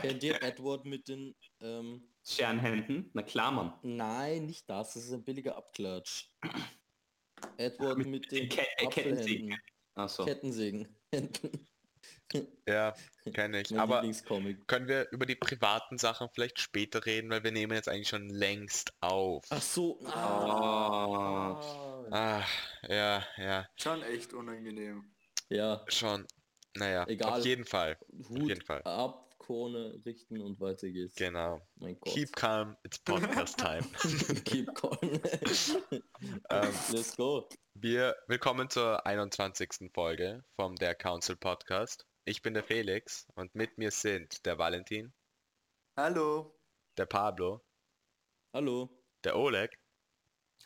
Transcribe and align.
Kennt 0.00 0.22
ihr 0.22 0.42
Edward 0.42 0.84
mit 0.84 1.08
den... 1.08 1.34
Ähm, 1.60 2.08
Scherenhänden? 2.26 3.10
Na 3.12 3.22
klar, 3.22 3.50
Mann. 3.52 3.74
nein, 3.82 4.46
nicht 4.46 4.68
das. 4.68 4.94
Das 4.94 5.04
ist 5.04 5.12
ein 5.12 5.24
billiger 5.24 5.56
Abklatsch. 5.56 6.30
Edward 7.58 7.98
Mit 7.98 8.06
mit, 8.08 8.32
den 8.32 8.48
den 8.48 8.48
Ke- 8.48 8.88
Kettensägen. 8.88 9.58
Achso. 9.94 10.24
Kettensägen. 10.24 10.88
Händen. 11.12 11.66
Ja, 12.68 12.94
kenne 13.32 13.60
ich. 13.60 13.78
Aber 13.78 14.02
können 14.66 14.88
wir 14.88 15.08
über 15.12 15.24
die 15.24 15.36
privaten 15.36 15.98
Sachen 15.98 16.28
vielleicht 16.34 16.58
später 16.58 17.06
reden, 17.06 17.30
weil 17.30 17.44
wir 17.44 17.52
nehmen 17.52 17.72
jetzt 17.74 17.88
eigentlich 17.88 18.08
schon 18.08 18.28
längst 18.28 18.92
auf. 19.00 19.44
Ach 19.50 19.62
so. 19.62 20.00
Oh. 20.00 20.08
Ah. 20.08 21.60
Ah, 22.10 22.44
ja, 22.88 23.24
ja, 23.36 23.68
Schon 23.76 24.02
echt 24.02 24.32
unangenehm. 24.34 25.14
Ja, 25.48 25.84
schon. 25.88 26.26
Naja, 26.76 27.06
Egal. 27.06 27.38
auf 27.38 27.46
jeden 27.46 27.64
Fall. 27.64 27.96
Auf 28.20 28.28
Hut 28.28 28.48
jeden 28.48 28.62
Fall. 28.62 28.82
ab, 28.82 29.23
Krone 29.44 30.00
richten 30.06 30.40
und 30.40 30.58
weiter 30.58 30.88
geht's. 30.88 31.16
Genau. 31.16 31.60
Mein 31.76 32.00
Gott. 32.00 32.14
Keep 32.14 32.34
calm, 32.34 32.78
it's 32.82 32.98
podcast 32.98 33.58
time. 33.58 33.82
Keep 34.46 34.74
calm. 34.74 34.98
ähm, 36.48 36.74
Let's 36.90 37.14
go. 37.14 37.46
wir 37.74 38.16
willkommen 38.26 38.70
zur 38.70 39.04
21. 39.04 39.90
Folge 39.92 40.42
vom 40.56 40.76
Der 40.76 40.94
Council 40.94 41.36
Podcast. 41.36 42.06
Ich 42.24 42.40
bin 42.40 42.54
der 42.54 42.64
Felix 42.64 43.26
und 43.34 43.54
mit 43.54 43.76
mir 43.76 43.90
sind 43.90 44.46
der 44.46 44.56
Valentin, 44.56 45.12
Hallo. 45.94 46.58
der 46.96 47.04
Pablo, 47.04 47.62
Hallo. 48.54 48.88
der 49.24 49.36
Oleg 49.36 49.78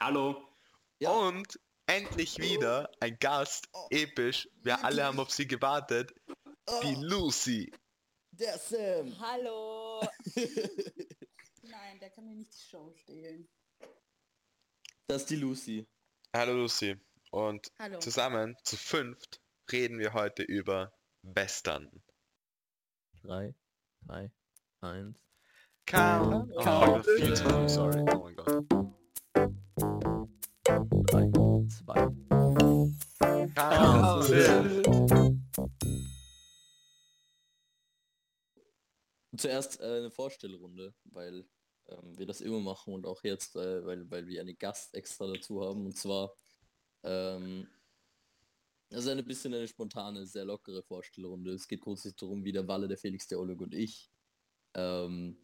Hallo. 0.01 0.41
Ja. 1.01 1.11
und 1.11 1.59
endlich 1.87 2.39
wieder 2.39 2.93
ein 3.01 3.19
Gast, 3.19 3.69
episch. 3.91 4.49
Wir 4.63 4.85
alle 4.85 5.03
haben 5.03 5.19
auf 5.19 5.33
sie 5.33 5.49
gewartet. 5.49 6.13
Die 6.85 6.95
Oh, 6.97 7.01
Lucy. 7.01 7.73
Der 8.39 8.59
Sam. 8.59 9.19
Hallo! 9.19 10.01
Nein, 11.63 11.99
der 12.01 12.11
kann 12.11 12.27
mir 12.27 12.37
nicht 12.37 12.53
die 12.55 12.69
Show 12.71 12.93
stehlen. 12.95 13.49
Das 15.09 15.23
ist 15.23 15.31
die 15.31 15.37
Lucy. 15.37 15.87
Hallo 16.35 16.53
Lucy. 16.55 16.97
Und 17.31 17.73
Hallo. 17.79 17.99
zusammen 17.99 18.57
zu 18.63 18.77
fünft 18.77 19.41
reden 19.71 19.99
wir 19.99 20.13
heute 20.15 20.43
über 20.43 20.93
Western. 21.23 21.91
3, 23.23 23.55
2, 24.07 24.31
1. 24.81 25.17
Count. 25.87 26.53
Oh, 26.55 26.63
Count. 26.63 27.07
viel 27.07 27.35
zu 27.35 27.45
früh, 27.45 27.69
sorry. 27.69 28.05
Oh 28.13 28.25
mein 28.25 28.37
Gott. 28.37 28.65
3, 31.11 31.31
2. 31.87 32.19
Zuerst 39.39 39.81
äh, 39.81 39.99
eine 39.99 40.11
Vorstellrunde, 40.11 40.95
weil 41.05 41.49
ähm, 41.89 42.19
wir 42.19 42.27
das 42.27 42.41
immer 42.41 42.61
machen 42.61 42.93
und 42.95 43.07
auch 43.07 43.23
jetzt, 43.25 43.57
äh, 43.57 43.85
weil, 43.85 44.11
weil 44.11 44.27
wir 44.27 44.41
einen 44.41 44.59
Gast 44.59 44.95
extra 44.95 45.27
dazu 45.27 45.65
haben. 45.65 45.87
Und 45.87 45.97
zwar, 45.97 46.35
ähm, 47.05 47.69
das 48.91 49.05
ist 49.05 49.11
eine 49.11 49.23
bisschen 49.23 49.55
eine 49.55 49.69
spontane, 49.69 50.27
sehr 50.27 50.45
lockere 50.45 50.83
Vorstellrunde. 50.83 51.53
Es 51.53 51.69
geht 51.69 51.81
grundsätzlich 51.81 52.17
darum, 52.17 52.45
wie 52.45 52.53
der 52.53 52.69
Walle, 52.69 52.89
der 52.89 52.99
Felix, 52.99 53.27
der 53.27 53.39
Oleg 53.39 53.61
und 53.61 53.75
ich 53.75 54.11
ähm, 54.75 55.37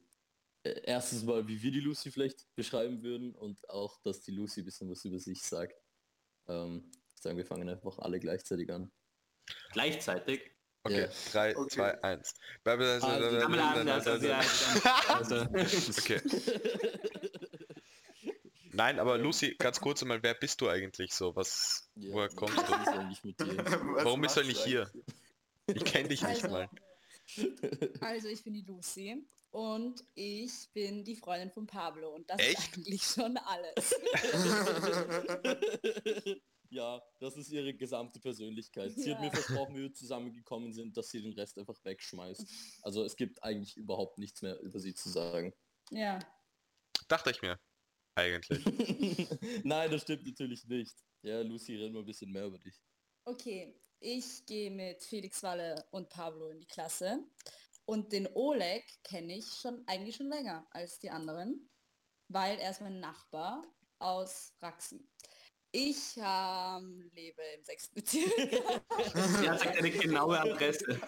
äh, 0.63 0.81
erstens 0.85 1.25
mal, 1.25 1.47
wie 1.47 1.63
wir 1.63 1.71
die 1.71 1.81
Lucy 1.81 2.11
vielleicht 2.11 2.47
beschreiben 2.55 3.03
würden 3.03 3.35
und 3.35 3.69
auch, 3.69 4.01
dass 4.03 4.23
die 4.23 4.33
Lucy 4.33 4.61
ein 4.61 4.65
bisschen 4.65 4.91
was 4.91 5.05
über 5.05 5.19
sich 5.19 5.43
sagt. 5.43 5.83
Ähm, 6.47 6.91
sagen, 7.15 7.37
wir 7.37 7.47
fangen 7.47 7.69
einfach 7.69 7.99
alle 7.99 8.21
gleichzeitig 8.21 8.71
an. 8.73 8.93
Gleichzeitig. 9.73 10.54
Okay, 10.87 11.01
Ja. 11.01 11.09
3, 11.33 11.57
Okay. 11.57 11.71
2, 11.71 12.03
1. 12.05 12.35
Also, 12.65 13.07
Einmal 13.07 13.61
anders, 13.61 14.07
also, 14.07 14.27
ja, 14.27 14.41
also, 15.09 15.47
Okay. 15.99 16.21
Nein, 18.73 18.99
aber 18.99 19.17
Lucy, 19.17 19.55
ganz 19.59 19.81
kurz 19.81 20.03
einmal, 20.03 20.23
wer 20.23 20.35
bist 20.35 20.61
du 20.61 20.69
eigentlich 20.69 21.15
so? 21.15 21.35
Was, 21.37 21.89
Ja, 21.95 22.13
woher 22.13 22.29
kommst 22.29 22.59
du? 22.59 22.63
ist 22.63 22.89
eigentlich 22.89 23.25
mit 23.25 23.41
dir? 23.41 23.57
Was 23.95 24.05
Warum 24.05 24.21
bist 24.21 24.37
du 24.37 24.41
eigentlich 24.41 24.63
hier? 24.63 24.91
Ich 25.69 25.85
kenne 25.85 26.09
dich 26.09 26.23
nicht 26.23 26.45
Also, 26.45 26.49
mal. 26.49 26.69
also 28.01 28.29
ich 28.29 28.45
bin 28.45 28.53
die 28.53 28.63
Lucy 28.63 29.27
und 29.53 30.05
ich 30.15 30.69
bin 30.75 31.03
die 31.05 31.17
Freundin 31.17 31.51
von 31.51 31.67
Pablo 31.67 32.11
und 32.11 32.29
das 32.29 32.41
Echt? 32.41 32.59
ist 32.59 32.77
eigentlich 32.77 33.03
schon 33.03 33.39
alles. 33.39 33.95
ja, 36.75 37.03
das 37.21 37.37
ist 37.37 37.51
ihre 37.51 37.73
gesamte 37.75 38.19
Persönlichkeit. 38.21 38.93
Sie 38.93 39.13
hat 39.13 39.21
mir 39.21 39.27
Ja. 39.29 39.33
versprochen, 39.33 39.77
wie 39.77 39.83
wir 39.83 39.95
zusammengekommen 39.95 40.73
sind, 40.73 40.97
dass 40.97 41.11
sie 41.11 41.23
den 41.23 41.33
Rest 41.33 41.57
einfach 41.59 41.79
wegschmeißt. 41.85 42.47
Also 42.83 43.05
es 43.05 43.17
gibt 43.17 43.43
eigentlich 43.43 43.77
überhaupt 43.77 44.19
nichts 44.19 44.43
mehr 44.43 44.59
über 44.61 44.79
sie 44.81 44.95
zu 44.95 45.09
sagen. 45.09 45.55
Ja. 45.91 46.19
Dachte 47.09 47.31
ich 47.31 47.41
mir. 47.43 47.59
Eigentlich. 48.17 48.65
Nein, 49.65 49.91
das 49.91 50.03
stimmt 50.03 50.25
natürlich 50.27 50.65
nicht. 50.67 50.97
Ja, 51.23 51.41
Lucy, 51.43 51.77
red 51.77 51.93
mal 51.93 52.01
ein 52.01 52.05
bisschen 52.07 52.31
mehr 52.31 52.47
über 52.47 52.59
dich. 52.59 52.81
Okay, 53.25 53.75
ich 54.01 54.45
gehe 54.47 54.71
mit 54.71 55.03
Felix 55.03 55.43
Walle 55.43 55.87
und 55.91 56.09
Pablo 56.11 56.49
in 56.49 56.61
die 56.61 56.67
Klasse 56.67 57.25
und 57.87 58.13
den 58.13 58.29
Oleg 58.35 58.85
kenne 59.03 59.37
ich 59.39 59.47
schon 59.47 59.83
eigentlich 59.87 60.17
schon 60.17 60.29
länger 60.29 60.67
als 60.71 60.99
die 60.99 61.11
anderen, 61.11 61.71
weil 62.29 62.59
er 62.59 62.71
ist 62.71 62.83
mein 62.83 63.01
Nachbar 63.01 63.65
aus 63.99 64.53
Raxen. 64.61 65.09
Ich 65.77 66.17
ähm, 66.19 67.11
lebe 67.17 67.43
im 67.57 67.65
sechsten 67.65 67.97
Bezirk. 67.97 68.31
sie 69.41 69.51
hat 69.51 69.59
sagt 69.59 69.77
eine 69.77 69.91
genaue 69.91 70.39
Adresse. 70.39 71.01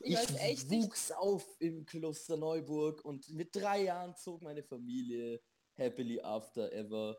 Ich 0.00 0.16
weiß 0.16 0.36
echt 0.36 0.70
nicht. 0.70 0.84
wuchs 0.84 1.12
auf 1.12 1.46
im 1.58 1.84
Kloster 1.84 2.38
Neuburg 2.38 3.04
und 3.04 3.28
mit 3.28 3.54
drei 3.54 3.82
Jahren 3.82 4.16
zog 4.16 4.40
meine 4.40 4.62
Familie 4.62 5.42
happily 5.74 6.18
after 6.22 6.72
ever 6.72 7.18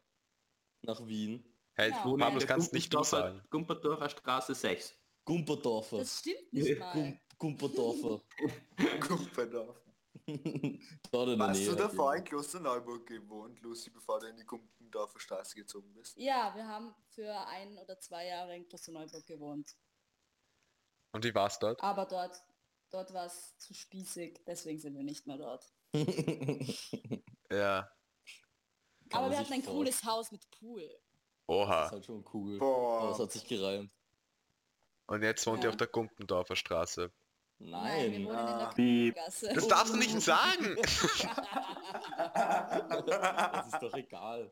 nach 0.82 1.06
Wien. 1.06 1.46
Hey, 1.76 1.92
Ja. 1.92 1.98
Pablo, 1.98 2.40
das 2.40 2.48
kannst 2.48 2.74
nicht 2.74 2.92
sagen. 3.06 3.44
Gumperdorfer 3.52 4.10
Straße 4.10 4.56
6. 4.56 4.98
Gumperdorfer. 5.24 6.00
Das 6.00 6.18
stimmt 6.18 6.52
nicht 6.52 6.80
mal. 6.80 6.94
Gum 6.94 7.20
Gumperdorfer. 7.38 8.24
Hast 11.14 11.60
Nähe 11.60 11.70
du 11.70 11.76
davor 11.76 12.16
in 12.16 12.24
Klosterneuburg 12.24 13.06
gewohnt, 13.06 13.62
Lucy, 13.62 13.90
bevor 13.90 14.20
du 14.20 14.28
in 14.28 14.36
die 14.36 14.46
Gumpendorfer 14.46 15.20
Straße 15.20 15.56
gezogen 15.56 15.94
bist? 15.94 16.18
Ja, 16.18 16.54
wir 16.56 16.68
haben 16.68 16.94
für 17.10 17.34
ein 17.48 17.78
oder 17.78 17.98
zwei 18.00 18.28
Jahre 18.28 18.56
in 18.56 18.68
Klosterneuburg 18.68 19.26
gewohnt. 19.26 19.76
Und 21.14 21.24
wie 21.24 21.34
war's 21.34 21.58
dort? 21.60 21.82
Aber 21.82 22.06
dort, 22.06 22.44
dort 22.90 23.14
war 23.14 23.26
es 23.28 23.58
zu 23.58 23.74
spießig, 23.74 24.42
deswegen 24.46 24.80
sind 24.80 24.96
wir 24.96 25.04
nicht 25.04 25.26
mehr 25.28 25.38
dort. 25.38 25.74
Ja. 27.50 27.90
Kann 29.10 29.22
Aber 29.24 29.32
wir 29.32 29.40
hatten 29.40 29.54
ein 29.54 29.64
vor- 29.64 29.76
cooles 29.76 30.04
Haus 30.04 30.34
mit 30.34 30.50
Pool. 30.52 30.82
Das 30.84 30.92
ist 31.00 31.02
Oha. 31.48 31.90
halt 31.92 32.06
schon 32.06 32.26
cool. 32.34 32.58
Aber 32.58 33.12
es 33.12 33.18
Boah. 33.18 33.24
hat 33.24 33.32
sich 33.32 33.46
gereimt. 33.48 33.90
Und 35.08 35.24
jetzt 35.24 35.48
wohnt 35.48 35.60
ihr 35.60 35.68
Ja. 35.68 35.70
auf 35.70 35.78
der 35.78 35.88
Gumpendorfer 35.88 36.58
Straße. 36.58 37.10
Nein, 37.60 38.12
wir 38.12 38.20
Nein. 38.20 39.14
der 39.16 39.26
Ah. 39.26 39.54
Das 39.54 39.68
darfst 39.68 39.94
du 39.94 39.98
nicht 39.98 40.22
sagen! 40.22 40.76
das 43.06 43.68
ist 43.74 43.82
doch 43.82 43.94
egal. 43.94 44.50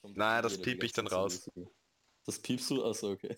Kommt 0.00 0.16
Nein, 0.16 0.42
das 0.42 0.60
piep 0.60 0.82
ich 0.84 0.92
dann 0.92 1.08
raus. 1.08 1.50
Das 2.24 2.38
piepst 2.38 2.70
du? 2.70 2.84
Achso, 2.84 3.12
okay. 3.12 3.36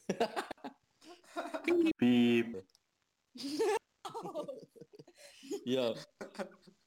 Piep. 1.96 2.64
Ja, 5.64 5.94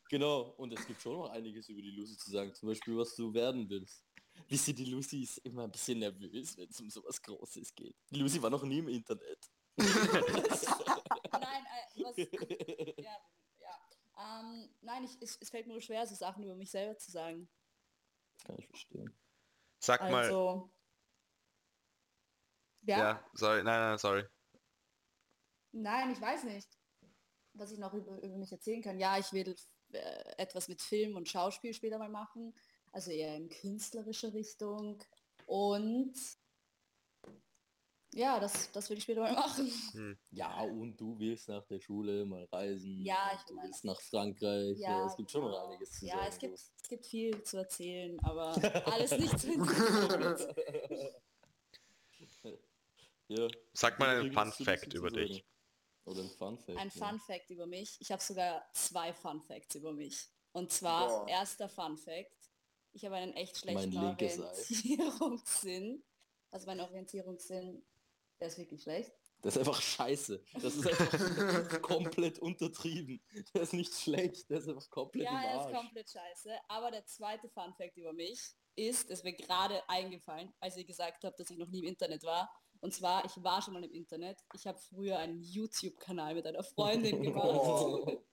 genau. 0.10 0.54
Und 0.58 0.74
es 0.74 0.86
gibt 0.88 1.02
schon 1.02 1.14
noch 1.14 1.30
einiges 1.30 1.70
über 1.70 1.82
die 1.82 1.92
Lucy 1.92 2.18
zu 2.18 2.32
sagen. 2.32 2.54
Zum 2.54 2.70
Beispiel, 2.70 2.98
was 2.98 3.16
du 3.16 3.34
werden 3.34 3.70
willst. 3.70 4.04
Wisst 4.48 4.68
ihr, 4.70 4.74
die 4.74 4.86
Lucy 4.86 5.24
ist 5.24 5.38
immer 5.40 5.66
ein 5.66 5.72
bisschen 5.72 6.00
nervös, 6.00 6.58
wenn 6.58 6.70
es 6.70 6.82
um 6.82 6.90
sowas 6.90 7.22
Großes 7.22 7.76
geht. 7.76 7.96
Die 8.10 8.20
Lucy 8.20 8.42
war 8.42 8.50
noch 8.50 8.64
nie 8.64 8.80
im 8.80 8.88
Internet. 8.90 9.48
Nein, 9.78 11.66
äh, 11.66 12.04
was, 12.04 12.18
ja, 12.98 13.18
ja. 13.60 13.80
Ähm, 14.18 14.70
nein, 14.82 15.04
ich, 15.04 15.18
es, 15.22 15.38
es 15.42 15.50
fällt 15.50 15.68
mir 15.68 15.74
nur 15.74 15.82
schwer, 15.82 16.06
so 16.06 16.16
Sachen 16.16 16.44
über 16.44 16.56
mich 16.56 16.72
selber 16.72 16.98
zu 16.98 17.12
sagen. 17.12 17.50
Kann 18.46 18.58
ich 18.58 18.68
verstehen. 18.68 19.14
Sag 19.80 20.02
mal. 20.02 20.24
Also, 20.24 20.72
ja, 22.84 22.98
Ja, 22.98 23.30
sorry, 23.34 23.64
nein, 23.64 23.80
nein, 23.80 23.98
sorry. 23.98 24.26
nein, 25.72 26.12
ich 26.12 26.22
weiß 26.22 26.44
nicht, 26.44 26.70
was 27.54 27.72
ich 27.72 27.80
noch 27.80 27.94
über, 27.94 28.22
über 28.22 28.38
mich 28.38 28.52
erzählen 28.52 28.82
kann. 28.82 29.00
Ja, 29.00 29.18
ich 29.18 29.32
will 29.34 29.56
äh, 29.94 30.24
etwas 30.38 30.68
mit 30.68 30.82
Film 30.82 31.16
und 31.16 31.30
Schauspiel 31.30 31.74
später 31.74 31.98
mal 31.98 32.10
machen, 32.10 32.54
also 32.92 33.12
eher 33.12 33.36
in 33.36 33.50
künstlerische 33.50 34.34
Richtung. 34.34 35.04
Und 35.46 36.14
ja, 38.14 38.40
das, 38.40 38.72
das 38.72 38.90
will 38.90 38.98
ich 38.98 39.04
später 39.04 39.22
mal 39.22 39.34
machen. 39.34 39.72
Hm. 39.94 40.18
Ja, 40.32 40.62
und 40.62 40.98
du 40.98 41.18
willst 41.20 41.48
nach 41.50 41.66
der 41.66 41.80
Schule 41.80 42.26
mal 42.26 42.46
reisen. 42.52 43.02
Ja, 43.04 43.32
ich 43.36 43.42
du 43.44 43.56
willst 43.62 43.84
nach 43.86 44.00
Frankreich. 44.02 44.78
Ja, 44.78 45.00
Ja, 45.00 45.06
es 45.08 45.16
gibt 45.16 45.32
schon 45.32 45.42
noch 45.42 45.52
genau. 45.52 45.68
einiges 45.68 46.00
zu 46.00 46.06
Ja, 46.06 46.16
sagen. 46.16 46.28
es 46.30 46.38
gibt, 46.40 46.54
es 46.54 46.90
gibt 46.90 47.06
viel 47.06 47.44
zu 47.44 47.58
erzählen, 47.58 48.20
aber 48.24 48.56
alles 48.92 49.12
nicht 49.18 49.40
zu 49.40 49.48
Ja. 53.30 53.48
Sag 53.74 54.00
mal 54.00 54.20
einen 54.20 54.32
Fun 54.32 54.52
Fact 54.52 54.94
über 54.94 55.10
dich. 55.10 55.44
Oder 56.06 56.22
ein 56.22 56.30
Fun 56.30 56.58
Fact. 56.60 56.78
Ein 56.78 56.92
ja. 56.94 57.08
Fun 57.08 57.20
Fact 57.20 57.50
über 57.50 57.66
mich. 57.66 57.98
Ich 58.02 58.12
habe 58.12 58.22
sogar 58.22 58.68
zwei 58.74 59.14
Fun 59.14 59.42
Facts 59.42 59.76
über 59.76 59.94
mich. 59.94 60.30
Und 60.52 60.72
zwar, 60.72 61.08
Boah. 61.08 61.28
erster 61.28 61.70
Fun 61.70 61.98
Fact. 61.98 62.52
Ich 62.92 63.06
habe 63.06 63.16
einen 63.16 63.34
echt 63.34 63.58
schlechten. 63.58 63.98
Orientierungssinn. 63.98 66.04
Also 66.52 66.68
mein 66.68 66.80
Orientierungssinn, 66.82 67.84
der 68.44 68.50
ist 68.50 68.58
wirklich 68.58 68.84
schlecht. 68.84 69.14
Das 69.42 69.56
ist 69.56 69.60
einfach 69.60 69.82
scheiße. 69.82 70.44
Das 70.62 70.76
ist 70.76 70.86
einfach 70.86 71.82
komplett 71.82 72.40
untertrieben. 72.40 73.24
Der 73.54 73.62
ist 73.62 73.72
nicht 73.72 73.94
schlecht, 73.94 74.50
der 74.50 74.58
ist 74.58 74.68
einfach 74.68 74.90
komplett 74.90 75.24
Ja, 75.24 75.40
im 75.40 75.48
er 75.48 75.66
ist 75.66 75.74
komplett 75.74 76.10
scheiße. 76.10 76.52
Aber 76.68 76.92
der 76.92 77.06
zweite 77.06 77.48
Fun 77.48 77.74
Fact 77.74 77.96
über 77.96 78.12
mich 78.12 78.42
ist, 78.76 79.10
ist 79.10 79.24
mir 79.24 79.32
gerade 79.32 79.82
eingefallen, 79.88 80.54
als 80.60 80.76
ihr 80.76 80.84
gesagt 80.84 81.24
habt, 81.24 81.40
dass 81.40 81.50
ich 81.52 81.58
noch 81.58 81.70
nie 81.70 81.80
im 81.80 81.86
Internet 81.86 82.24
war. 82.24 82.54
Und 82.82 82.94
zwar, 82.94 83.24
ich 83.24 83.42
war 83.42 83.62
schon 83.62 83.76
mal 83.76 83.84
im 83.86 83.94
Internet. 83.94 84.44
Ich 84.56 84.68
habe 84.68 84.78
früher 84.78 85.18
einen 85.20 85.42
YouTube-Kanal 85.42 86.36
mit 86.36 86.46
einer 86.46 86.64
Freundin 86.64 87.24
gemacht. 87.24 87.46
Oh. 87.46 88.26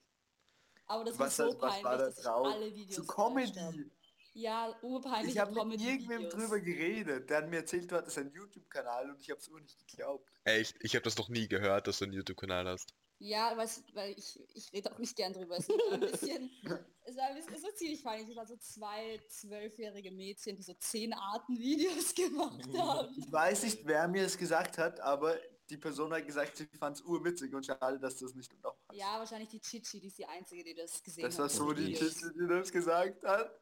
Aber 0.86 1.04
das 1.04 1.16
Was, 1.20 1.38
war 1.38 1.52
so 1.52 1.60
was 1.60 1.62
war 1.62 1.70
peinlich, 1.70 1.84
da 1.84 1.96
dass 1.98 2.18
ich 2.18 2.26
alle 2.26 2.74
Videos 2.74 2.96
Zu. 2.96 3.06
Comedy. 3.06 3.90
Ja, 4.32 4.74
urpeinliche 4.82 5.32
Ich 5.32 5.38
habe 5.38 5.64
mit 5.64 5.80
irgendwem 5.80 6.28
drüber 6.28 6.60
geredet. 6.60 7.28
Der 7.28 7.38
hat 7.38 7.50
mir 7.50 7.58
erzählt, 7.58 7.90
du 7.90 7.96
hattest 7.96 8.18
einen 8.18 8.30
YouTube-Kanal 8.32 9.10
und 9.10 9.20
ich 9.20 9.30
habe 9.30 9.40
es 9.40 9.48
nur 9.48 9.60
nicht 9.60 9.86
geglaubt. 9.86 10.30
Echt? 10.44 10.76
Ich 10.80 10.94
habe 10.94 11.02
das 11.02 11.16
noch 11.16 11.28
nie 11.28 11.48
gehört, 11.48 11.86
dass 11.86 11.98
du 11.98 12.04
einen 12.04 12.14
YouTube-Kanal 12.14 12.66
hast. 12.66 12.94
Ja, 13.22 13.50
du, 13.54 13.58
weil 13.92 14.14
ich, 14.18 14.40
ich 14.54 14.72
rede 14.72 14.90
auch 14.90 14.98
nicht 14.98 15.14
gern 15.14 15.34
drüber. 15.34 15.58
Es 15.58 15.68
war 15.68 15.92
ein 15.92 16.00
bisschen, 16.00 16.50
es 17.04 17.16
war, 17.16 17.24
ein 17.26 17.36
bisschen, 17.36 17.54
es 17.54 17.62
war 17.62 17.74
ziemlich 17.74 18.02
peinlich. 18.02 18.30
Es 18.30 18.36
waren 18.36 18.46
so 18.46 18.56
zwei 18.56 19.20
zwölfjährige 19.28 20.10
Mädchen, 20.10 20.56
die 20.56 20.62
so 20.62 20.72
zehn 20.74 21.12
Arten 21.12 21.58
Videos 21.58 22.14
gemacht 22.14 22.66
haben. 22.78 23.14
Ich 23.18 23.30
weiß 23.30 23.64
nicht, 23.64 23.80
wer 23.84 24.08
mir 24.08 24.24
es 24.24 24.38
gesagt 24.38 24.78
hat, 24.78 25.00
aber 25.00 25.36
die 25.68 25.76
Person 25.76 26.12
hat 26.14 26.26
gesagt, 26.26 26.56
sie 26.56 26.66
fand 26.78 26.96
es 26.96 27.02
urwitzig 27.02 27.52
und 27.54 27.66
schade, 27.66 28.00
dass 28.00 28.16
du 28.16 28.24
es 28.24 28.34
nicht 28.34 28.50
noch 28.62 28.76
hast. 28.88 28.96
Ja, 28.96 29.18
wahrscheinlich 29.18 29.50
die 29.50 29.60
Chichi, 29.60 30.00
die 30.00 30.06
ist 30.08 30.18
die 30.18 30.26
einzige, 30.26 30.64
die 30.64 30.74
das 30.74 31.02
gesehen 31.02 31.24
Das 31.24 31.34
hat. 31.34 31.40
war 31.42 31.48
so 31.50 31.72
die. 31.74 31.92
Chichi, 31.92 32.26
die 32.34 32.48
das 32.48 32.72
gesagt 32.72 33.22
hat. 33.22 33.60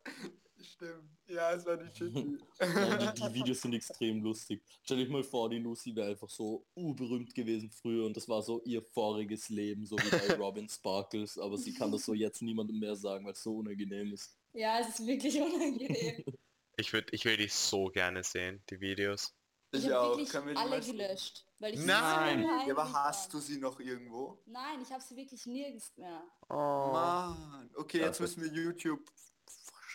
Stimmt. 0.60 1.08
Ja, 1.26 1.52
es 1.52 1.64
war 1.66 1.76
die 1.82 1.88
Chichi. 1.90 2.38
Nein, 2.60 3.12
die, 3.14 3.20
die 3.22 3.34
Videos 3.34 3.60
sind 3.60 3.74
extrem 3.74 4.22
lustig. 4.22 4.62
Stell 4.82 4.98
dich 4.98 5.08
mal 5.08 5.22
vor, 5.22 5.48
die 5.50 5.58
Lucy 5.58 5.94
wäre 5.94 6.10
einfach 6.10 6.28
so 6.28 6.66
urberühmt 6.74 7.34
gewesen 7.34 7.70
früher 7.70 8.06
und 8.06 8.16
das 8.16 8.28
war 8.28 8.42
so 8.42 8.62
ihr 8.64 8.82
voriges 8.82 9.48
Leben, 9.48 9.86
so 9.86 9.96
wie 9.96 10.10
bei 10.10 10.34
Robin 10.38 10.68
Sparkles, 10.68 11.38
aber 11.38 11.56
sie 11.58 11.74
kann 11.74 11.92
das 11.92 12.04
so 12.04 12.14
jetzt 12.14 12.42
niemandem 12.42 12.78
mehr 12.78 12.96
sagen, 12.96 13.24
weil 13.24 13.32
es 13.32 13.42
so 13.42 13.56
unangenehm 13.56 14.12
ist. 14.12 14.36
Ja, 14.52 14.80
es 14.80 14.88
ist 14.98 15.06
wirklich 15.06 15.40
unangenehm. 15.40 16.24
Ich 16.80 16.92
würde, 16.92 17.08
ich 17.10 17.24
will 17.24 17.36
dich 17.36 17.52
so 17.52 17.86
gerne 17.86 18.22
sehen, 18.22 18.62
die 18.70 18.80
Videos. 18.80 19.34
Ich, 19.72 19.84
Ich 19.84 19.90
habe 19.90 20.00
auch. 20.00 20.16
wirklich 20.16 20.30
die 20.30 20.56
alle 20.56 20.80
gelöscht. 20.80 21.44
Weil 21.58 21.74
ich 21.74 21.84
Nein. 21.84 22.44
Ja, 22.44 22.72
aber 22.72 22.92
hast 22.92 23.34
du 23.34 23.40
sie 23.40 23.58
noch 23.58 23.80
irgendwo? 23.80 24.40
Nein, 24.46 24.80
ich 24.80 24.92
habe 24.92 25.02
sie 25.02 25.16
wirklich 25.16 25.44
nirgends 25.46 25.92
mehr. 25.96 26.22
Oh. 26.48 26.54
Mann. 26.92 27.68
Okay, 27.74 27.98
jetzt 27.98 28.20
müssen 28.20 28.44
wir 28.44 28.52
YouTube 28.52 29.00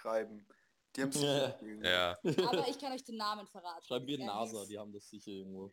schreiben. 0.04 0.46
Die 0.96 1.02
haben 1.02 1.12
Ja. 1.12 1.58
Ja. 1.82 2.20
Aber 2.48 2.68
ich 2.68 2.78
kann 2.78 2.94
euch 2.94 3.04
den 3.04 3.18
Namen 3.18 3.48
verraten. 3.48 3.84
Schreiben 3.86 4.08
wir 4.08 4.20
NASA, 4.20 4.66
die 4.66 4.78
haben 4.78 4.92
das 4.92 5.10
sicher 5.10 5.32
irgendwo 5.32 5.72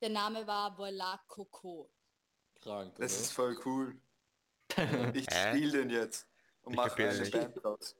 Der 0.00 0.10
Name 0.10 0.46
war 0.46 0.76
Voila 0.76 1.18
Coco. 1.26 1.90
krank, 2.60 2.94
Das 2.96 3.14
oder? 3.14 3.22
ist 3.22 3.32
voll 3.32 3.58
cool. 3.64 4.00
Ich 5.14 5.24
spiele 5.24 5.72
den 5.78 5.90
jetzt 5.90 6.28
und 6.62 6.76
mache 6.76 7.08
eine 7.08 7.18
nicht. 7.18 7.32
Band 7.32 7.56
draus. 7.62 7.96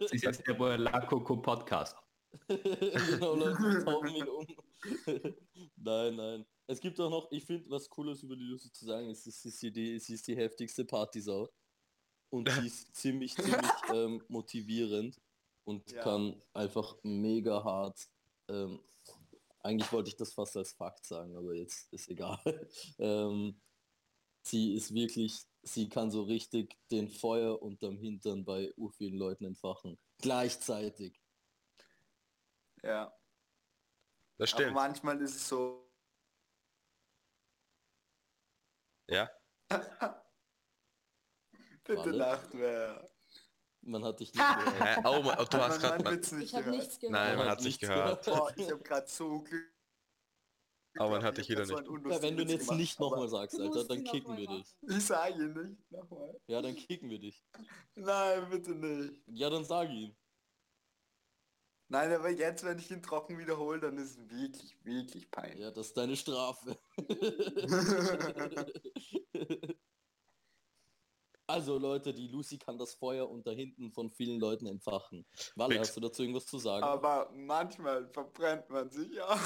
Das 0.00 0.12
ist 0.12 0.22
jetzt 0.24 0.46
der 0.46 0.78
La 0.78 1.00
Coco 1.06 1.36
Podcast. 1.36 1.96
genau, 2.48 3.34
Leute, 3.34 3.84
tauchen 3.84 4.14
ihn 4.14 4.28
um. 4.28 4.46
nein, 5.76 6.16
nein. 6.16 6.46
Es 6.66 6.80
gibt 6.80 6.98
auch 7.00 7.10
noch, 7.10 7.30
ich 7.30 7.44
finde, 7.44 7.68
was 7.70 7.88
Cooles 7.88 8.22
über 8.22 8.34
die 8.36 8.42
Lucy 8.44 8.72
zu 8.72 8.86
sagen 8.86 9.10
ist, 9.10 9.24
sie 9.24 9.48
ist 9.48 9.62
die, 9.62 9.98
sie 9.98 10.14
ist 10.14 10.26
die 10.26 10.36
heftigste 10.36 10.84
Partysau. 10.84 11.48
Und 12.30 12.50
sie 12.50 12.66
ist 12.66 12.94
ziemlich, 12.96 13.34
ziemlich 13.36 13.70
ähm, 13.94 14.24
motivierend 14.28 15.20
und 15.64 15.90
Ja. 15.90 16.02
kann 16.02 16.42
einfach 16.52 16.96
mega 17.02 17.62
hart. 17.62 18.08
Ähm, 18.48 18.82
eigentlich 19.60 19.90
wollte 19.92 20.10
ich 20.10 20.16
das 20.16 20.34
fast 20.34 20.56
als 20.56 20.72
Fakt 20.72 21.06
sagen, 21.06 21.36
aber 21.36 21.54
jetzt 21.54 21.92
ist 21.92 22.08
egal. 22.08 22.38
ähm, 22.98 23.60
sie 24.42 24.74
ist 24.74 24.92
wirklich, 24.92 25.46
sie 25.62 25.88
kann 25.88 26.10
so 26.10 26.22
richtig 26.24 26.76
den 26.90 27.08
Feuer 27.08 27.62
unterm 27.62 27.96
Hintern 27.98 28.44
bei 28.44 28.72
ur 28.76 28.92
vielen 28.92 29.16
Leuten 29.16 29.44
entfachen. 29.46 29.98
Gleichzeitig. 30.18 31.20
Ja. 32.82 33.14
Das 34.36 34.52
Aber 34.52 34.62
stimmt. 34.62 34.74
manchmal 34.74 35.22
ist 35.22 35.36
es 35.36 35.48
so. 35.48 35.90
Ja. 39.08 39.30
Bitte 41.84 42.10
lacht 42.10 42.48
wer. 42.52 43.10
Man 43.82 44.02
hat 44.04 44.20
dich 44.20 44.32
nicht 44.32 44.42
gehört. 44.42 44.98
Oh, 45.04 45.22
man- 45.22 45.38
oh, 45.38 45.44
du 45.44 45.58
hast 45.58 45.80
gerade... 45.80 45.96
man 45.96 46.04
Man, 46.04 46.14
wird's 46.14 46.32
nicht 46.32 46.44
Ich 46.46 46.54
habe 46.54 46.64
gehört. 46.64 46.80
nichts 46.80 46.98
gehört. 46.98 47.12
nein, 47.12 47.36
man 47.36 47.48
hat 47.48 47.60
nichts 47.60 47.80
gehört. 47.80 48.24
Boah, 48.24 48.52
ich 48.56 48.70
habe 48.70 48.82
gerade 48.82 49.06
so 49.08 49.42
Glück. 49.42 49.70
Aber 50.96 51.10
man 51.10 51.24
hat 51.24 51.36
dich 51.38 51.48
wieder 51.48 51.66
nicht. 51.66 51.70
Ja, 51.72 52.22
wenn 52.22 52.36
du 52.36 52.44
ihn 52.44 52.48
jetzt 52.50 52.66
gemacht, 52.66 52.78
nicht 52.78 53.00
nochmal 53.00 53.28
sagst, 53.28 53.58
Alter, 53.60 53.84
dann 53.84 54.04
kicken 54.04 54.36
wir 54.36 54.46
dich. 54.46 54.76
Ich 54.82 55.04
sage 55.04 55.42
ihn 55.42 55.52
nicht 55.52 55.90
nochmal. 55.90 56.40
Ja, 56.46 56.62
dann 56.62 56.76
kicken 56.76 57.10
wir 57.10 57.18
dich. 57.18 57.44
Nein, 57.96 58.48
bitte 58.48 58.70
nicht. 58.76 59.20
Ja, 59.26 59.50
dann 59.50 59.64
sag 59.64 59.90
ihn. 59.90 60.16
Nein, 61.88 62.12
aber 62.12 62.30
jetzt, 62.30 62.64
wenn 62.64 62.78
ich 62.78 62.90
ihn 62.90 63.02
trocken 63.02 63.38
wiederhole, 63.38 63.78
dann 63.80 63.98
ist 63.98 64.18
es 64.18 64.30
wirklich, 64.30 64.78
wirklich 64.84 65.30
peinlich. 65.30 65.60
Ja, 65.60 65.70
das 65.70 65.88
ist 65.88 65.96
deine 65.96 66.16
Strafe. 66.16 66.78
also 71.46 71.78
Leute, 71.78 72.12
die 72.14 72.28
Lucy 72.28 72.58
kann 72.58 72.78
das 72.78 72.94
Feuer 72.94 73.28
unter 73.28 73.52
hinten 73.52 73.90
von 73.92 74.10
vielen 74.10 74.40
Leuten 74.40 74.66
entfachen. 74.66 75.26
Walle, 75.56 75.78
hast 75.78 75.96
du 75.96 76.00
dazu 76.00 76.22
irgendwas 76.22 76.46
zu 76.46 76.58
sagen? 76.58 76.84
Aber 76.84 77.30
manchmal 77.34 78.08
verbrennt 78.08 78.68
man 78.70 78.90
sich 78.90 79.20
auch. 79.20 79.38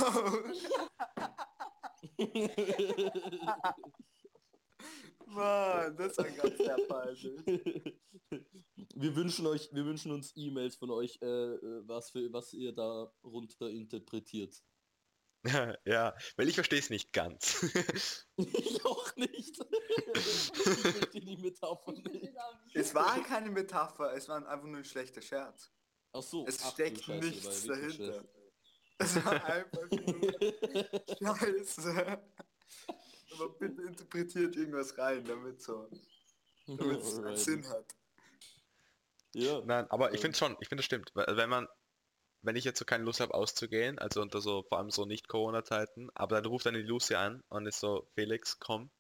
Mann, 5.27 5.97
das 5.97 6.17
war 6.19 6.31
ganz 6.31 6.57
sehr 6.57 6.77
peinlich. 6.89 7.95
wir 8.95 9.17
wünschen 9.17 9.47
euch, 9.47 9.69
wir 9.73 9.85
wünschen 9.85 10.13
uns 10.13 10.33
E-Mails 10.37 10.77
von 10.77 10.91
euch, 10.91 11.19
äh, 11.21 11.27
äh, 11.27 11.83
was 11.87 12.11
für 12.11 12.33
was 12.33 12.53
ihr 12.55 12.73
da 12.73 13.13
runter 13.23 13.69
interpretiert. 13.69 14.63
ja, 15.85 16.17
weil 16.37 16.49
ich 16.49 16.55
verstehe 16.55 16.79
es 16.79 16.91
nicht 16.91 17.13
ganz. 17.13 17.63
ich 18.37 18.85
auch 18.85 19.15
nicht. 19.17 19.59
ich 20.15 20.53
verstehe 20.53 21.25
die 21.25 21.37
Metapher 21.37 21.93
nicht. 21.93 22.33
Es 22.75 22.95
war 22.95 23.23
keine 23.23 23.51
Metapher, 23.51 24.13
es 24.15 24.29
war 24.29 24.37
einfach 24.37 24.67
nur 24.67 24.79
ein 24.79 24.85
schlechter 24.85 25.23
Scherz. 25.23 25.71
Ach 26.13 26.23
so. 26.23 26.47
Es 26.47 26.63
ach 26.63 26.73
steckt 26.73 27.03
Scheiße, 27.03 27.27
nichts 27.27 27.67
dahinter. 27.67 28.25
Es 28.99 29.25
war 29.25 29.45
einfach 29.45 29.91
nur 29.91 31.37
Scheiße. 31.37 32.21
Aber 33.35 33.49
bitte 33.59 33.83
interpretiert 33.83 34.57
irgendwas 34.57 34.97
rein, 34.99 35.25
damit 35.25 35.63
so, 35.63 35.89
damit 36.67 37.01
es. 37.01 37.45
Sinn 37.45 37.69
hat. 37.69 37.95
Ja. 39.35 39.61
Nein, 39.65 39.89
aber 39.91 40.11
ich 40.11 40.17
Ähm. 40.17 40.23
finde 40.23 40.39
schon, 40.39 40.57
ich 40.61 40.69
finde 40.69 40.81
das 40.81 40.87
stimmt. 40.87 41.11
Weil 41.15 41.37
Wenn 41.37 41.51
man, 41.51 41.69
wenn 42.43 42.57
ich 42.57 42.65
jetzt 42.65 42.79
so 42.79 42.85
keine 42.85 43.05
Lust 43.05 43.21
habe 43.21 43.35
auszugehen, 43.35 43.99
also 43.99 44.23
unter 44.23 44.41
so, 44.41 44.63
vor 44.63 44.79
allem 44.79 44.91
so 44.91 45.05
nicht 45.05 45.29
Corona-Zeiten, 45.29 46.11
aber 46.15 46.37
dann 46.37 46.47
ruft 46.47 46.67
dann 46.67 46.75
die 46.75 46.83
Lucy 46.83 47.15
an 47.15 47.43
und 47.49 47.67
ist 47.67 47.81
so, 47.81 48.09
Felix, 48.15 48.59
komm, 48.59 48.91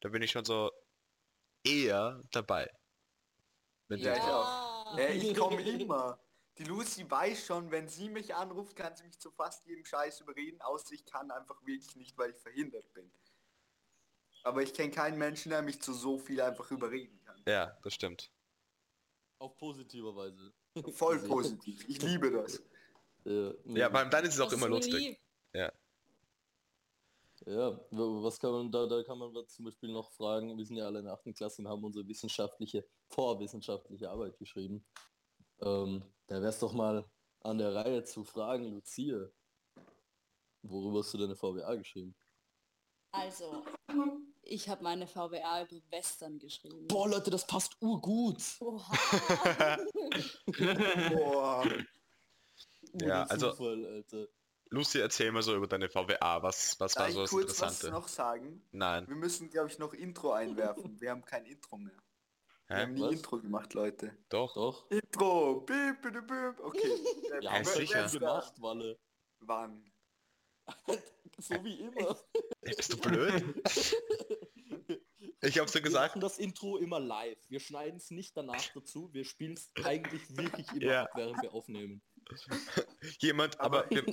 dann 0.00 0.12
bin 0.12 0.22
ich 0.22 0.30
schon 0.30 0.44
so 0.44 0.70
eher 1.64 2.22
dabei. 2.30 2.70
Wenn 3.88 4.00
Ja, 4.00 4.16
Ja. 4.16 4.96
Äh, 4.98 5.14
ich 5.14 5.36
komme 5.36 5.60
immer. 5.80 6.18
Die 6.58 6.64
Lucy 6.64 7.10
weiß 7.10 7.44
schon, 7.46 7.70
wenn 7.70 7.88
sie 7.88 8.08
mich 8.08 8.34
anruft, 8.34 8.76
kann 8.76 8.96
sie 8.96 9.04
mich 9.04 9.18
zu 9.18 9.30
fast 9.30 9.66
jedem 9.66 9.84
Scheiß 9.84 10.20
überreden, 10.20 10.60
außer 10.62 10.94
ich 10.94 11.04
kann 11.04 11.30
einfach 11.30 11.60
wirklich 11.66 11.96
nicht, 11.96 12.16
weil 12.16 12.30
ich 12.30 12.38
verhindert 12.38 12.92
bin. 12.94 13.10
Aber 14.42 14.62
ich 14.62 14.72
kenne 14.72 14.90
keinen 14.90 15.18
Menschen, 15.18 15.50
der 15.50 15.60
mich 15.60 15.82
zu 15.82 15.92
so 15.92 16.18
viel 16.18 16.40
einfach 16.40 16.70
überreden 16.70 17.20
kann. 17.24 17.42
ja, 17.46 17.76
das 17.82 17.94
stimmt. 17.94 18.30
Auf 19.38 19.56
positiver 19.58 20.16
Weise. 20.16 20.54
Voll 20.92 21.18
positiv. 21.28 21.88
Ich 21.88 22.00
liebe 22.02 22.30
das. 22.30 22.62
Ja, 23.24 23.52
Ja, 23.64 23.88
beim 23.88 24.10
dann 24.10 24.24
ist 24.24 24.34
es 24.34 24.40
auch 24.40 24.52
immer 24.52 24.68
lustig. 24.68 25.18
Ja, 27.44 27.72
wa- 27.90 28.22
was 28.24 28.38
kann 28.38 28.50
man 28.50 28.70
da, 28.72 28.86
da 28.86 29.02
kann 29.02 29.18
man 29.18 29.32
zum 29.46 29.66
Beispiel 29.66 29.90
noch 29.92 30.10
fragen, 30.12 30.56
wir 30.56 30.64
sind 30.64 30.76
ja 30.76 30.86
alle 30.86 31.00
in 31.00 31.04
der 31.04 31.14
8. 31.14 31.34
Klasse 31.34 31.60
und 31.62 31.68
haben 31.68 31.84
unsere 31.84 32.06
wissenschaftliche, 32.08 32.84
vorwissenschaftliche 33.08 34.10
Arbeit 34.10 34.38
geschrieben. 34.38 34.84
Ähm, 35.60 36.02
da 36.26 36.40
wär's 36.40 36.58
doch 36.60 36.72
mal 36.72 37.04
an 37.40 37.58
der 37.58 37.74
Reihe 37.74 38.02
zu 38.04 38.24
fragen, 38.24 38.64
Lucia, 38.72 39.28
worüber 40.62 41.00
hast 41.00 41.12
du 41.14 41.18
deine 41.18 41.36
VWA 41.36 41.74
geschrieben? 41.76 42.16
Also, 43.12 43.64
ich 44.42 44.68
habe 44.68 44.82
meine 44.82 45.06
VWA 45.06 45.62
über 45.62 45.80
Western 45.90 46.38
geschrieben. 46.38 46.86
Boah 46.88 47.08
Leute, 47.08 47.30
das 47.30 47.46
passt 47.46 47.76
urgut! 47.80 48.42
Oha. 48.60 49.78
Boah. 51.10 51.66
Ja, 53.00 53.22
also- 53.24 53.50
Zufall, 53.50 53.84
Alter. 53.86 54.26
Lucy, 54.70 54.98
erzähl 54.98 55.30
mal 55.30 55.42
so 55.42 55.54
über 55.54 55.68
deine 55.68 55.88
VWA. 55.88 56.42
Was, 56.42 56.78
was 56.80 56.96
war 56.96 57.10
so 57.12 57.20
das 57.20 57.30
kurz 57.30 57.60
was 57.60 57.82
noch 57.84 58.08
sagen? 58.08 58.66
Nein. 58.72 59.06
Wir 59.06 59.14
müssen, 59.14 59.48
glaube 59.48 59.68
ich, 59.70 59.78
noch 59.78 59.94
Intro 59.94 60.32
einwerfen. 60.32 61.00
Wir 61.00 61.10
haben 61.12 61.24
kein 61.24 61.46
Intro 61.46 61.76
mehr. 61.78 61.94
Wir 62.66 62.76
Hä? 62.76 62.82
haben 62.82 62.94
nie 62.94 63.02
Was? 63.02 63.12
Intro 63.12 63.38
gemacht, 63.38 63.74
Leute. 63.74 64.18
Doch. 64.28 64.54
Doch. 64.54 64.90
Intro! 64.90 65.60
Bip, 65.60 66.02
bip, 66.02 66.14
bip. 66.26 66.60
Okay. 66.64 66.98
Ja, 67.42 67.58
Ja, 67.58 67.64
sicher. 67.64 68.08
gemacht, 68.08 68.60
Walle. 68.60 68.98
Wann? 69.38 69.84
So 71.38 71.54
wie 71.64 71.80
immer. 71.80 72.18
Ey, 72.62 72.74
bist 72.76 72.92
du 72.92 72.96
blöd? 72.96 73.44
Ich 75.42 75.58
hab's 75.58 75.72
dir 75.72 75.78
Wir 75.78 75.82
gesagt. 75.82 76.14
machen 76.16 76.20
das 76.22 76.38
Intro 76.38 76.78
immer 76.78 76.98
live. 76.98 77.38
Wir 77.48 77.60
schneiden 77.60 77.98
es 77.98 78.10
nicht 78.10 78.36
danach 78.36 78.66
dazu. 78.74 79.12
Wir 79.12 79.24
spielen 79.24 79.52
es 79.54 79.70
eigentlich 79.84 80.22
wirklich 80.36 80.66
immer 80.72 80.82
Ja. 80.92 81.02
ab, 81.04 81.10
während 81.14 81.42
wir 81.42 81.52
aufnehmen. 81.52 82.02
Jemand, 83.20 83.60
aber, 83.60 83.84
Aber- 83.84 83.94
der, 83.94 84.04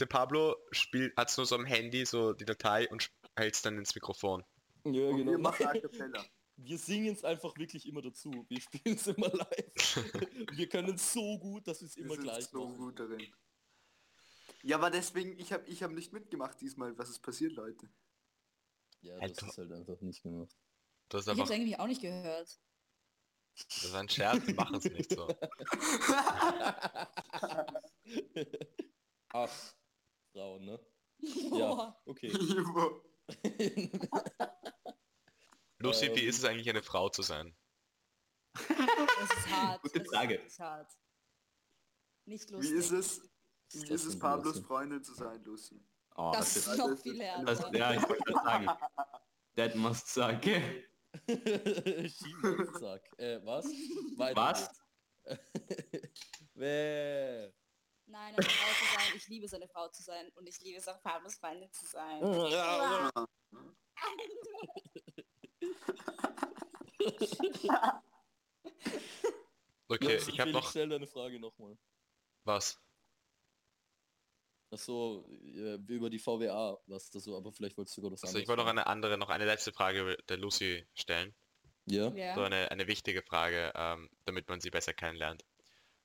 der 0.00 0.06
Pablo 0.06 0.56
spielt, 0.72 1.16
hat's 1.16 1.36
nur 1.36 1.46
so 1.46 1.54
am 1.54 1.64
Handy, 1.64 2.04
so 2.04 2.32
die 2.32 2.44
Datei 2.44 2.88
und 2.90 3.10
hält's 3.36 3.62
dann 3.62 3.78
ins 3.78 3.94
Mikrofon. 3.94 4.44
Ja, 4.84 5.06
Und 5.08 5.16
genau. 5.24 5.52
wir. 5.58 6.24
Wir 6.56 6.78
singen 6.78 7.14
es 7.14 7.24
einfach 7.24 7.56
wirklich 7.56 7.86
immer 7.88 8.02
dazu. 8.02 8.44
Wir 8.48 8.60
spielen 8.60 8.94
es 8.96 9.06
immer 9.06 9.28
live. 9.28 9.96
wir 10.58 10.68
können 10.68 10.94
es 10.94 11.12
so 11.12 11.38
gut, 11.38 11.66
dass 11.66 11.80
wir 11.80 11.86
es 11.88 11.96
Wir 11.96 12.04
immer 12.04 12.14
sind 12.14 12.24
gleich 12.24 12.44
so 12.46 12.64
machen. 12.66 12.76
gut 12.76 13.00
darin. 13.00 13.26
Ja, 14.66 14.76
aber 14.78 14.90
deswegen, 14.90 15.38
ich 15.38 15.52
habe 15.52 15.66
ich 15.68 15.82
hab 15.82 15.90
nicht 15.90 16.12
mitgemacht 16.14 16.58
diesmal. 16.60 16.96
Was 16.96 17.10
ist 17.10 17.20
passiert, 17.20 17.52
Leute? 17.52 17.86
Ja, 19.02 19.18
Halt 19.20 19.32
das 19.32 19.38
doch. 19.38 19.48
ist 19.48 19.58
halt 19.58 19.72
einfach 19.72 20.00
nicht 20.00 20.22
gemacht. 20.22 20.56
Das 21.10 21.20
ist 21.20 21.26
Ich 21.26 21.38
hab's 21.38 21.50
einfach, 21.50 21.54
eigentlich 21.54 21.78
auch 21.78 21.86
nicht 21.86 22.00
gehört. 22.00 22.58
das 23.54 23.84
ist 23.84 23.94
ein 23.94 24.08
Scherz, 24.08 24.42
die 24.46 24.54
machen 24.54 24.76
es 24.76 24.84
nicht 24.84 25.12
so. 25.12 25.28
Ach, 29.32 29.50
Frauen, 30.32 30.64
ne? 30.64 30.80
Boah. 31.50 31.58
Ja, 31.58 32.00
okay. 32.06 32.28
Lucy, 35.78 36.06
wie 36.14 36.20
Ähm. 36.22 36.28
ist 36.28 36.38
es 36.38 36.44
eigentlich, 36.44 36.68
eine 36.70 36.82
Frau 36.82 37.08
zu 37.10 37.22
sein? 37.22 37.54
Das 38.54 38.68
ist 39.38 39.48
hart. 39.50 39.82
Gute 39.82 40.00
das 40.00 40.08
Frage. 40.08 40.34
Ist 40.36 40.58
hart. 40.60 40.90
Nicht 42.26 42.48
Wie 42.48 42.54
lustig. 42.54 42.72
ist 42.76 42.90
es, 42.92 43.20
wie 43.74 43.88
ist 43.92 44.04
es 44.04 44.18
Pablos? 44.18 44.60
Freundin 44.60 45.02
zu 45.02 45.14
sein, 45.14 45.42
Lucy? 45.44 45.80
Oh, 46.16 46.30
Das 46.32 46.54
das, 46.54 46.66
ist 46.68 46.78
noch 46.78 46.96
viel 46.98 47.20
härter. 47.20 47.44
das, 47.44 47.64
ja, 47.72 47.92
ich 47.94 48.08
wollte 48.08 48.22
gerade 48.24 48.44
sagen. 48.44 48.68
That 49.56 49.74
must 49.74 50.08
suck. 50.08 50.42
Schienensack. 51.28 53.02
Äh, 53.18 53.40
was? 53.44 53.66
Weiter 54.16 54.36
Was? 54.40 54.70
Wer? 56.54 57.52
Nein, 58.06 58.34
eine 58.34 58.42
Frau 58.42 58.72
zu 58.74 58.84
sein. 58.94 59.12
Ich 59.16 59.28
liebe 59.28 59.46
es, 59.46 59.54
eine 59.54 59.68
Frau 59.68 59.88
zu 59.88 60.02
sein. 60.02 60.30
Und 60.34 60.46
ich 60.48 60.60
liebe 60.60 60.78
es 60.78 60.86
auch, 60.88 61.00
Pablos 61.02 61.36
Freundin 61.36 61.70
zu 61.72 61.86
sein. 61.86 62.20
Ja, 62.50 63.10
Okay, 69.88 70.16
Ja, 70.18 70.28
ich 70.28 70.40
habe 70.40 70.50
noch 70.52 70.68
stell 70.70 70.88
deine 70.88 71.06
Frage 71.06 71.38
nochmal. 71.38 71.76
was. 72.44 72.80
Achso, 74.74 75.24
äh, 75.30 75.76
über 75.86 76.10
die 76.10 76.18
VWA, 76.18 76.76
was 76.86 77.10
das 77.10 77.24
so, 77.24 77.36
aber 77.36 77.52
vielleicht 77.52 77.76
wolltest 77.76 77.96
du 77.96 78.00
sogar 78.00 78.12
was 78.12 78.24
Also 78.24 78.38
ich 78.38 78.48
wollte 78.48 78.62
noch 78.62 78.68
eine 78.68 78.88
andere, 78.88 79.16
noch 79.16 79.30
eine 79.30 79.46
letzte 79.46 79.72
Frage 79.72 80.16
der 80.28 80.36
Lucy 80.36 80.84
stellen. 80.94 81.34
Ja? 81.86 82.12
Ja. 82.14 82.34
So 82.34 82.42
eine, 82.42 82.70
eine 82.70 82.86
wichtige 82.88 83.22
Frage, 83.22 83.72
ähm, 83.76 84.10
damit 84.24 84.48
man 84.48 84.60
sie 84.60 84.70
besser 84.70 84.92
kennenlernt. 84.92 85.44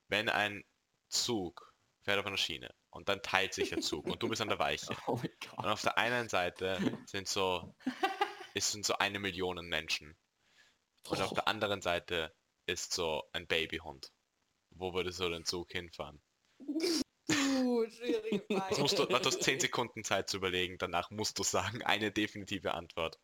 Wenn 0.07 0.29
ein 0.29 0.63
Zug 1.07 1.73
fährt 2.03 2.19
auf 2.19 2.25
einer 2.25 2.38
Schiene 2.38 2.73
und 2.91 3.09
dann 3.09 3.21
teilt 3.23 3.53
sich 3.53 3.69
der 3.69 3.81
Zug 3.81 4.05
und 4.05 4.21
du 4.21 4.29
bist 4.29 4.41
an 4.41 4.49
der 4.49 4.59
Weiche. 4.59 4.88
Oh 5.07 5.15
mein 5.15 5.31
Und 5.57 5.65
auf 5.65 5.81
der 5.81 5.97
einen 5.97 6.29
Seite 6.29 6.79
sind 7.07 7.27
so, 7.27 7.75
es 8.53 8.71
sind 8.71 8.85
so 8.85 8.95
eine 8.99 9.19
Million 9.19 9.65
Menschen. 9.67 10.15
Und 11.07 11.21
auf 11.21 11.33
der 11.33 11.47
anderen 11.47 11.81
Seite 11.81 12.35
ist 12.67 12.93
so 12.93 13.23
ein 13.33 13.47
Babyhund. 13.47 14.11
Wo 14.69 14.93
würdest 14.93 15.19
du 15.19 15.29
den 15.29 15.45
Zug 15.45 15.71
hinfahren? 15.71 16.21
Uh, 17.59 17.89
schwierige 17.89 18.39
Frage. 18.59 18.81
musst 18.81 18.99
du, 18.99 19.05
du 19.05 19.15
hast 19.15 19.43
10 19.43 19.59
Sekunden 19.59 20.03
Zeit 20.03 20.29
zu 20.29 20.37
überlegen, 20.37 20.77
danach 20.77 21.09
musst 21.11 21.37
du 21.39 21.43
sagen, 21.43 21.83
eine 21.83 22.11
definitive 22.11 22.73
Antwort. 22.73 23.19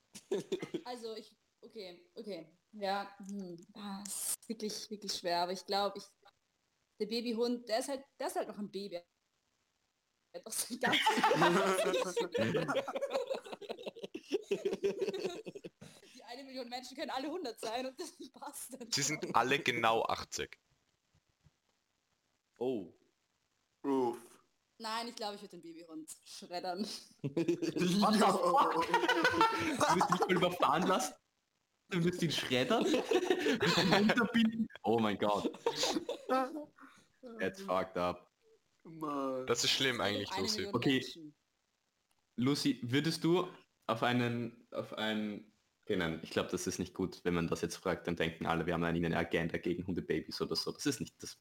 Also 0.83 1.15
ich, 1.15 1.35
okay, 1.61 2.05
okay. 2.15 2.51
Ja, 2.73 3.09
hm, 3.27 3.57
ah, 3.75 4.03
ist 4.05 4.49
wirklich, 4.49 4.89
wirklich 4.89 5.13
schwer, 5.13 5.39
aber 5.39 5.53
ich 5.53 5.65
glaube, 5.65 5.97
ich, 5.97 6.03
der 6.99 7.05
Babyhund, 7.05 7.67
der 7.69 7.79
ist 7.79 7.89
halt, 7.89 8.03
der 8.19 8.27
ist 8.27 8.35
halt 8.35 8.47
noch 8.47 8.57
ein 8.57 8.69
Baby. 8.69 9.01
Die 16.13 16.23
eine 16.23 16.43
Million 16.43 16.67
Menschen 16.67 16.97
können 16.97 17.11
alle 17.11 17.27
100 17.27 17.57
sein 17.59 17.85
und 17.85 17.97
das 17.99 18.11
passt 18.33 18.73
dann. 18.73 18.91
Sie 18.91 19.01
sind 19.01 19.33
alle 19.33 19.59
genau 19.59 20.03
80. 20.03 20.59
Oh. 22.57 22.93
Uff. 23.85 24.17
Nein, 24.77 25.07
ich 25.07 25.15
glaube, 25.15 25.35
ich 25.35 25.41
würde 25.41 25.57
den 25.57 25.61
Babyhund 25.61 26.09
schreddern. 26.25 26.85
Du 27.21 27.35
wirst 27.35 27.77
dich 27.77 27.99
mal 30.27 30.31
überfahren 30.31 30.87
lassen. 30.87 31.13
Du 31.89 32.03
wirst 32.03 32.21
ihn 32.23 32.31
schreddern. 32.31 32.83
Willst 32.83 33.77
ihn 33.77 33.93
runterbinden. 33.93 34.67
Oh 34.83 34.99
mein 34.99 35.17
Gott. 35.17 35.51
That's 37.39 37.61
fucked 37.61 37.97
up. 37.97 38.29
Mann. 38.83 39.47
Das 39.47 39.63
ist 39.63 39.71
schlimm 39.71 39.95
um 39.95 40.01
eigentlich, 40.01 40.29
Lucy. 40.37 40.67
Okay. 40.67 40.99
Menschen. 40.99 41.35
Lucy, 42.37 42.79
würdest 42.83 43.23
du 43.23 43.47
auf 43.87 44.03
einen, 44.03 44.67
auf 44.71 44.93
ein, 44.93 45.51
okay, 45.83 45.95
nein, 45.95 46.19
ich 46.23 46.31
glaube, 46.31 46.49
das 46.49 46.67
ist 46.67 46.79
nicht 46.79 46.93
gut, 46.93 47.21
wenn 47.23 47.33
man 47.33 47.47
das 47.47 47.61
jetzt 47.61 47.77
fragt, 47.77 48.07
dann 48.07 48.15
denken 48.15 48.45
alle, 48.45 48.65
wir 48.65 48.73
haben 48.73 48.83
eine 48.83 49.17
Agenda 49.17 49.57
gegen 49.57 49.87
Hundebabys 49.87 50.41
oder 50.41 50.55
so. 50.55 50.71
Das 50.71 50.85
ist 50.85 50.99
nicht 50.99 51.15
das. 51.21 51.37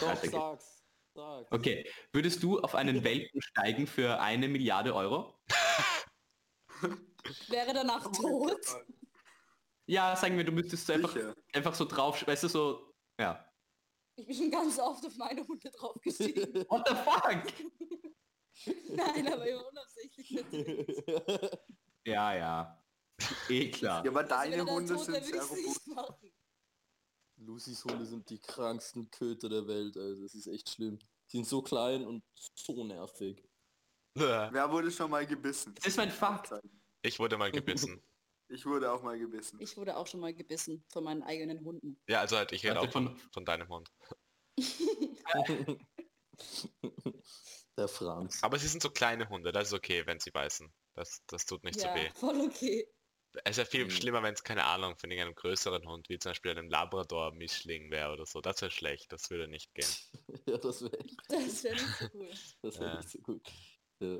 Doch, 0.00 0.16
sag's. 0.24 0.75
Sag's. 1.16 1.50
Okay, 1.50 1.90
würdest 2.12 2.42
du 2.42 2.60
auf 2.60 2.74
einen 2.74 3.02
Welpen 3.02 3.40
steigen 3.40 3.86
für 3.86 4.20
eine 4.20 4.48
Milliarde 4.48 4.94
Euro? 4.94 5.40
Wäre 7.48 7.72
danach 7.72 8.06
Oh 8.06 8.48
tot. 8.48 8.60
Ja, 9.86 10.14
sagen 10.14 10.36
wir, 10.36 10.44
du 10.44 10.52
müsstest 10.52 10.86
so 10.86 10.92
einfach, 10.92 11.12
Sicher. 11.12 11.34
einfach 11.52 11.74
so 11.74 11.86
drauf, 11.86 12.26
weißt 12.26 12.44
du, 12.44 12.48
so, 12.48 12.94
ja. 13.18 13.44
Ich 14.16 14.26
bin 14.26 14.36
schon 14.36 14.50
ganz 14.50 14.78
oft 14.78 15.04
auf 15.06 15.16
meine 15.16 15.46
Hunde 15.46 15.70
draufgestiegen. 15.70 16.54
What 16.68 16.86
the 16.88 16.94
fuck? 16.94 17.42
Nein, 18.88 19.32
aber 19.32 19.46
immer 19.46 19.68
unabsichtlich 19.68 20.30
natürlich. 20.30 21.02
Ja, 22.06 22.34
ja. 22.34 22.82
Eh 23.48 23.70
klar. 23.70 24.04
Ja, 24.04 24.10
aber 24.10 24.20
Also 24.20 24.34
deine 24.34 24.64
Hunde 24.66 24.94
tot 24.94 25.04
sind 25.04 25.24
sehr 25.24 25.42
robust. 25.42 25.90
Lucys 27.46 27.84
Hunde 27.84 28.04
sind 28.04 28.28
die 28.28 28.38
kranksten 28.40 29.10
Köter 29.10 29.48
der 29.48 29.66
Welt, 29.66 29.96
also 29.96 30.22
das 30.22 30.34
ist 30.34 30.48
echt 30.48 30.68
schlimm. 30.70 30.98
Die 31.30 31.36
sind 31.38 31.46
so 31.46 31.62
klein 31.62 32.04
und 32.04 32.22
so 32.54 32.84
nervig. 32.84 33.42
Wer 34.14 34.70
wurde 34.70 34.90
schon 34.90 35.10
mal 35.10 35.26
gebissen? 35.26 35.74
Das 35.74 35.86
ist 35.86 35.96
mein 35.96 36.10
Fakt. 36.10 36.52
Ich 37.02 37.18
wurde 37.18 37.36
mal 37.38 37.50
gebissen. 37.50 38.02
Ich 38.48 38.64
wurde 38.64 38.92
auch 38.92 39.02
mal 39.02 39.18
gebissen. 39.18 39.58
Ich 39.60 39.76
wurde 39.76 39.96
auch 39.96 40.06
schon 40.06 40.20
mal 40.20 40.32
gebissen 40.32 40.84
von 40.92 41.02
meinen 41.02 41.24
eigenen 41.24 41.64
Hunden. 41.64 42.00
Ja, 42.08 42.20
also 42.20 42.36
halt, 42.36 42.52
ich 42.52 42.62
rede 42.62 42.76
Warte, 42.76 42.86
auch 42.88 42.92
von, 42.92 43.18
von- 43.18 43.30
von 43.32 43.44
deinem 43.44 43.68
Hund. 43.68 43.92
Der 47.76 47.88
Franz. 47.88 48.44
Aber 48.44 48.56
sie 48.60 48.68
sind 48.68 48.84
so 48.84 48.90
kleine 48.90 49.28
Hunde, 49.28 49.50
das 49.50 49.66
ist 49.66 49.74
okay, 49.74 50.06
wenn 50.06 50.20
sie 50.20 50.30
beißen. 50.30 50.72
Das, 50.94 51.24
das 51.26 51.44
tut 51.44 51.64
nicht 51.64 51.80
ja, 51.82 51.88
so 51.88 51.94
weh. 52.00 52.08
voll 52.14 52.40
okay. 52.40 52.86
Es 53.44 53.52
ist 53.52 53.58
ja 53.58 53.64
viel 53.64 53.84
Mhm. 53.84 53.90
schlimmer, 53.90 54.22
wenn 54.22 54.34
es 54.34 54.42
keine 54.44 54.64
Ahnung 54.64 54.96
von 54.96 55.10
irgendeinem 55.10 55.34
größeren 55.34 55.86
Hund, 55.86 56.08
wie 56.08 56.18
zum 56.18 56.30
Beispiel 56.30 56.52
einem 56.52 56.68
Labrador-Mischling 56.70 57.90
wäre 57.90 58.12
oder 58.12 58.26
so. 58.26 58.40
Das 58.40 58.60
wäre 58.62 58.70
schlecht, 58.70 59.12
das 59.12 59.30
würde 59.30 59.48
nicht 59.48 59.74
gehen. 59.74 59.88
Ja, 60.46 60.58
das 60.58 60.82
wäre 60.82 60.98
Das 61.28 61.64
wäre 61.64 61.76
nicht 61.76 61.96
so 61.96 62.08
cool. 62.14 62.30
das 62.62 62.80
wär 62.80 62.86
Ja. 62.86 62.96
nicht 62.96 63.10
so 63.10 63.18
gut. 63.18 63.48
Ja. 64.00 64.18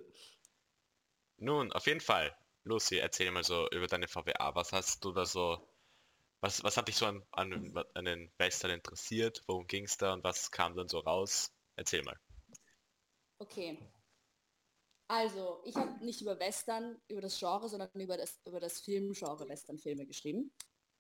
Nun, 1.39 1.73
auf 1.73 1.87
jeden 1.87 2.01
Fall. 2.01 2.37
Lucy, 2.65 2.99
erzähl 2.99 3.31
mal 3.31 3.45
so 3.45 3.69
über 3.71 3.87
deine 3.87 4.09
VWA. 4.09 4.55
Was 4.55 4.73
hast 4.73 5.05
du 5.05 5.13
da 5.13 5.25
so, 5.25 5.69
was, 6.41 6.63
was 6.65 6.77
hat 6.77 6.89
dich 6.89 6.97
so 6.97 7.07
an, 7.07 7.23
an, 7.33 7.75
an 7.95 8.05
den 8.05 8.33
Western 8.39 8.73
interessiert? 8.73 9.43
Worum 9.47 9.67
ging 9.67 9.85
es 9.85 9.97
da 9.97 10.13
und 10.15 10.25
was 10.25 10.51
kam 10.51 10.77
dann 10.77 10.89
so 10.89 10.99
raus? 10.99 11.53
Erzähl 11.77 12.03
mal. 12.03 12.19
Okay. 13.41 13.79
Also, 15.09 15.61
ich 15.65 15.77
habe 15.77 16.05
nicht 16.05 16.21
über 16.21 16.39
Western, 16.39 17.01
über 17.09 17.21
das 17.21 17.39
Genre, 17.39 17.69
sondern 17.69 17.89
über 17.95 18.17
das, 18.17 18.41
über 18.45 18.59
das 18.59 18.81
Filmgenre 18.81 19.49
Westernfilme 19.49 20.05
geschrieben. 20.05 20.53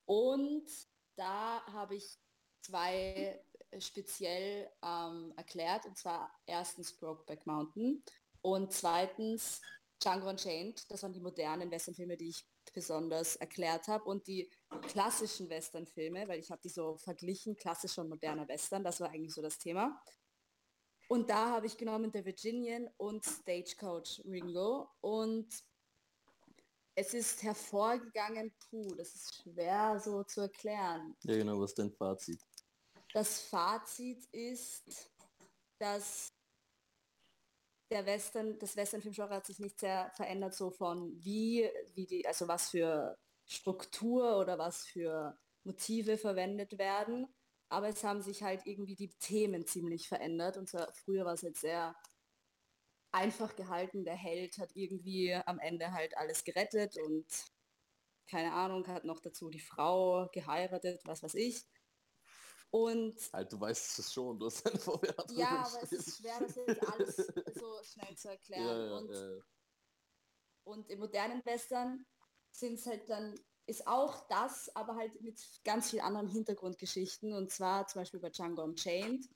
Und 0.04 0.68
da 1.16 1.64
habe 1.66 1.96
ich 1.96 2.18
zwei 2.62 3.40
äh, 3.70 3.80
speziell 3.80 4.70
ähm, 4.82 5.32
erklärt. 5.36 5.86
Und 5.86 5.98
zwar 5.98 6.32
erstens 6.46 6.96
Brokeback 6.96 7.46
Mountain 7.46 8.02
und 8.42 8.72
zweitens 8.72 9.60
Django 10.00 10.28
Unchained. 10.28 10.88
Das 10.90 11.02
waren 11.02 11.12
die 11.12 11.20
modernen 11.20 11.70
Westernfilme, 11.70 12.16
die 12.16 12.28
ich 12.28 12.44
besonders 12.72 13.36
erklärt 13.36 13.88
habe. 13.88 14.04
Und 14.04 14.26
die 14.26 14.50
klassischen 14.82 15.48
Westernfilme, 15.48 16.28
weil 16.28 16.38
ich 16.38 16.50
habe 16.50 16.60
die 16.62 16.68
so 16.68 16.96
verglichen, 16.96 17.56
klassischer 17.56 18.02
und 18.02 18.10
moderner 18.10 18.46
Western. 18.46 18.84
Das 18.84 19.00
war 19.00 19.10
eigentlich 19.10 19.34
so 19.34 19.42
das 19.42 19.58
Thema. 19.58 20.00
Und 21.08 21.30
da 21.30 21.50
habe 21.50 21.66
ich 21.66 21.76
genommen 21.76 22.10
der 22.10 22.24
Virginian 22.24 22.88
und 22.96 23.24
Stagecoach 23.24 24.22
Ringo. 24.24 24.88
Und 25.00 25.48
es 26.94 27.14
ist 27.14 27.42
hervorgegangen, 27.42 28.52
puh, 28.58 28.94
das 28.96 29.14
ist 29.14 29.42
schwer 29.42 30.00
so 30.00 30.24
zu 30.24 30.42
erklären. 30.42 31.16
Ja 31.22 31.36
genau, 31.36 31.60
was 31.60 31.70
ist 31.70 31.78
dein 31.78 31.92
Fazit? 31.92 32.40
Das 33.12 33.40
Fazit 33.40 34.24
ist, 34.32 35.10
dass 35.78 36.32
der 37.90 38.04
Western, 38.04 38.58
das 38.58 38.74
Western-Filmgenre 38.74 39.34
hat 39.34 39.46
sich 39.46 39.60
nicht 39.60 39.78
sehr 39.78 40.10
verändert, 40.16 40.54
so 40.54 40.70
von 40.70 41.12
wie, 41.22 41.70
wie 41.94 42.06
die, 42.06 42.26
also 42.26 42.48
was 42.48 42.70
für 42.70 43.16
Struktur 43.44 44.38
oder 44.38 44.58
was 44.58 44.84
für 44.84 45.38
Motive 45.62 46.18
verwendet 46.18 46.78
werden. 46.78 47.28
Aber 47.68 47.88
es 47.88 48.04
haben 48.04 48.22
sich 48.22 48.42
halt 48.42 48.66
irgendwie 48.66 48.94
die 48.94 49.10
Themen 49.18 49.66
ziemlich 49.66 50.08
verändert. 50.08 50.56
Und 50.56 50.68
zwar 50.68 50.92
früher 50.92 51.24
war 51.24 51.34
es 51.34 51.42
jetzt 51.42 51.60
sehr 51.60 51.96
einfach 53.12 53.56
gehalten. 53.56 54.04
Der 54.04 54.14
Held 54.14 54.58
hat 54.58 54.70
irgendwie 54.74 55.34
am 55.34 55.58
Ende 55.58 55.92
halt 55.92 56.16
alles 56.16 56.44
gerettet 56.44 56.96
und 56.98 57.26
keine 58.28 58.52
Ahnung, 58.52 58.86
hat 58.88 59.04
noch 59.04 59.20
dazu 59.20 59.48
die 59.50 59.60
Frau 59.60 60.28
geheiratet, 60.32 61.00
was 61.04 61.22
weiß 61.22 61.34
ich. 61.34 61.64
Und 62.70 63.32
Halt, 63.32 63.52
du 63.52 63.60
weißt 63.60 63.98
es 64.00 64.12
schon, 64.12 64.38
du 64.38 64.46
hast 64.46 64.66
ein 64.66 64.78
Vorwärts. 64.78 65.32
ja, 65.36 65.64
aber 65.64 65.82
es 65.82 65.92
ist 65.92 66.18
schwer, 66.18 66.38
das 66.40 66.56
jetzt 66.56 66.88
alles 66.88 67.16
so 67.54 67.82
schnell 67.84 68.16
zu 68.16 68.28
erklären. 68.28 68.66
Ja, 68.66 68.86
ja, 68.86 68.96
und, 68.96 69.10
ja. 69.10 69.44
und 70.64 70.90
im 70.90 70.98
modernen 70.98 71.44
Western 71.44 72.04
sind 72.50 72.74
es 72.74 72.86
halt 72.86 73.08
dann, 73.08 73.34
ist 73.66 73.86
auch 73.86 74.26
das, 74.28 74.74
aber 74.76 74.96
halt 74.96 75.20
mit 75.20 75.40
ganz 75.64 75.90
vielen 75.90 76.02
anderen 76.02 76.28
Hintergrundgeschichten. 76.28 77.32
Und 77.32 77.50
zwar 77.50 77.86
zum 77.88 78.00
Beispiel 78.00 78.20
bei 78.20 78.30
Django 78.30 78.62
Unchained 78.62 79.28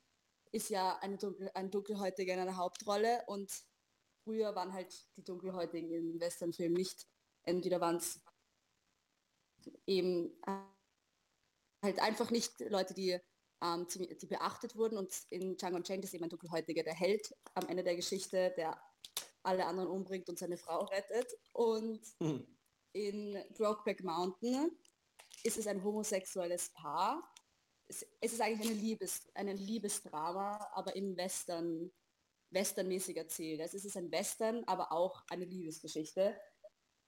ist 0.53 0.71
ja 0.71 0.99
eine 0.99 1.17
Dunkel, 1.19 1.51
ein 1.55 1.71
Dunkelhäutiger 1.71 2.35
in 2.35 2.41
einer 2.41 2.57
Hauptrolle 2.57 3.23
und 3.27 3.53
früher 4.25 4.55
waren 4.55 4.73
halt 4.73 5.07
die 5.17 5.25
Dunkelhäutigen 5.25 5.91
in 5.93 6.21
Westernfilmen 6.21 6.77
nicht, 6.77 7.07
entweder 7.45 7.81
waren 7.81 7.97
es 7.97 8.21
eben 9.87 10.33
äh, 10.47 10.53
halt 11.83 12.01
einfach 12.01 12.31
nicht 12.31 12.61
Leute, 12.61 12.95
die, 12.95 13.19
ähm, 13.63 13.87
die 13.91 14.27
beachtet 14.27 14.77
wurden 14.77 14.99
und 14.99 15.13
in 15.31 15.57
Django 15.57 15.77
Unchained 15.77 16.05
ist 16.05 16.15
eben 16.15 16.25
ein 16.25 16.31
Dunkelhäutiger 16.31 16.83
der 16.83 16.95
Held 16.95 17.35
am 17.55 17.69
Ende 17.69 17.85
der 17.85 17.97
Geschichte, 17.97 18.53
der 18.57 18.81
alle 19.43 19.67
anderen 19.67 19.89
umbringt 19.89 20.29
und 20.29 20.39
seine 20.39 20.57
Frau 20.59 20.85
rettet. 20.85 21.33
Und 21.53 22.01
Hm. 22.21 22.47
In 22.93 23.43
Brokeback 23.55 24.03
Mountain 24.03 24.71
ist 25.45 25.59
es 25.59 25.67
ein 25.67 25.83
homosexuelles 25.83 26.71
Paar. 26.71 27.23
Es, 27.89 28.07
ist 28.21 28.41
eigentlich 28.41 28.71
eine 28.71 28.81
Liebes, 28.81 29.29
ein 29.35 29.49
Liebesdrama, 29.57 30.71
aber 30.75 30.95
in 30.95 31.17
Western, 31.17 31.91
westernmäßig 32.51 33.17
erzählt. 33.17 33.61
Also 33.61 33.77
es 33.77 33.85
ist 33.85 33.97
ein 33.97 34.11
Western, 34.11 34.65
aber 34.65 34.93
auch 34.93 35.25
eine 35.29 35.45
Liebesgeschichte 35.45 36.39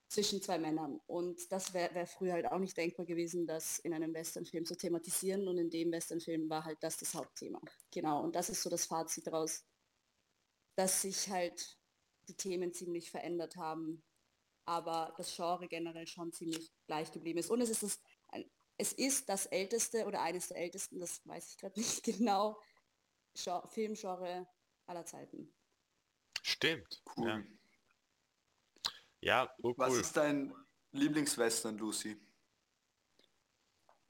zwischen 0.09 0.41
zwei 0.41 0.57
Männern. 0.59 0.99
Und 1.07 1.51
das 1.51 1.73
wäre 1.73 1.93
wär 1.95 2.05
früher 2.05 2.33
halt 2.33 2.45
auch 2.45 2.59
nicht 2.59 2.77
denkbar 2.77 3.05
gewesen, 3.05 3.47
das 3.47 3.79
in 3.79 3.93
einem 3.93 4.13
Westernfilm 4.13 4.65
zu 4.65 4.75
thematisieren. 4.75 5.47
Und 5.47 5.57
in 5.57 5.69
dem 5.69 5.91
Westernfilm 5.91 6.49
war 6.49 6.65
halt 6.65 6.77
das 6.81 6.97
das 6.97 7.13
Hauptthema. 7.13 7.59
Genau, 7.91 8.21
und 8.23 8.35
das 8.35 8.49
ist 8.49 8.61
so 8.61 8.69
das 8.69 8.85
Fazit 8.85 9.27
daraus, 9.27 9.65
dass 10.75 11.01
sich 11.01 11.29
halt 11.29 11.77
die 12.27 12.35
Themen 12.35 12.73
ziemlich 12.73 13.09
verändert 13.09 13.55
haben, 13.55 14.03
aber 14.65 15.13
das 15.17 15.35
Genre 15.35 15.67
generell 15.67 16.07
schon 16.07 16.31
ziemlich 16.31 16.71
gleich 16.87 17.11
geblieben 17.11 17.39
ist. 17.39 17.49
Und 17.49 17.61
es 17.61 17.69
ist 17.69 17.83
das, 17.83 18.01
es 18.77 18.93
ist 18.93 19.29
das 19.29 19.45
älteste 19.47 20.05
oder 20.05 20.21
eines 20.21 20.47
der 20.47 20.57
ältesten, 20.57 20.99
das 20.99 21.25
weiß 21.25 21.49
ich 21.51 21.57
gerade 21.57 21.79
nicht 21.79 22.03
genau, 22.03 22.59
Gen- 23.33 23.67
Filmgenre 23.69 24.47
aller 24.85 25.05
Zeiten. 25.05 25.53
Stimmt. 26.41 27.01
Cool. 27.17 27.47
Ja, 29.21 29.43
ja 29.43 29.55
oh, 29.63 29.73
Was 29.77 29.93
cool. 29.93 30.01
ist 30.01 30.17
dein 30.17 30.53
Lieblingswestern, 30.91 31.77
Lucy? 31.77 32.17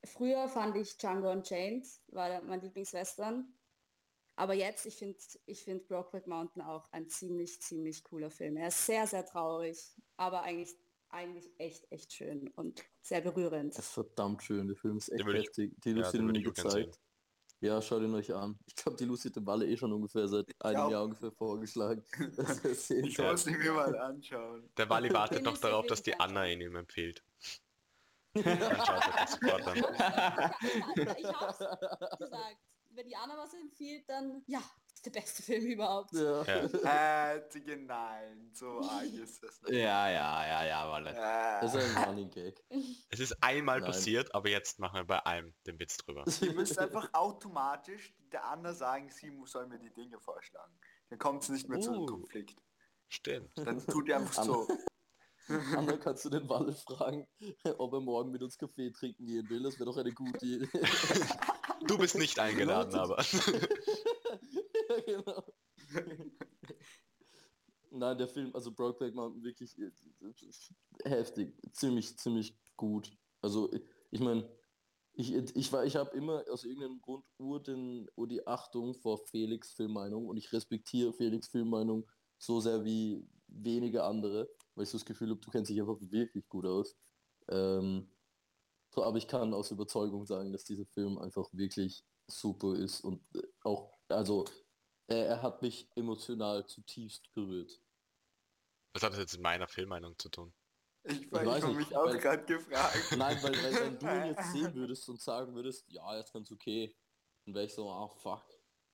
Früher 0.05 0.49
fand 0.49 0.75
ich 0.75 0.97
Django 0.97 1.31
Unchained, 1.31 1.87
war 2.07 2.41
mein 2.41 2.59
Lieblingswestern. 2.61 3.57
Aber 4.35 4.53
jetzt, 4.53 4.85
ich 4.85 4.95
finde 4.95 5.17
ich 5.45 5.63
find 5.63 5.87
Brokeback 5.87 6.25
Mountain 6.27 6.61
auch 6.63 6.91
ein 6.91 7.07
ziemlich, 7.07 7.61
ziemlich 7.61 8.03
cooler 8.03 8.31
Film. 8.31 8.57
Er 8.57 8.69
ist 8.69 8.85
sehr, 8.85 9.05
sehr 9.05 9.25
traurig, 9.25 9.77
aber 10.17 10.41
eigentlich, 10.41 10.75
eigentlich 11.09 11.51
echt, 11.59 11.85
echt 11.91 12.11
schön 12.13 12.47
und 12.55 12.83
sehr 13.03 13.21
berührend. 13.21 13.77
Das 13.77 13.85
ist 13.85 13.93
verdammt 13.93 14.41
schön, 14.41 14.67
der 14.67 14.75
Film 14.75 14.97
ist 14.97 15.09
echt 15.09 15.19
Den 15.19 15.25
würde 15.27 15.39
ich- 15.39 15.45
heftig. 15.47 15.73
Die 15.83 15.91
ja, 15.91 15.95
Lucy 15.97 16.13
würde 16.19 16.31
mir 16.39 16.41
gezeigt. 16.43 16.99
Ja, 17.61 17.81
schaut 17.81 18.01
ihn 18.01 18.13
euch 18.13 18.33
an. 18.33 18.59
Ich 18.65 18.75
glaube, 18.75 18.97
die 18.97 19.05
Lucy 19.05 19.29
hat 19.29 19.37
den 19.37 19.45
Walle 19.45 19.65
eh 19.67 19.77
schon 19.77 19.93
ungefähr 19.93 20.27
seit 20.27 20.47
einem 20.59 20.81
auch. 20.81 20.91
Jahr 20.91 21.03
ungefähr 21.05 21.31
vorgeschlagen. 21.31 22.03
Ich 22.65 23.15
soll. 23.15 23.31
muss 23.31 23.47
ihn 23.47 23.57
mir 23.57 23.71
mal 23.71 23.95
anschauen. 23.97 24.69
Der 24.75 24.89
Wally 24.89 25.13
wartet 25.13 25.43
noch 25.43 25.57
darauf, 25.59 25.81
auf 25.83 25.87
dass 25.87 26.01
die 26.03 26.19
Anna 26.19 26.45
ihn 26.47 26.59
ihm 26.59 26.75
empfiehlt. 26.75 27.23
Ja. 28.35 28.41
Dann 28.43 28.85
schaut 28.85 29.03
er 29.05 29.13
das 29.15 29.31
sofort 29.31 29.67
an. 29.67 29.77
ich 31.17 31.25
hab's 31.25 31.59
gesagt. 32.17 32.57
Wenn 32.95 33.07
die 33.07 33.15
Anna 33.15 33.37
was 33.37 33.53
empfiehlt, 33.53 34.07
dann 34.07 34.43
ja, 34.47 34.61
ist 34.93 35.05
der 35.05 35.11
beste 35.11 35.41
Film 35.43 35.65
überhaupt. 35.65 36.11
Ja. 36.13 36.43
Ja. 36.43 37.35
Äh, 37.35 37.75
nein, 37.77 38.51
so 38.53 38.79
arg 38.81 39.05
ist 39.05 39.41
das 39.43 39.61
nicht. 39.61 39.73
Ja, 39.73 40.09
ja, 40.09 40.45
ja, 40.47 40.65
ja, 40.65 40.89
Walle. 40.89 41.13
Das 41.13 41.73
Äh, 41.75 41.79
ist 41.79 41.95
ein 41.97 42.03
Running 42.05 42.29
Gag. 42.29 42.63
Es 43.09 43.19
ist 43.19 43.43
einmal 43.43 43.79
Nein. 43.81 43.91
passiert, 43.91 44.33
aber 44.33 44.49
jetzt 44.49 44.79
machen 44.79 44.95
wir 44.95 45.05
bei 45.05 45.25
einem 45.25 45.53
den 45.65 45.79
Witz 45.79 45.97
drüber. 45.97 46.23
ihr 46.41 46.53
müsst 46.53 46.77
einfach 46.79 47.09
automatisch 47.13 48.13
der 48.31 48.45
Anna 48.45 48.73
sagen, 48.73 49.09
sie 49.11 49.29
muss- 49.31 49.51
soll 49.51 49.67
mir 49.67 49.79
die 49.79 49.93
Dinge 49.93 50.19
vorschlagen. 50.19 50.73
Dann 51.09 51.19
kommt 51.19 51.43
es 51.43 51.49
nicht 51.49 51.69
mehr 51.69 51.79
zu 51.79 51.91
einem 51.91 52.01
Uh. 52.01 52.05
Konflikt. 52.07 52.59
Stimmt. 53.09 53.51
Dann 53.55 53.85
tut 53.85 54.07
ihr 54.07 54.17
einfach 54.17 54.43
so. 54.43 54.67
Anna, 55.47 55.97
kannst 55.97 56.23
du 56.25 56.29
den 56.29 56.47
Walle 56.49 56.71
fragen, 56.73 57.27
ob 57.77 57.93
er 57.93 57.99
morgen 57.99 58.31
mit 58.31 58.41
uns 58.41 58.57
Kaffee 58.57 58.89
trinken 58.91 59.25
gehen 59.25 59.47
will? 59.49 59.61
Das 59.61 59.75
wäre 59.77 59.85
doch 59.85 59.97
eine 59.97 60.11
gute 60.13 60.43
Idee. 60.45 60.67
Du 61.87 61.97
bist 61.97 62.17
nicht 62.17 62.39
eingeladen, 62.39 62.95
aber. 62.95 63.21
ja, 64.89 64.99
genau. 65.05 65.43
Nein, 67.91 68.17
der 68.17 68.27
Film, 68.27 68.55
also 68.55 68.71
Brokeback 68.71 69.13
Mountain, 69.13 69.43
wirklich 69.43 69.77
äh, 69.77 69.91
heftig, 71.05 71.55
ziemlich, 71.73 72.17
ziemlich 72.17 72.57
gut. 72.75 73.11
Also 73.41 73.71
ich- 74.11 74.19
meine, 74.19 74.49
ich, 75.13 75.31
ich, 75.33 75.71
war- 75.71 75.85
ich 75.85 75.95
habe 75.95 76.15
immer 76.17 76.43
aus 76.49 76.63
irgendeinem 76.63 76.99
Grund 77.01 77.25
Ur, 77.37 77.61
den, 77.61 78.09
Ur 78.15 78.27
die 78.27 78.45
Achtung 78.47 78.95
vor 78.95 79.19
Felix 79.27 79.71
Filmmeinung 79.73 80.27
und 80.27 80.37
ich 80.37 80.51
respektiere 80.51 81.13
Felix 81.13 81.47
Filmmeinung 81.49 82.09
so 82.39 82.59
sehr 82.59 82.83
wie 82.83 83.27
wenige 83.47 84.03
andere, 84.03 84.49
weil 84.73 84.83
ich 84.85 84.89
so 84.89 84.97
das 84.97 85.05
Gefühl 85.05 85.29
habe, 85.29 85.39
du 85.39 85.51
kennst 85.51 85.69
dich 85.69 85.79
einfach 85.79 85.99
wirklich 86.01 86.47
gut 86.49 86.65
aus. 86.65 86.95
Ähm, 87.49 88.12
aber 89.01 89.17
ich 89.17 89.27
kann 89.27 89.53
aus 89.53 89.71
Überzeugung 89.71 90.25
sagen, 90.25 90.51
dass 90.51 90.65
dieser 90.65 90.85
Film 90.85 91.17
einfach 91.17 91.47
wirklich 91.51 92.03
super 92.27 92.75
ist 92.75 93.01
und 93.01 93.23
äh, 93.35 93.41
auch, 93.63 93.91
also 94.09 94.45
er, 95.07 95.27
er 95.27 95.41
hat 95.41 95.61
mich 95.61 95.89
emotional 95.95 96.65
zutiefst 96.67 97.31
berührt. 97.33 97.81
Was 98.93 99.03
hat 99.03 99.13
das 99.13 99.19
jetzt 99.19 99.33
mit 99.33 99.41
meiner 99.41 99.67
Filmmeinung 99.67 100.17
zu 100.19 100.29
tun? 100.29 100.53
Ich, 101.05 101.31
weiß 101.31 101.57
ich 101.57 101.63
habe 101.63 101.75
nicht, 101.75 101.89
mich 101.89 101.97
auch 101.97 102.11
gerade 102.17 102.45
gefragt. 102.45 102.95
Nein, 103.17 103.37
weil, 103.41 103.51
weil 103.63 103.73
wenn 103.73 103.99
du 103.99 104.05
ihn 104.05 104.25
jetzt 104.27 104.51
sehen 104.51 104.73
würdest 104.75 105.09
und 105.09 105.21
sagen 105.21 105.53
würdest, 105.55 105.85
ja, 105.89 106.17
jetzt 106.17 106.31
ganz 106.31 106.51
okay, 106.51 106.95
dann 107.45 107.55
wäre 107.55 107.65
ich 107.65 107.73
so, 107.73 107.89
ah 107.89 108.07
fuck. 108.07 108.43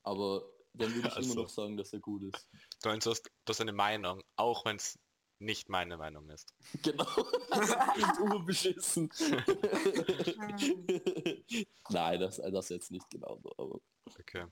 Aber 0.03 0.49
dann 0.73 0.93
würde 0.95 1.07
ich 1.07 1.13
Ach 1.17 1.21
so. 1.21 1.33
immer 1.33 1.43
noch 1.43 1.49
sagen, 1.49 1.77
dass 1.77 1.93
er 1.93 1.99
gut 1.99 2.23
ist. 2.23 2.49
Du 2.81 2.89
meinst, 2.89 3.05
du 3.05 3.12
hast, 3.12 3.25
du 3.25 3.49
hast 3.49 3.62
eine 3.62 3.73
Meinung, 3.73 4.23
auch 4.38 4.65
wenn 4.65 4.77
es 4.77 4.97
nicht 5.39 5.69
meine 5.69 5.97
Meinung 5.97 6.30
ist. 6.30 6.54
Genau. 6.84 7.06
Urbeschissen. 8.21 9.10
Nein, 11.89 12.19
das, 12.19 12.38
das 12.38 12.69
jetzt 12.69 12.91
nicht 12.91 13.10
genau 13.10 13.39
so, 13.41 13.52
aber. 13.58 13.80
Okay. 14.19 14.45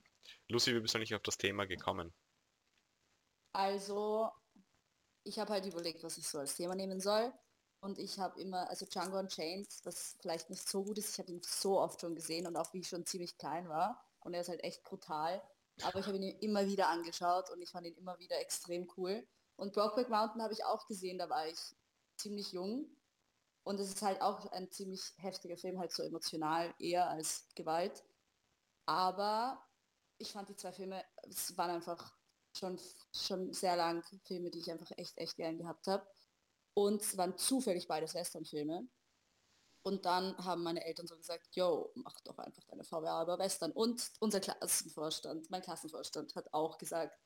Lucy, 0.47 0.73
wie 0.73 0.79
bist 0.79 0.95
du 0.95 0.99
nicht 0.99 1.13
auf 1.13 1.23
das 1.23 1.37
Thema 1.37 1.65
gekommen? 1.65 2.13
Also, 3.53 4.29
ich 5.23 5.39
habe 5.39 5.53
halt 5.53 5.65
überlegt, 5.65 6.03
was 6.03 6.17
ich 6.17 6.27
so 6.27 6.39
als 6.39 6.55
Thema 6.55 6.75
nehmen 6.75 6.99
soll. 6.99 7.33
Und 7.79 7.99
ich 7.99 8.19
habe 8.19 8.39
immer, 8.41 8.69
also 8.69 8.85
Django 8.85 9.19
Unchained, 9.19 9.67
was 9.83 10.17
vielleicht 10.19 10.49
nicht 10.49 10.67
so 10.67 10.83
gut 10.83 10.97
ist, 10.97 11.11
ich 11.11 11.19
habe 11.19 11.31
ihn 11.31 11.41
so 11.43 11.79
oft 11.79 12.01
schon 12.01 12.15
gesehen 12.15 12.47
und 12.47 12.55
auch 12.55 12.73
wie 12.73 12.79
ich 12.79 12.87
schon 12.87 13.05
ziemlich 13.05 13.37
klein 13.37 13.69
war. 13.69 14.03
Und 14.21 14.33
er 14.33 14.41
ist 14.41 14.49
halt 14.49 14.63
echt 14.63 14.83
brutal. 14.83 15.41
Aber 15.83 15.99
ich 15.99 16.07
habe 16.07 16.17
ihn 16.17 16.39
immer 16.39 16.65
wieder 16.65 16.87
angeschaut 16.87 17.51
und 17.51 17.61
ich 17.61 17.69
fand 17.69 17.85
ihn 17.85 17.95
immer 17.95 18.17
wieder 18.19 18.39
extrem 18.39 18.89
cool. 18.97 19.27
Und 19.57 19.73
Brokeback 19.73 20.09
Mountain 20.09 20.41
habe 20.41 20.53
ich 20.53 20.63
auch 20.63 20.87
gesehen, 20.87 21.17
da 21.17 21.29
war 21.29 21.47
ich 21.47 21.59
ziemlich 22.15 22.51
jung. 22.53 22.89
Und 23.63 23.79
es 23.79 23.89
ist 23.89 24.01
halt 24.01 24.21
auch 24.21 24.49
ein 24.53 24.71
ziemlich 24.71 25.01
heftiger 25.17 25.57
Film, 25.57 25.77
halt 25.77 25.91
so 25.91 26.03
emotional 26.03 26.73
eher 26.79 27.09
als 27.09 27.49
Gewalt. 27.55 28.03
Aber 28.85 29.61
ich 30.19 30.31
fand 30.31 30.47
die 30.47 30.55
zwei 30.55 30.71
Filme, 30.71 31.03
es 31.23 31.57
waren 31.57 31.71
einfach 31.71 32.13
schon, 32.57 32.79
schon 33.11 33.51
sehr 33.51 33.75
lang 33.75 34.03
Filme, 34.23 34.49
die 34.51 34.59
ich 34.59 34.71
einfach 34.71 34.91
echt, 34.95 35.17
echt 35.17 35.35
gern 35.35 35.57
gehabt 35.57 35.87
habe. 35.87 36.07
Und 36.73 37.01
es 37.01 37.17
waren 37.17 37.37
zufällig 37.37 37.87
beides 37.87 38.13
Western-Filme. 38.13 38.87
Und 39.81 40.05
dann 40.05 40.37
haben 40.37 40.63
meine 40.63 40.83
Eltern 40.85 41.07
so 41.07 41.17
gesagt, 41.17 41.55
yo, 41.55 41.91
mach 41.95 42.19
doch 42.21 42.37
einfach 42.37 42.63
deine 42.65 42.83
VWA 42.83 43.23
über 43.23 43.39
Western. 43.39 43.71
Und 43.71 44.11
unser 44.19 44.39
Klassenvorstand, 44.39 45.49
mein 45.49 45.61
Klassenvorstand 45.61 46.35
hat 46.35 46.53
auch 46.53 46.77
gesagt, 46.77 47.17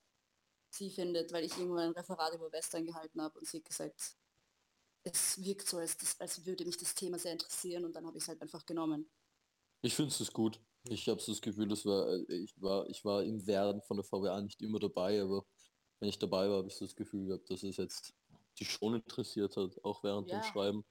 sie 0.72 0.90
findet, 0.92 1.32
weil 1.34 1.46
ich 1.46 1.58
irgendwann 1.58 1.90
ein 1.90 1.94
Referat 1.94 2.34
über 2.36 2.52
Western 2.52 2.86
gehalten 2.86 3.22
habe 3.22 3.40
und 3.40 3.48
sie 3.48 3.58
hat 3.58 3.66
gesagt, 3.66 4.16
es 5.04 5.42
wirkt 5.44 5.68
so, 5.68 5.78
als, 5.78 5.98
das, 5.98 6.20
als 6.20 6.46
würde 6.46 6.66
mich 6.66 6.78
das 6.78 6.96
Thema 6.96 7.20
sehr 7.20 7.34
interessieren 7.34 7.86
und 7.86 7.96
dann 7.96 8.06
habe 8.06 8.18
ich 8.18 8.24
es 8.24 8.30
halt 8.30 8.42
einfach 8.42 8.66
genommen. 8.66 9.12
Ich 9.82 9.96
finde 9.96 10.14
es 10.14 10.34
gut. 10.34 10.60
Ich 10.90 11.08
habe 11.10 11.22
so 11.22 11.32
das 11.32 11.42
Gefühl, 11.42 11.68
das 11.68 11.86
war, 11.86 12.08
äh, 12.10 12.44
ich 12.44 12.60
war, 12.62 12.88
ich 12.90 13.04
war 13.06 13.24
im 13.24 13.46
Werden 13.48 13.82
von 13.82 13.98
der 13.98 14.04
VWA 14.04 14.42
nicht 14.42 14.62
immer 14.62 14.80
dabei, 14.80 15.22
aber 15.22 15.46
wenn 16.00 16.10
ich 16.10 16.20
dabei 16.20 16.50
war, 16.50 16.58
habe 16.58 16.68
ich 16.68 16.76
so 16.76 16.86
das 16.86 16.96
Gefühl 16.96 17.28
gehabt, 17.28 17.50
dass 17.50 17.64
es 17.64 17.78
jetzt 17.78 18.14
die 18.60 18.66
schon 18.66 18.96
interessiert 18.96 19.56
hat, 19.58 19.84
auch 19.84 20.04
während 20.04 20.30
Ja. 20.30 20.40
dem 20.40 20.44
Schreiben. 20.44 20.84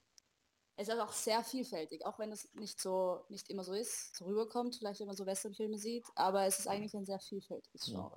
Es 0.77 0.87
ist 0.87 0.99
auch 0.99 1.11
sehr 1.11 1.43
vielfältig, 1.43 2.05
auch 2.05 2.17
wenn 2.19 2.31
es 2.31 2.49
nicht 2.53 2.79
so 2.81 3.25
nicht 3.29 3.49
immer 3.49 3.63
so 3.63 3.73
ist, 3.73 4.15
so 4.15 4.25
rüberkommt, 4.25 4.75
vielleicht 4.75 4.99
wenn 4.99 5.07
man 5.07 5.15
so 5.15 5.25
Westernfilme 5.25 5.77
sieht, 5.77 6.05
aber 6.15 6.45
es 6.45 6.59
ist 6.59 6.67
eigentlich 6.67 6.95
ein 6.95 7.05
sehr 7.05 7.19
vielfältiges 7.19 7.87
Ja. 7.87 8.09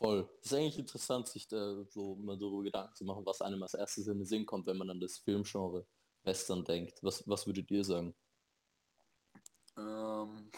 Voll. 0.00 0.28
Es 0.40 0.46
ist 0.46 0.54
eigentlich 0.54 0.78
interessant, 0.78 1.28
sich 1.28 1.46
da 1.46 1.84
so 1.84 2.16
mal 2.16 2.38
darüber 2.38 2.62
Gedanken 2.62 2.94
zu 2.96 3.04
machen, 3.04 3.26
was 3.26 3.42
einem 3.42 3.62
als 3.62 3.74
erstes 3.74 4.06
in 4.08 4.18
den 4.18 4.26
Sinn 4.26 4.46
kommt, 4.46 4.66
wenn 4.66 4.78
man 4.78 4.88
an 4.90 4.98
das 5.00 5.18
Filmgenre 5.18 5.86
Western 6.24 6.64
denkt. 6.64 7.02
Was, 7.02 7.28
was 7.28 7.46
würdet 7.46 7.70
ihr 7.70 7.84
sagen? 7.84 8.14
Ähm, 9.76 10.50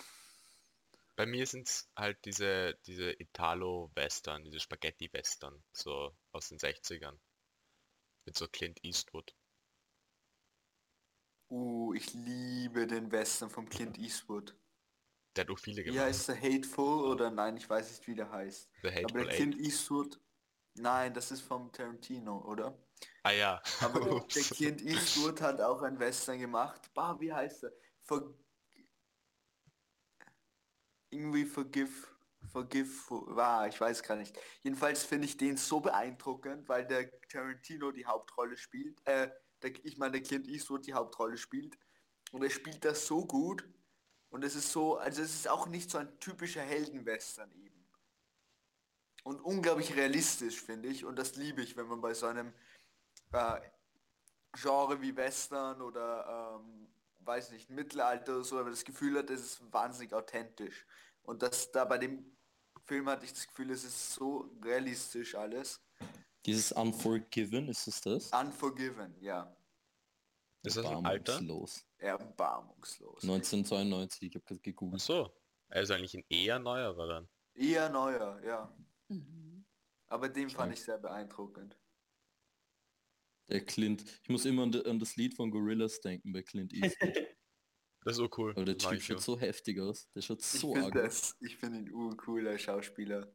Bei 1.17 1.27
mir 1.27 1.47
sind 1.47 1.69
es 1.69 1.91
halt 1.97 2.19
diese, 2.25 2.75
diese 2.87 3.13
Italo-Western, 3.19 4.45
diese 4.45 4.61
Spaghetti-Western, 4.61 5.65
so 5.73 6.15
aus 6.33 6.49
den 6.49 6.59
60ern. 6.59 7.19
Mit 8.27 8.37
so 8.39 8.47
Clint 8.49 8.85
Eastwood. 8.85 9.35
uh, 11.51 11.95
ich 11.95 12.13
liebe 12.15 12.87
den 12.87 13.13
Western 13.13 13.51
von 13.51 13.69
Clint 13.69 13.99
Eastwood. 13.99 14.57
Der 15.37 15.45
hat 15.45 15.51
auch 15.51 15.59
viele 15.59 15.85
Wie 15.85 15.97
gemacht. 15.97 16.01
heißt 16.01 16.29
der 16.29 16.41
Hateful 16.41 17.05
oder 17.11 17.31
nein, 17.31 17.57
ich 17.57 17.69
weiß 17.69 17.91
nicht, 17.91 18.07
wie 18.07 18.15
der 18.15 18.31
heißt. 18.31 18.71
The 18.83 18.91
Aber 19.03 19.21
Hateful 19.21 19.21
der 19.21 19.29
Eight. 19.29 19.37
Clint 19.37 19.57
Eastwood, 19.57 20.21
nein, 20.75 21.15
das 21.15 21.31
ist 21.31 21.43
vom 21.43 21.73
Tarantino, 21.73 22.39
oder? 22.47 22.79
Ah 23.25 23.33
ja. 23.33 23.63
Aber 23.79 24.01
der, 24.01 24.21
der. 24.35 24.45
Clint 24.45 24.83
Eastwood 24.83 25.41
hat 25.41 25.61
auch 25.61 25.83
einen 25.83 25.99
Western 25.99 26.39
gemacht. 26.39 26.93
Bah, 26.95 27.17
wie 27.21 27.33
heißt 27.33 27.65
der? 27.65 27.73
Ver 28.03 28.35
irgendwie 31.11 31.45
Forgive, 31.45 32.09
Forgive, 32.53 32.91
war, 33.11 33.69
ich 33.69 33.81
weiß 33.81 34.03
gar 34.03 34.17
nicht. 34.17 34.39
Jedenfalls 34.63 35.05
finde 35.05 35.27
ich 35.27 35.37
den 35.37 35.57
so 35.57 35.81
beeindruckend, 35.81 36.69
weil 36.69 36.87
der 36.87 37.11
Tarantino 37.29 37.93
die 37.93 38.07
Hauptrolle 38.07 38.57
spielt. 38.57 38.99
Äh, 39.07 39.31
der, 39.63 39.73
ich 39.85 39.99
meine, 39.99 40.13
der 40.13 40.23
Clint 40.23 40.49
Eastwood 40.49 40.87
die 40.87 40.95
Hauptrolle 40.95 41.37
spielt. 41.37 41.79
Und 42.33 42.43
er 42.43 42.51
spielt 42.51 42.85
das 42.85 43.07
so 43.07 43.27
gut. 43.27 43.69
Und 44.33 44.45
es 44.45 44.55
ist 44.55 44.73
so, 44.73 44.97
also 44.97 45.21
es 45.21 45.35
ist 45.35 45.49
auch 45.49 45.67
nicht 45.67 45.91
so 45.91 45.99
ein 45.99 46.19
typischer 46.19 46.63
Heldenwestern 46.63 47.53
eben. 47.53 47.87
Und 49.25 49.41
unglaublich 49.43 49.95
realistisch, 49.95 50.61
finde 50.63 50.89
ich. 50.89 51.05
Und 51.05 51.17
das 51.17 51.37
liebe 51.37 51.61
ich, 51.61 51.77
wenn 51.77 51.87
man 51.87 52.01
bei 52.01 52.15
so 52.15 52.27
einem 52.27 52.55
äh, 53.33 53.61
Genre 54.55 55.01
wie 55.03 55.15
Western 55.15 55.83
oder 55.83 56.57
ähm, 56.59 56.89
weiß 57.21 57.51
nicht, 57.53 57.69
Mittelalter 57.69 58.37
oder 58.37 58.45
so, 58.45 58.59
aber 58.59 58.71
das 58.71 58.85
Gefühl 58.85 59.19
hat, 59.19 59.29
es 59.29 59.43
ist 59.43 59.73
wahnsinnig 59.73 60.15
authentisch. 60.15 60.87
Und 61.25 61.43
das 61.43 61.71
da 61.71 61.85
bei 61.85 61.99
dem 61.99 62.25
Film 62.87 63.11
hatte 63.11 63.27
ich 63.27 63.35
das 63.35 63.47
Gefühl, 63.47 63.71
es 63.71 63.85
ist 63.85 64.15
so 64.15 64.51
realistisch 64.63 65.35
alles. 65.35 65.79
Dieses 66.47 66.73
Unforgiven, 66.73 67.69
ist 67.69 67.87
es 67.87 68.01
das? 68.01 68.31
Unforgiven, 68.33 69.15
ja. 69.21 69.55
Ist 70.63 70.79
das 70.79 70.87
ein 70.87 71.05
Alter? 71.05 71.39
Erbarmungslos. 72.03 73.23
1992, 73.23 74.29
ich 74.29 74.35
habe 74.35 74.45
Ach 74.51 74.63
gegoogelt. 74.63 75.01
so. 75.01 75.33
Er 75.69 75.83
ist 75.83 75.91
eigentlich 75.91 76.15
ein 76.15 76.25
eher 76.29 76.59
neuerer 76.59 77.07
dann. 77.07 77.29
Eher 77.55 77.89
neuer, 77.89 78.41
ja. 78.45 78.77
Mhm. 79.09 79.65
Aber 80.09 80.29
den 80.29 80.51
fand 80.51 80.75
ich 80.75 80.83
sehr 80.83 80.99
beeindruckend. 80.99 81.79
Der 83.49 83.65
Clint. 83.65 84.05
Ich 84.23 84.29
muss 84.29 84.45
immer 84.45 84.65
an, 84.65 84.99
das 84.99 85.17
Lied 85.17 85.35
von 85.35 85.51
Gorillaz 85.51 86.01
denken 86.01 86.33
bei 86.33 86.43
Clint 86.43 86.73
Eastwood. 86.73 87.15
Das 88.05 88.15
ist 88.15 88.19
so 88.19 88.29
cool. 88.37 88.51
Aber 88.57 88.65
der 88.65 88.77
Typ 88.77 88.95
ich 88.95 89.05
schaut 89.05 89.21
so 89.21 89.39
heftig 89.39 89.79
aus. 89.79 90.11
Der 90.11 90.23
schaut 90.23 90.41
Ich 90.41 90.47
so 90.47 90.75
arg 90.75 90.87
finde 90.87 91.05
aus. 91.05 91.21
das, 91.21 91.37
ich 91.39 91.57
finde 91.57 91.79
ihn 91.79 91.93
urcooler 91.93 92.59
Schauspieler. 92.59 93.33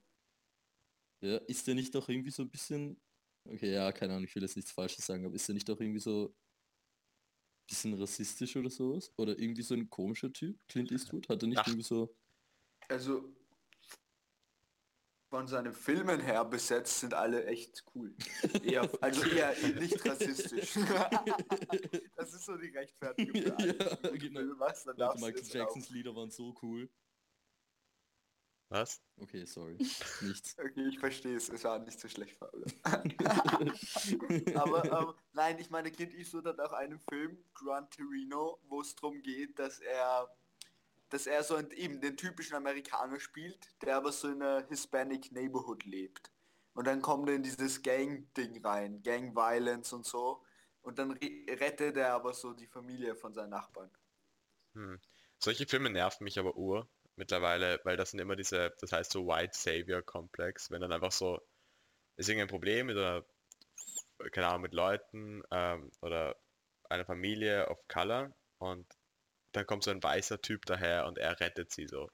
Ja, 1.21 1.37
ist 1.37 1.65
der 1.67 1.75
nicht 1.75 1.95
doch 1.95 2.09
irgendwie 2.09 2.31
so 2.31 2.43
ein 2.43 2.49
bisschen... 2.49 3.01
Okay, 3.45 3.71
ja, 3.73 3.89
keine 3.93 4.11
Ahnung, 4.11 4.25
ich 4.25 4.35
will 4.35 4.43
jetzt 4.43 4.57
nichts 4.57 4.73
Falsches 4.73 5.05
sagen, 5.05 5.25
aber 5.25 5.35
ist 5.35 5.47
der 5.47 5.53
nicht 5.55 5.69
doch 5.69 5.79
irgendwie 5.79 6.01
so... 6.01 6.35
bisschen 7.67 7.93
rassistisch 7.93 8.55
oder 8.55 8.69
sowas? 8.69 9.11
Oder 9.17 9.37
irgendwie 9.37 9.61
so 9.61 9.73
ein 9.73 9.89
komischer 9.89 10.31
Typ? 10.31 10.57
Clint 10.67 10.91
Eastwood? 10.91 11.27
Hat 11.29 11.41
er 11.41 11.47
nicht 11.47 11.59
Ach. 11.59 11.67
irgendwie 11.67 11.83
so... 11.83 12.15
Also 12.89 13.33
von 15.29 15.47
seinen 15.47 15.73
Filmen 15.73 16.21
her 16.21 16.45
besetzt 16.45 17.01
sind 17.01 17.13
alle 17.13 17.45
echt 17.45 17.83
cool. 17.93 18.15
Eher, 18.63 18.89
also 19.01 19.23
eher 19.29 19.53
nicht 19.75 20.05
rassistisch. 20.05 20.75
das 22.15 22.33
ist 22.33 22.45
so 22.45 22.55
die 22.55 22.69
Rechtfertigung 22.69 23.35
für 23.41 23.67
Ja, 23.67 24.09
genau. 24.15 24.41
Dann 24.85 24.97
Leute, 24.97 25.19
Michael 25.19 25.43
Jacksons 25.43 25.89
Lieder 25.89 26.15
waren 26.15 26.31
so 26.31 26.55
cool. 26.61 26.89
Was? 28.69 29.01
Okay, 29.17 29.45
sorry. 29.45 29.77
Nichts. 30.21 30.57
Okay, 30.59 30.87
ich 30.89 30.99
verstehe 30.99 31.37
es. 31.37 31.47
Es 31.49 31.63
war 31.63 31.79
nicht 31.79 31.99
so 31.99 32.07
schlecht, 32.07 32.37
Pablo. 32.39 32.65
Aber 34.55 34.83
ähm, 34.85 35.13
nein, 35.33 35.57
ich 35.59 35.69
meine, 35.69 35.89
Clint 35.89 36.13
Eastwood 36.13 36.45
hat 36.45 36.59
auch 36.59 36.73
einen 36.73 36.99
Film, 36.99 37.37
Gran 37.53 37.89
Torino, 37.89 38.59
wo 38.67 38.81
es 38.81 38.95
darum 38.95 39.21
geht, 39.21 39.57
dass 39.57 39.79
er 39.79 40.29
dass 41.09 41.25
er 41.25 41.41
so 41.43 41.55
einen, 41.55 41.71
eben 41.71 42.01
den 42.01 42.17
typischen 42.17 42.55
Amerikaner 42.55 43.19
spielt, 43.19 43.69
der 43.81 43.95
aber 43.95 44.11
so 44.11 44.27
in 44.27 44.41
einer 44.41 44.67
Hispanic 44.67 45.31
Neighborhood 45.31 45.85
lebt. 45.85 46.33
Und 46.73 46.85
dann 46.85 47.01
kommt 47.01 47.29
er 47.29 47.35
in 47.35 47.43
dieses 47.43 47.81
Gang-Ding 47.81 48.63
rein, 48.65 49.01
Gang-Violence 49.01 49.93
und 49.93 50.05
so. 50.05 50.43
Und 50.81 50.99
dann 50.99 51.11
re- 51.11 51.45
rettet 51.47 51.97
er 51.97 52.13
aber 52.13 52.33
so 52.33 52.53
die 52.53 52.67
Familie 52.67 53.15
von 53.15 53.33
seinen 53.33 53.51
Nachbarn. 53.51 53.89
Hm. 54.73 54.99
Solche 55.39 55.65
Filme 55.65 55.89
nerven 55.89 56.23
mich 56.25 56.39
aber 56.39 56.57
ur 56.57 56.89
mittlerweile, 57.17 57.79
weil 57.83 57.97
das 57.97 58.11
sind 58.11 58.19
immer 58.19 58.35
diese, 58.35 58.73
das 58.79 58.91
heißt 58.91 59.11
so 59.11 59.27
White 59.27 59.57
Savior 59.57 60.01
Komplex, 60.01 60.71
wenn 60.71 60.81
dann 60.81 60.91
einfach 60.91 61.11
so, 61.11 61.39
ist 62.15 62.29
irgendein 62.29 62.49
Problem 62.49 62.87
mit 62.87 62.97
einer, 62.97 63.25
keine 64.31 64.47
Ahnung, 64.47 64.61
mit 64.61 64.73
Leuten 64.73 65.43
ähm, 65.51 65.91
oder 66.01 66.35
einer 66.89 67.05
Familie 67.05 67.67
of 67.69 67.79
Color 67.87 68.33
und 68.59 68.87
dann 69.51 69.65
kommt 69.65 69.83
so 69.83 69.91
ein 69.91 70.01
weißer 70.01 70.41
Typ 70.41 70.65
daher 70.65 71.05
und 71.07 71.17
er 71.17 71.39
rettet 71.39 71.71
sie 71.71 71.87
so 71.87 72.09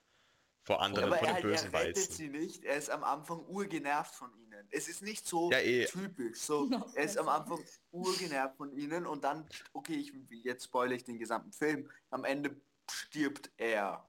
vor 0.63 0.81
anderen, 0.81 1.05
aber 1.11 1.17
vor 1.17 1.27
den 1.27 1.33
halt, 1.33 1.43
bösen 1.43 1.73
er 1.73 1.81
rettet 1.81 1.97
Weißen. 1.97 2.15
sie 2.15 2.29
nicht, 2.29 2.63
er 2.63 2.77
ist 2.77 2.89
am 2.89 3.03
Anfang 3.03 3.45
urgenervt 3.47 4.15
von 4.15 4.33
ihnen. 4.35 4.65
Es 4.71 4.87
ist 4.87 5.01
nicht 5.01 5.27
so 5.27 5.51
Ja, 5.51 5.59
eh. 5.59 5.85
typisch. 5.85 6.39
So, 6.39 6.69
er 6.95 7.03
ist 7.03 7.17
am. 7.17 7.27
Anfang 7.27 7.59
urgenervt 7.91 8.55
von 8.57 8.71
ihnen 8.71 9.05
und 9.05 9.23
dann, 9.23 9.45
okay, 9.73 9.95
ich, 9.95 10.13
jetzt 10.29 10.65
spoilere 10.65 10.95
ich 10.95 11.03
den 11.03 11.19
gesamten 11.19 11.51
Film, 11.51 11.89
am 12.09 12.23
Ende 12.23 12.55
stirbt 12.89 13.51
er. 13.57 14.07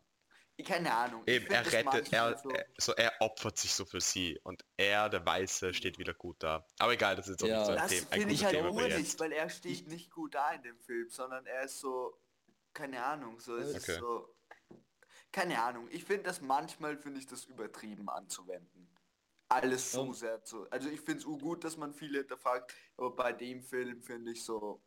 Keine 0.62 0.95
Ahnung. 0.95 1.25
Eben, 1.27 1.47
er 1.47 1.67
rettet, 1.73 2.12
er, 2.12 2.38
so- 2.38 2.49
er, 2.51 2.67
so, 2.79 2.93
er 2.93 3.12
opfert 3.21 3.59
sich 3.59 3.75
so 3.75 3.85
für 3.85 4.01
sie 4.01 4.38
und 4.45 4.64
er, 4.77 5.09
der 5.09 5.27
Weiße, 5.27 5.75
steht 5.75 5.99
wieder 5.99 6.14
gut 6.14 6.37
da. 6.43 6.64
Aber 6.79 6.93
egal, 6.93 7.17
das 7.17 7.27
ist 7.27 7.40
jetzt 7.40 7.43
auch 7.43 7.49
Ja. 7.49 7.57
nicht 7.59 7.67
so 7.67 7.73
ein, 7.73 7.79
Das 7.79 7.90
Thema, 7.90 8.11
finde 8.12 8.35
ich 8.35 8.45
halt 8.45 8.55
Thema 8.55 8.71
urlich, 8.73 9.19
weil 9.19 9.33
er 9.33 9.51
steht 9.51 9.88
nicht 9.88 10.12
gut 10.12 10.35
da 10.37 10.53
in 10.53 10.62
dem 10.62 10.79
Film, 10.81 11.11
sondern 11.11 11.45
er 11.47 11.64
ist 11.64 11.81
so, 11.81 12.21
keine 12.73 13.05
Ahnung, 13.05 13.40
so, 13.40 13.57
es 13.57 13.71
Okay. 13.71 13.93
ist 13.93 13.99
so, 13.99 14.37
keine 15.33 15.61
Ahnung. 15.61 15.88
Ich 15.90 16.05
finde 16.05 16.23
das 16.25 16.40
manchmal, 16.40 16.97
finde 16.99 17.19
ich 17.19 17.27
das 17.27 17.45
übertrieben 17.47 18.09
anzuwenden. 18.09 18.88
Alles 19.49 19.90
so 19.90 20.07
Ähm. 20.07 20.14
sehr 20.14 20.45
zu, 20.45 20.71
also 20.71 20.88
ich 20.88 21.01
finde 21.01 21.19
es 21.19 21.25
gut, 21.25 21.64
dass 21.64 21.77
man 21.77 21.93
viele 21.93 22.19
hinterfragt, 22.21 22.73
aber 22.97 23.14
bei 23.14 23.33
dem 23.33 23.62
Film 23.62 24.01
finde 24.03 24.31
ich 24.31 24.45
so, 24.45 24.81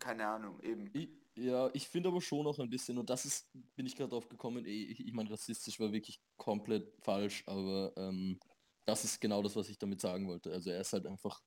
keine 0.00 0.26
Ahnung, 0.26 0.60
eben. 0.62 0.90
Ich, 0.92 1.08
ja, 1.36 1.70
ich 1.74 1.88
finde 1.88 2.08
aber 2.08 2.20
schon 2.20 2.44
noch 2.44 2.58
ein 2.58 2.70
bisschen, 2.70 2.98
und 2.98 3.10
das 3.10 3.24
ist, 3.24 3.48
bin 3.74 3.86
ich 3.86 3.94
gerade 3.94 4.10
drauf 4.10 4.28
gekommen, 4.28 4.64
ich, 4.64 5.00
ich 5.00 5.12
meine, 5.12 5.30
rassistisch 5.30 5.78
war 5.80 5.92
wirklich 5.92 6.20
komplett 6.36 6.92
falsch, 7.02 7.42
aber 7.46 7.92
ähm, 7.96 8.40
das 8.84 9.04
ist 9.04 9.20
genau 9.20 9.42
das, 9.42 9.54
was 9.56 9.68
ich 9.68 9.78
damit 9.78 10.00
sagen 10.00 10.26
wollte. 10.28 10.52
Also 10.52 10.70
er 10.70 10.80
ist 10.80 10.92
halt 10.92 11.06
einfach 11.06 11.42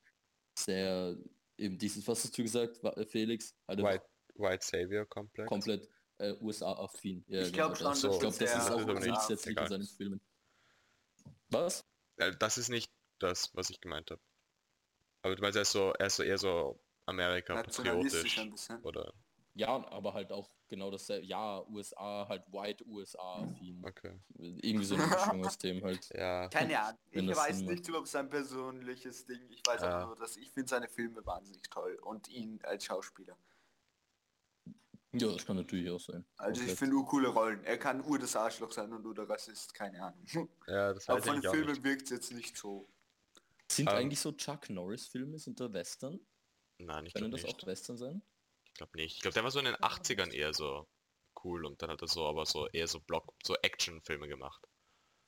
sehr, 0.58 1.18
eben 1.58 1.78
dieses, 1.78 2.08
was 2.08 2.24
hast 2.24 2.38
du 2.38 2.44
gesagt, 2.44 2.84
äh, 2.84 3.06
Felix? 3.06 3.56
Halt 3.68 3.82
White, 3.82 4.06
White 4.36 4.66
Savior 4.66 5.06
Komplex. 5.06 5.50
komplett 5.50 5.90
äh, 6.20 6.34
USA-affin. 6.42 7.24
Ja, 7.28 7.42
Ich 7.42 7.54
glaub 7.54 7.78
genau, 7.78 7.96
schon, 7.96 8.12
Ich 8.12 8.20
glaube, 8.20 8.38
das 8.38 8.56
ist 8.56 8.72
auch 8.72 8.86
grundsätzlich 8.86 9.58
in 9.58 9.68
seinen 9.68 9.88
Filmen. 9.88 10.22
Was? 11.50 11.84
Äh, 12.18 12.34
Das 12.38 12.58
ist 12.58 12.70
nicht 12.70 12.92
das, 13.20 13.50
was 13.56 13.70
ich 13.70 13.82
gemeint 13.82 14.12
habe. 14.12 14.22
Aber 15.22 15.36
du 15.36 15.42
meinst, 15.42 15.56
er 15.56 15.64
ist 15.64 15.72
so, 15.72 15.94
er 15.94 16.08
ist 16.08 16.16
so 16.18 16.24
eher 16.24 16.38
so 16.38 16.80
Amerika 17.06 17.56
Nationalistisch 17.56 18.36
patriotisch 18.36 18.40
ein 18.40 18.52
bisschen. 18.52 18.82
oder 18.84 19.14
Ja, 19.56 19.86
aber 19.92 20.14
halt 20.14 20.32
auch 20.32 20.50
genau 20.70 20.90
dasselbe. 20.92 21.26
Ja, 21.26 21.66
USA, 21.68 22.26
halt 22.30 22.44
White 22.52 22.86
USA-affin. 22.88 23.84
okay. 23.86 24.14
Irgendwie 24.38 24.86
so 24.86 24.96
eine 24.96 25.08
Mischung 25.08 25.46
aus 25.46 25.58
dem 25.58 25.84
halt. 25.84 26.08
Ja. 26.14 26.48
Keine 26.50 26.80
Ahnung. 26.80 27.00
Ich 27.12 27.28
weiß 27.36 27.62
nicht, 27.62 27.90
ob 27.92 28.06
es 28.06 28.16
ein 28.16 28.30
persönliches 28.30 29.26
Ding. 29.26 29.42
Ich 29.50 29.62
weiß 29.66 29.82
Ja. 29.82 30.02
auch 30.04 30.08
nur, 30.08 30.16
dass 30.16 30.38
ich 30.38 30.52
finde 30.52 30.70
seine 30.70 30.88
Filme 30.88 31.26
wahnsinnig 31.26 31.64
toll 31.70 31.96
und 32.04 32.30
ihn 32.30 32.60
als 32.64 32.86
Schauspieler. 32.86 33.38
Ja, 35.12 35.28
das 35.32 35.44
kann 35.44 35.56
natürlich 35.56 35.90
auch 35.90 36.00
sein. 36.00 36.24
Also 36.38 36.62
ich 36.62 36.74
finde 36.76 36.96
Ur 36.96 37.06
coole 37.08 37.30
Rollen. 37.30 37.64
Er 37.64 37.80
kann 37.80 38.04
Ur 38.06 38.20
das 38.20 38.36
Arschloch 38.36 38.72
sein 38.72 38.94
und 38.94 39.04
Ur 39.06 39.16
der 39.16 39.28
Rassist, 39.28 39.74
keine 39.74 40.02
Ahnung. 40.04 40.24
Ja, 40.68 40.94
das 40.94 41.10
Aber 41.10 41.20
von 41.22 41.38
ich 41.38 41.42
den 41.42 41.52
Filmen 41.52 41.84
wirkt 41.84 42.04
es 42.04 42.10
jetzt 42.12 42.32
nicht 42.32 42.56
so. 42.56 42.88
Sind 43.72 43.90
Ähm, 43.90 43.96
eigentlich 43.96 44.20
so 44.20 44.32
Chuck 44.34 44.70
Norris-Filme, 44.70 45.40
sind 45.40 45.60
da 45.60 45.72
Western? 45.74 46.20
Nein, 46.78 47.08
ich 47.08 47.14
Können 47.14 47.32
das 47.32 47.42
nicht. 47.42 47.62
auch 47.64 47.68
Western 47.68 47.98
sein? 47.98 48.22
Ich 48.80 48.82
glaube 48.82 48.98
nicht. 48.98 49.16
Ich 49.18 49.22
glaube, 49.22 49.34
der 49.34 49.44
war 49.44 49.52
so 49.52 49.60
in 49.60 49.66
den 49.66 49.76
80ern 49.76 50.32
eher 50.32 50.54
so 50.54 50.88
cool 51.44 51.66
und 51.66 51.82
dann 51.82 51.90
hat 51.90 52.02
er 52.02 52.08
so 52.08 52.26
aber 52.26 52.46
so 52.46 52.66
eher 52.70 52.88
so 52.88 53.02
Block, 53.02 53.34
so 53.44 53.56
Actionfilme 53.56 54.30
gemacht. 54.30 54.66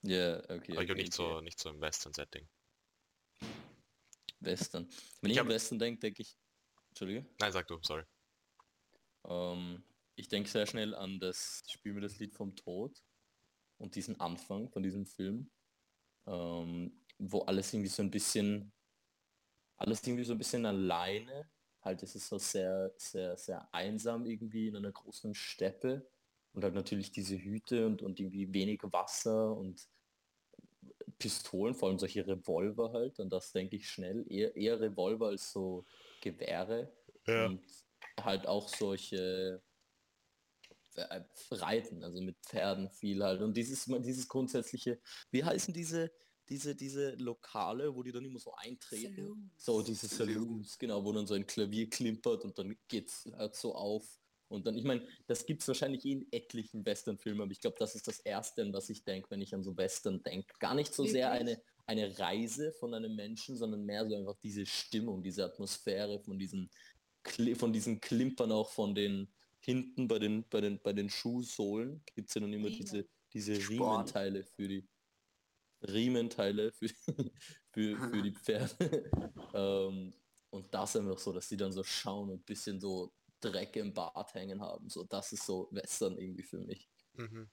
Ja, 0.04 0.38
okay. 0.50 0.72
aber 0.72 0.84
ich 0.84 0.90
okay, 0.92 0.94
nicht 0.94 1.20
okay. 1.20 1.34
so 1.34 1.42
nicht 1.42 1.60
so 1.60 1.70
im 1.70 1.82
Western-Setting. 1.82 2.48
Western. 4.40 4.88
Wenn 5.20 5.32
Ich 5.32 5.36
ich, 5.36 5.40
an 5.42 5.48
hab- 5.48 5.54
Western 5.54 5.80
denke, 5.80 6.00
denke 6.00 6.22
ich. 6.22 6.38
Entschuldige. 6.92 7.26
Nein, 7.40 7.52
sag 7.52 7.68
du, 7.68 7.78
sorry. 7.82 8.04
Ähm, 9.26 9.84
ich 10.16 10.30
denke 10.30 10.50
sehr 10.50 10.66
schnell 10.66 10.96
an 10.96 11.20
das 11.20 11.62
Spiel 11.70 11.92
mir 11.94 12.02
das 12.02 12.20
Lied 12.20 12.34
vom 12.34 12.56
Tod 12.56 13.04
und 13.80 13.96
diesen 13.96 14.18
Anfang 14.22 14.70
von 14.70 14.82
diesem 14.82 15.06
Film, 15.06 15.52
ähm, 16.26 17.04
wo 17.18 17.42
alles 17.42 17.74
irgendwie 17.74 17.90
so 17.90 18.02
ein 18.02 18.12
bisschen, 18.12 18.72
alles 19.76 20.02
irgendwie 20.08 20.24
so 20.24 20.32
ein 20.32 20.38
bisschen 20.38 20.66
alleine, 20.66 21.52
halt 21.82 22.04
es 22.04 22.16
ist 22.16 22.28
so 22.28 22.38
sehr, 22.38 22.92
sehr, 22.98 23.38
sehr 23.38 23.74
einsam 23.74 24.26
irgendwie 24.26 24.68
in 24.68 24.76
einer 24.76 24.92
großen 24.92 25.34
Steppe. 25.34 26.08
Und 26.54 26.64
halt 26.64 26.76
natürlich 26.76 27.12
diese 27.12 27.38
Hüte 27.38 27.88
und, 27.88 28.02
und 28.02 28.20
irgendwie 28.20 28.54
wenig 28.54 28.82
Wasser 28.84 29.56
und 29.56 29.88
Pistolen, 31.18 31.76
vor 31.76 31.90
allem 31.90 32.00
solche 32.00 32.26
Revolver 32.26 32.92
halt, 32.92 33.20
an 33.20 33.30
das 33.30 33.52
denke 33.52 33.76
ich 33.76 33.90
schnell, 33.90 34.26
eher, 34.30 34.56
eher 34.56 34.80
Revolver 34.80 35.28
als 35.28 35.52
so 35.52 35.86
Gewehre. 36.22 36.92
Und 37.46 37.62
halt 38.20 38.48
auch 38.48 38.68
solche 38.68 39.62
äh, 40.96 41.22
Reiten, 41.52 42.04
also 42.04 42.22
mit 42.22 42.38
Pferden 42.40 42.90
viel 42.90 43.24
halt. 43.24 43.42
Und 43.42 43.56
dieses, 43.56 43.86
dieses 43.86 44.28
grundsätzliche, 44.28 45.00
wie 45.30 45.44
heißen 45.44 45.74
diese, 45.74 46.12
diese, 46.52 46.76
diese 46.76 47.16
Lokale, 47.16 47.96
wo 47.96 48.04
die 48.04 48.12
dann 48.12 48.26
immer 48.26 48.40
so 48.40 48.54
eintreten? 48.56 49.16
Saloons. 49.16 49.52
So 49.58 49.82
diese 49.82 50.08
Saloons, 50.08 50.78
genau, 50.78 51.04
wo 51.04 51.14
dann 51.14 51.26
so 51.26 51.34
ein 51.34 51.48
Klavier 51.48 51.90
klimpert 51.90 52.44
und 52.44 52.60
dann 52.60 52.78
geht's 52.90 53.28
halt 53.38 53.56
so 53.56 53.74
auf. 53.74 54.06
Und 54.50 54.68
dann, 54.68 54.78
ich 54.78 54.84
meine, 54.84 55.08
das 55.28 55.46
gibt 55.46 55.62
es 55.62 55.68
wahrscheinlich 55.70 56.04
in 56.04 56.28
etlichen 56.30 56.86
Western-Filmen, 56.86 57.42
aber 57.42 57.52
ich 57.52 57.62
glaube, 57.62 57.78
das 57.80 57.96
ist 57.96 58.06
das 58.06 58.20
Erste, 58.20 58.64
an 58.64 58.74
was 58.74 58.90
ich 58.90 59.06
denke, 59.06 59.32
wenn 59.32 59.42
ich 59.42 59.56
an 59.56 59.64
so 59.64 59.78
Western 59.78 60.22
denke. 60.24 60.54
Gar 60.60 60.76
nicht 60.76 60.94
so 60.94 61.06
sehr 61.06 61.32
eine, 61.32 61.62
eine 61.86 62.20
Reise 62.20 62.74
von 62.74 62.94
einem 62.94 63.16
Menschen, 63.16 63.56
sondern 63.56 63.86
mehr 63.86 64.06
so 64.06 64.14
einfach 64.14 64.36
diese 64.44 64.66
Stimmung, 64.66 65.24
diese 65.24 65.46
Atmosphäre 65.46 66.20
von 66.20 66.38
diesen, 66.38 66.70
von 67.56 67.72
diesen 67.72 68.02
Klimpern 68.02 68.52
auch 68.52 68.70
von 68.70 68.94
den 68.94 69.32
hinten 69.62 70.10
bei 70.10 70.20
den, 70.20 70.44
bei 70.50 70.60
den, 70.60 70.82
bei 70.82 70.92
den 70.92 71.10
Schuhsohlen 71.10 72.04
gibt 72.14 72.30
es 72.30 72.36
ja 72.36 72.42
dann 72.42 72.52
immer 72.52 72.70
diese, 72.70 73.08
diese 73.32 73.62
Sporn. 73.62 74.02
Riementeile 74.02 74.44
für 74.44 74.68
die 74.68 74.86
Riementeile 75.82 76.72
für, 76.72 76.90
für, 77.72 77.98
für 77.98 78.22
die 78.22 78.32
Pferde. 78.36 79.10
ähm, 79.54 80.14
und 80.50 80.74
das 80.74 80.96
einfach 80.96 81.18
so, 81.18 81.32
dass 81.32 81.48
die 81.48 81.58
dann 81.58 81.72
so 81.72 81.84
schauen 81.84 82.30
und 82.30 82.42
ein 82.42 82.46
bisschen 82.46 82.80
so 82.80 83.14
Dreck 83.40 83.76
im 83.78 83.94
Bart 83.94 84.34
hängen 84.34 84.62
haben. 84.62 84.90
So, 84.90 85.04
das 85.04 85.32
ist 85.34 85.46
so 85.46 85.70
Western 85.72 86.18
irgendwie 86.18 86.44
für 86.44 86.60
mich. 86.60 86.90
Mhm. 87.14 87.50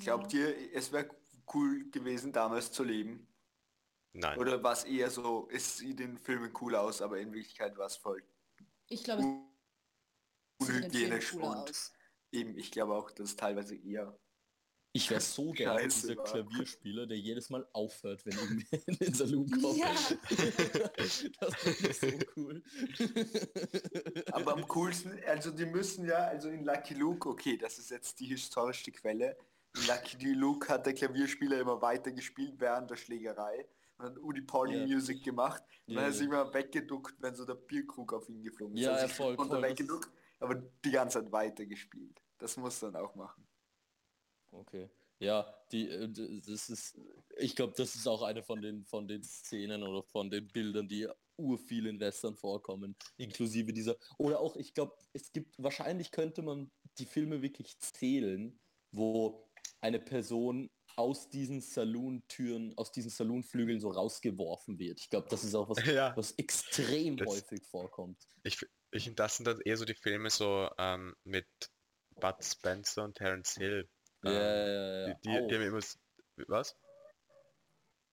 Glaubt 0.00 0.32
ihr, 0.34 0.74
es 0.74 0.92
wäre 0.92 1.08
cool 1.54 1.90
gewesen, 1.90 2.32
damals 2.32 2.72
zu 2.72 2.84
leben? 2.84 3.28
Nein. 4.12 4.38
Oder 4.38 4.62
war 4.62 4.72
es 4.72 4.84
eher 4.84 5.10
so, 5.10 5.48
es 5.50 5.76
sieht 5.76 6.00
in 6.00 6.18
Filmen 6.18 6.52
cool 6.60 6.74
aus, 6.74 7.02
aber 7.02 7.20
in 7.20 7.32
Wirklichkeit 7.32 7.76
war 7.76 7.86
es 7.86 7.96
voll 7.96 8.22
Ich 8.88 9.04
glaube, 9.04 9.22
es 10.58 10.66
sieht 10.66 10.76
in 10.76 10.82
den 10.82 10.90
Filmen 10.90 11.12
unhygienisch 11.12 11.30
cooler 11.32 11.50
und 11.50 11.70
aus. 11.70 11.92
eben, 12.32 12.58
ich 12.58 12.70
glaube 12.70 12.94
auch, 12.94 13.10
dass 13.10 13.30
es 13.30 13.36
teilweise 13.36 13.76
eher 13.76 14.18
Ich 14.96 15.10
wäre 15.10 15.20
so 15.20 15.50
gerne 15.52 15.80
Scheiße, 15.80 16.00
dieser 16.08 16.14
Mann. 16.14 16.24
Klavierspieler, 16.24 17.06
der 17.06 17.18
jedes 17.18 17.50
Mal 17.50 17.66
aufhört, 17.74 18.24
wenn 18.24 18.32
irgendwie 18.32 18.76
in 18.86 18.96
den 18.96 19.14
Saloon 19.14 19.50
kommt. 19.50 19.76
Ja. 19.76 19.94
das 21.40 21.62
ich 21.64 21.98
so 21.98 22.06
cool. 22.36 22.62
Aber 24.32 24.54
am 24.54 24.66
coolsten, 24.68 25.18
also 25.26 25.50
die 25.50 25.66
müssen 25.66 26.06
ja, 26.06 26.16
also 26.28 26.48
in 26.48 26.64
Lucky 26.64 26.94
Luke, 26.94 27.28
okay, 27.28 27.58
das 27.58 27.78
ist 27.78 27.90
jetzt 27.90 28.18
die 28.20 28.26
historische 28.26 28.90
Quelle. 28.90 29.36
In 29.76 29.86
Lucky 29.86 30.32
Luke 30.32 30.66
hat 30.68 30.86
der 30.86 30.94
Klavierspieler 30.94 31.60
immer 31.60 31.82
weiter 31.82 32.10
gespielt 32.10 32.54
während 32.58 32.90
der 32.90 32.96
Schlägerei. 32.96 33.68
Und 33.98 34.04
hat 34.06 34.18
Udi 34.18 34.42
Pauli 34.42 34.78
Ja. 34.78 34.86
Music 34.86 35.22
gemacht. 35.22 35.62
Und 35.86 35.94
Ja, 35.94 36.00
dann 36.02 36.10
ist 36.10 36.20
er 36.20 36.26
immer 36.26 36.52
weggeduckt, 36.54 37.16
wenn 37.20 37.34
so 37.34 37.44
der 37.44 37.54
Bierkrug 37.54 38.14
auf 38.14 38.28
ihn 38.28 38.42
geflogen 38.42 38.76
ist. 38.76 38.84
Ja, 38.84 38.92
Also 38.92 39.08
voll, 39.08 39.36
voll, 39.36 39.62
weggeduckt, 39.62 40.10
aber 40.40 40.54
die 40.54 40.90
ganze 40.90 41.20
Zeit 41.22 41.32
weiter 41.32 41.66
gespielt. 41.66 42.22
Das 42.38 42.56
muss 42.56 42.80
dann 42.80 42.96
auch 42.96 43.14
machen. 43.14 43.45
Okay. 44.56 44.88
Ja, 45.18 45.46
die, 45.72 45.88
äh, 45.88 46.08
das 46.46 46.68
ist, 46.68 46.98
ich 47.38 47.56
glaube, 47.56 47.72
das 47.76 47.94
ist 47.94 48.06
auch 48.06 48.22
eine 48.22 48.42
von 48.42 48.60
den, 48.60 48.84
von 48.84 49.08
den 49.08 49.22
Szenen 49.22 49.82
oder 49.82 50.02
von 50.02 50.30
den 50.30 50.46
Bildern, 50.48 50.88
die 50.88 51.08
urviel 51.38 51.86
in 51.86 52.00
Western 52.00 52.36
vorkommen, 52.36 52.96
inklusive 53.16 53.72
dieser, 53.72 53.96
oder 54.18 54.40
auch, 54.40 54.56
ich 54.56 54.74
glaube, 54.74 54.96
es 55.12 55.32
gibt, 55.32 55.54
wahrscheinlich 55.58 56.10
könnte 56.10 56.42
man 56.42 56.70
die 56.98 57.06
Filme 57.06 57.40
wirklich 57.42 57.78
zählen, 57.78 58.58
wo 58.92 59.50
eine 59.80 60.00
Person 60.00 60.70
aus 60.96 61.28
diesen 61.28 61.60
Saloon-Türen, 61.60 62.76
aus 62.78 62.90
diesen 62.92 63.10
Saloon-Flügeln 63.10 63.80
so 63.80 63.90
rausgeworfen 63.90 64.78
wird. 64.78 64.98
Ich 65.00 65.10
glaube, 65.10 65.28
das 65.30 65.44
ist 65.44 65.54
auch 65.54 65.68
was, 65.68 65.76
Ja. 65.86 66.16
was 66.16 66.32
extrem 66.32 67.16
Das- 67.18 67.28
häufig 67.28 67.66
vorkommt. 67.66 68.22
Ich, 68.42 68.58
ich 68.92 69.14
das 69.14 69.36
sind 69.36 69.46
dann 69.46 69.60
eher 69.60 69.76
so 69.76 69.84
die 69.84 69.94
Filme 69.94 70.30
so 70.30 70.70
ähm, 70.78 71.14
mit 71.24 71.46
Bud 72.18 72.36
Spencer 72.42 73.04
und 73.04 73.16
Terence 73.16 73.54
Hill. 73.54 73.88
Ja, 74.22 74.30
Ähm, 74.30 74.34
ja, 74.34 75.08
ja, 75.08 75.14
Die, 75.14 75.20
die, 75.22 75.46
die 75.48 75.54
haben 75.54 75.62
immer... 75.62 75.80
Was? 76.48 76.76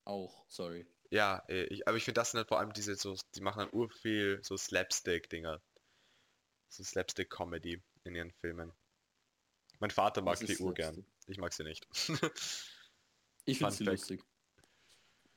auch, 0.06 0.46
sorry. 0.48 0.86
Ja, 1.12 1.44
äh, 1.48 1.66
ich, 1.66 1.88
aber 1.88 1.98
ich 1.98 2.04
finde, 2.04 2.20
das 2.20 2.32
sind 2.32 2.40
halt 2.40 2.48
vor 2.48 2.60
allem 2.60 2.74
diese 2.74 2.96
so, 2.96 3.16
die 3.36 3.42
machen 3.42 3.60
dann 3.60 3.70
urviel 3.72 4.40
so 4.44 4.58
Slapstick-Dinger. 4.58 5.62
So 6.70 6.84
Slapstick-Comedy 6.84 7.82
in 8.04 8.16
ihren 8.16 8.32
Filmen. 8.32 8.74
Mein 9.80 9.92
Vater 9.92 10.22
mag 10.22 10.42
ist 10.42 10.60
urgern. 10.60 11.06
Ich 11.28 11.38
mag 11.38 11.54
sie 11.54 11.64
nicht. 11.64 11.88
Ich 13.46 13.58
finde 13.58 13.74
sie 13.74 13.84
lustig. 13.84 14.24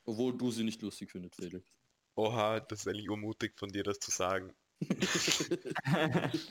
Obwohl 0.04 0.38
du 0.38 0.52
sie 0.52 0.62
nicht 0.62 0.80
lustig 0.80 1.10
findest, 1.10 1.34
Felix. 1.34 1.68
Oha, 2.14 2.60
das 2.60 2.78
ist 2.78 2.86
eigentlich 2.86 3.10
urmutig 3.10 3.58
von 3.58 3.68
dir, 3.68 3.82
das 3.82 3.98
zu 3.98 4.12
sagen. 4.12 4.54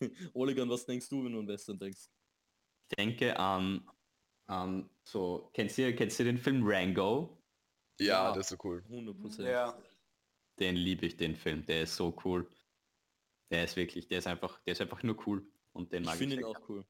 Olegan, 0.32 0.70
was 0.70 0.86
denkst 0.86 1.08
du, 1.08 1.24
wenn 1.24 1.32
du 1.32 1.40
an 1.40 1.48
Western 1.48 1.80
denkst? 1.80 2.08
Ich 2.90 2.96
denke 2.96 3.38
an, 3.38 3.88
an 4.48 4.90
so, 5.04 5.50
kennst 5.54 5.78
du, 5.78 5.94
kennst 5.94 6.18
du 6.18 6.24
den 6.24 6.38
Film 6.38 6.62
Rango? 6.64 7.40
Ja, 8.00 8.06
Ja. 8.30 8.34
das 8.34 8.50
ist 8.50 8.58
so 8.58 8.68
cool. 8.68 8.84
100%. 8.88 9.44
Ja, 9.44 9.80
Den 10.58 10.74
liebe 10.76 11.06
ich, 11.06 11.16
den 11.16 11.36
Film. 11.36 11.64
Der 11.66 11.82
ist 11.82 11.94
so 11.96 12.16
cool. 12.24 12.50
Der 13.52 13.64
ist 13.64 13.76
wirklich, 13.76 14.08
der 14.08 14.18
ist 14.18 14.26
einfach, 14.26 14.60
der 14.64 14.72
ist 14.72 14.80
einfach 14.80 15.02
nur 15.02 15.16
cool. 15.26 15.46
Und 15.72 15.92
den 15.92 16.02
Ich 16.02 16.06
mag 16.08 16.16
finde 16.18 16.36
ihn 16.36 16.44
auch 16.44 16.68
cool. 16.68 16.84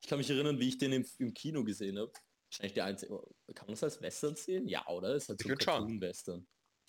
Ich 0.00 0.08
kann 0.08 0.18
mich 0.18 0.30
erinnern, 0.30 0.58
wie 0.60 0.68
ich 0.68 0.78
den 0.78 0.92
im, 0.92 1.06
im 1.18 1.34
Kino 1.34 1.64
gesehen 1.64 1.98
habe. 1.98 2.12
Wahrscheinlich 2.50 2.74
der 2.74 2.84
einzige. 2.84 3.12
Kann 3.54 3.66
man 3.66 3.74
das 3.74 3.82
als 3.82 4.00
Western 4.00 4.36
sehen? 4.36 4.68
Ja, 4.68 4.86
oder? 4.86 5.16
Ist 5.16 5.28
halt 5.28 5.40
Ich 5.40 5.46
so 5.46 5.52
ein. 5.52 5.58
Cartoon-Western. 5.58 6.46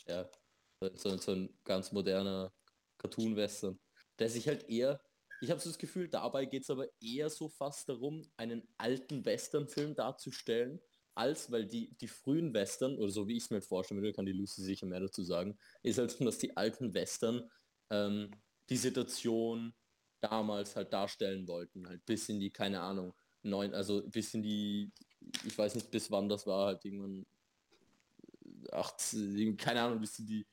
Ja. 0.08 0.30
So, 0.94 1.18
so 1.18 1.32
ein 1.32 1.60
ganz 1.64 1.92
moderner 1.92 2.54
Cartoon-Western. 3.00 3.80
Der 4.20 4.30
sich 4.30 4.48
halt 4.48 4.70
eher. 4.70 5.02
Ich 5.42 5.50
habe 5.50 5.60
so 5.60 5.70
das 5.70 5.78
Gefühl, 5.78 6.10
dabei 6.10 6.46
geht 6.46 6.64
es 6.64 6.70
aber 6.70 6.88
eher 7.02 7.30
so 7.30 7.50
fast 7.50 7.88
darum, 7.88 8.30
einen 8.38 8.68
alten 8.78 9.26
Western-Film 9.26 9.96
darzustellen, 9.96 10.82
als 11.16 11.52
weil 11.52 11.66
die, 11.66 11.96
die 11.98 12.08
frühen 12.08 12.54
Western, 12.54 12.98
oder 12.98 13.12
so 13.12 13.28
wie 13.28 13.38
ich 13.38 13.44
es 13.44 13.50
mir 13.50 13.62
vorstellen 13.62 14.02
würde, 14.02 14.14
kann 14.14 14.26
die 14.26 14.34
Lucy 14.34 14.62
sicher 14.62 14.86
mehr 14.86 15.00
dazu 15.00 15.24
sagen, 15.24 15.58
ist 15.84 15.98
halt 15.98 16.20
dass 16.22 16.38
die 16.38 16.56
alten 16.56 16.94
Western 16.94 17.50
ähm, 17.90 18.32
die 18.70 18.78
Situation 18.78 19.74
damals 20.22 20.76
halt 20.76 20.94
darstellen 20.94 21.48
wollten, 21.48 21.88
halt 21.88 22.06
bis 22.06 22.30
in 22.30 22.40
die, 22.40 22.52
keine 22.52 22.82
Ahnung, 22.82 23.14
neun, 23.44 23.74
also 23.74 24.04
bis 24.10 24.34
in 24.34 24.44
die, 24.44 24.92
ich 25.46 25.58
weiß 25.58 25.76
nicht 25.76 25.92
bis 25.92 26.12
wann 26.12 26.30
das 26.30 26.46
war, 26.46 26.68
halt 26.68 26.86
irgendwann 26.86 27.26
18, 28.72 29.58
keine 29.58 29.82
Ahnung, 29.82 30.02
bis 30.02 30.20
in 30.20 30.28
die 30.28 30.48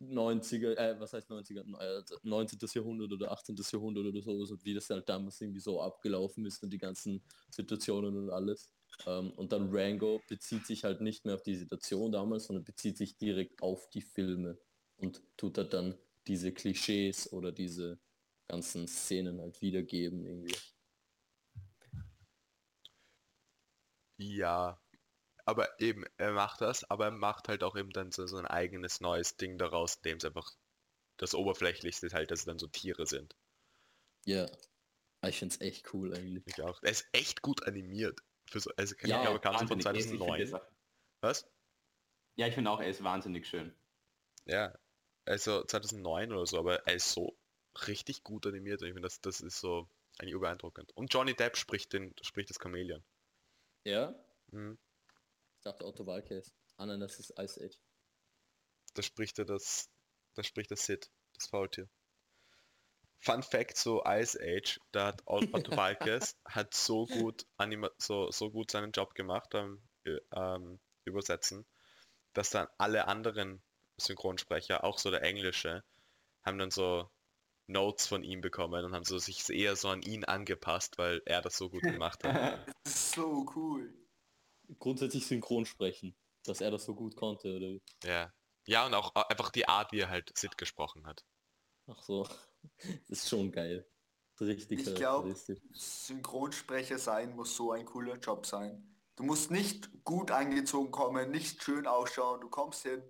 90er, 0.00 0.74
äh, 0.76 0.98
was 1.00 1.12
heißt 1.12 1.30
90er, 1.30 1.62
äh, 1.80 2.02
19. 2.22 2.72
Jahrhundert 2.74 3.12
oder 3.12 3.32
18. 3.32 3.70
Jahrhundert 3.72 4.06
oder 4.06 4.22
sowas 4.22 4.50
und 4.50 4.64
wie 4.64 4.74
das 4.74 4.88
halt 4.90 5.08
damals 5.08 5.40
irgendwie 5.40 5.60
so 5.60 5.80
abgelaufen 5.80 6.46
ist 6.46 6.62
und 6.62 6.70
die 6.70 6.78
ganzen 6.78 7.22
Situationen 7.50 8.16
und 8.16 8.30
alles. 8.30 8.70
Ähm, 9.06 9.32
und 9.32 9.52
dann 9.52 9.68
Rango 9.70 10.20
bezieht 10.28 10.66
sich 10.66 10.84
halt 10.84 11.00
nicht 11.00 11.24
mehr 11.24 11.34
auf 11.34 11.42
die 11.42 11.56
Situation 11.56 12.12
damals, 12.12 12.44
sondern 12.46 12.64
bezieht 12.64 12.96
sich 12.96 13.16
direkt 13.16 13.62
auf 13.62 13.88
die 13.90 14.02
Filme 14.02 14.58
und 14.96 15.22
tut 15.36 15.58
halt 15.58 15.72
dann 15.72 15.94
diese 16.26 16.52
Klischees 16.52 17.32
oder 17.32 17.52
diese 17.52 17.98
ganzen 18.48 18.86
Szenen 18.88 19.40
halt 19.40 19.60
wiedergeben 19.62 20.24
irgendwie. 20.26 20.54
Ja, 24.18 24.78
aber 25.48 25.80
eben, 25.80 26.04
er 26.18 26.32
macht 26.32 26.60
das, 26.60 26.84
aber 26.90 27.06
er 27.06 27.10
macht 27.10 27.48
halt 27.48 27.62
auch 27.64 27.74
eben 27.76 27.90
dann 27.90 28.12
so, 28.12 28.26
so 28.26 28.36
ein 28.36 28.46
eigenes 28.46 29.00
neues 29.00 29.36
Ding 29.36 29.56
daraus, 29.58 29.96
indem 29.96 30.18
es 30.18 30.24
einfach 30.24 30.50
das 31.16 31.34
Oberflächlichste 31.34 32.06
ist 32.06 32.12
halt, 32.14 32.30
dass 32.30 32.40
es 32.40 32.44
dann 32.44 32.58
so 32.58 32.66
Tiere 32.68 33.06
sind. 33.06 33.34
Ja. 34.26 34.46
Ah, 35.20 35.28
Ich 35.28 35.38
finde 35.38 35.54
es 35.54 35.60
echt 35.60 35.92
cool 35.94 36.14
eigentlich. 36.14 36.44
Ich 36.46 36.62
auch. 36.62 36.80
Er 36.82 36.90
ist 36.90 37.08
echt 37.12 37.42
gut 37.42 37.66
animiert. 37.66 38.20
Für 38.50 38.60
so, 38.60 38.70
also 38.76 38.94
Ja, 39.02 39.16
ich 39.18 39.22
glaube, 39.22 39.40
kam 39.40 39.56
von 39.66 39.68
Wahnsinnig. 39.84 39.86
Ich 39.96 40.06
finde 40.08 40.18
2009. 40.18 40.40
das 40.40 40.54
auch- 40.54 40.72
Was? 41.22 41.50
Ja, 42.36 42.46
ich 42.46 42.54
finde 42.54 42.70
auch, 42.70 42.80
er 42.80 42.88
ist 42.88 43.02
wahnsinnig 43.02 43.46
schön. 43.48 43.74
Ja. 44.44 44.78
Also 45.24 45.64
2009 45.64 46.32
oder 46.32 46.46
so, 46.46 46.58
aber 46.58 46.86
er 46.86 46.94
ist 46.94 47.10
so 47.10 47.36
richtig 47.86 48.22
gut 48.22 48.46
animiert 48.46 48.80
und 48.82 48.88
ich 48.88 48.94
finde, 48.94 49.06
das, 49.06 49.20
das 49.20 49.40
ist 49.40 49.58
so 49.60 49.88
eigentlich 50.18 50.34
übereindruckend. 50.34 50.92
Und 50.96 51.12
Johnny 51.12 51.34
Depp 51.34 51.56
spricht 51.56 51.92
den, 51.92 52.14
spricht 52.22 52.50
das 52.50 52.58
Chameleon. 52.58 53.02
Ja? 53.84 54.14
Mhm. 54.52 54.78
Dachte 55.68 55.84
Otto 55.84 56.06
Walkes. 56.06 56.54
Ah 56.78 56.86
nein, 56.86 56.98
das 56.98 57.18
ist 57.20 57.38
Ice 57.38 57.62
Age. 57.62 57.76
Da 58.94 59.02
spricht 59.02 59.38
er 59.38 59.44
das, 59.44 59.90
da 60.34 60.42
spricht 60.42 60.70
der 60.70 60.78
Sid, 60.78 61.10
das 61.34 61.46
Faultier. 61.48 61.90
Fun 63.20 63.42
Fact 63.42 63.76
zu 63.76 64.00
Ice 64.06 64.38
Age, 64.40 64.80
da 64.92 65.08
hat 65.08 65.20
Ot- 65.26 65.52
Otto 65.52 65.76
Walkes 65.76 66.36
hat 66.46 66.72
so 66.72 67.04
gut 67.04 67.44
anima 67.58 67.90
so, 67.98 68.30
so 68.30 68.50
gut 68.50 68.70
seinen 68.70 68.92
Job 68.92 69.14
gemacht 69.14 69.50
beim 69.50 69.82
äh, 70.04 70.16
ähm, 70.34 70.80
Übersetzen, 71.04 71.66
dass 72.32 72.48
dann 72.48 72.66
alle 72.78 73.06
anderen 73.06 73.62
Synchronsprecher, 73.98 74.84
auch 74.84 74.98
so 74.98 75.10
der 75.10 75.20
englische, 75.22 75.84
haben 76.46 76.56
dann 76.56 76.70
so 76.70 77.10
Notes 77.66 78.06
von 78.06 78.24
ihm 78.24 78.40
bekommen 78.40 78.86
und 78.86 78.94
haben 78.94 79.04
so 79.04 79.18
sich 79.18 79.46
eher 79.50 79.76
so 79.76 79.90
an 79.90 80.00
ihn 80.00 80.24
angepasst, 80.24 80.96
weil 80.96 81.20
er 81.26 81.42
das 81.42 81.58
so 81.58 81.68
gut 81.68 81.82
gemacht 82.00 82.24
hat. 82.24 82.74
So 82.86 83.44
cool. 83.54 83.92
Grundsätzlich 84.78 85.26
synchron 85.26 85.66
sprechen. 85.66 86.16
Dass 86.44 86.60
er 86.60 86.70
das 86.70 86.84
so 86.84 86.94
gut 86.94 87.16
konnte, 87.16 87.56
oder 87.56 87.66
wie? 87.68 87.82
Ja. 88.04 88.32
Ja, 88.66 88.86
und 88.86 88.94
auch 88.94 89.14
einfach 89.14 89.50
die 89.50 89.66
Art, 89.68 89.92
wie 89.92 90.00
er 90.00 90.08
halt 90.10 90.36
Sid 90.36 90.56
gesprochen 90.58 91.06
hat. 91.06 91.24
Ach 91.86 92.02
so. 92.02 92.26
Das 93.08 93.20
ist 93.20 93.28
schon 93.28 93.50
geil. 93.52 93.88
Richtig 94.40 94.80
Ich 94.80 94.84
glaub- 94.84 95.22
charakteristisch. 95.24 95.58
Synchronsprecher 95.72 96.98
sein 96.98 97.34
muss 97.36 97.54
so 97.56 97.72
ein 97.72 97.84
cooler 97.86 98.16
Job 98.18 98.46
sein. 98.46 98.96
Du 99.16 99.22
musst 99.24 99.50
nicht 99.50 99.88
gut 100.04 100.30
angezogen 100.30 100.90
kommen, 100.90 101.30
nicht 101.30 101.62
schön 101.62 101.86
ausschauen. 101.86 102.40
Du 102.40 102.48
kommst 102.48 102.82
hin, 102.82 103.02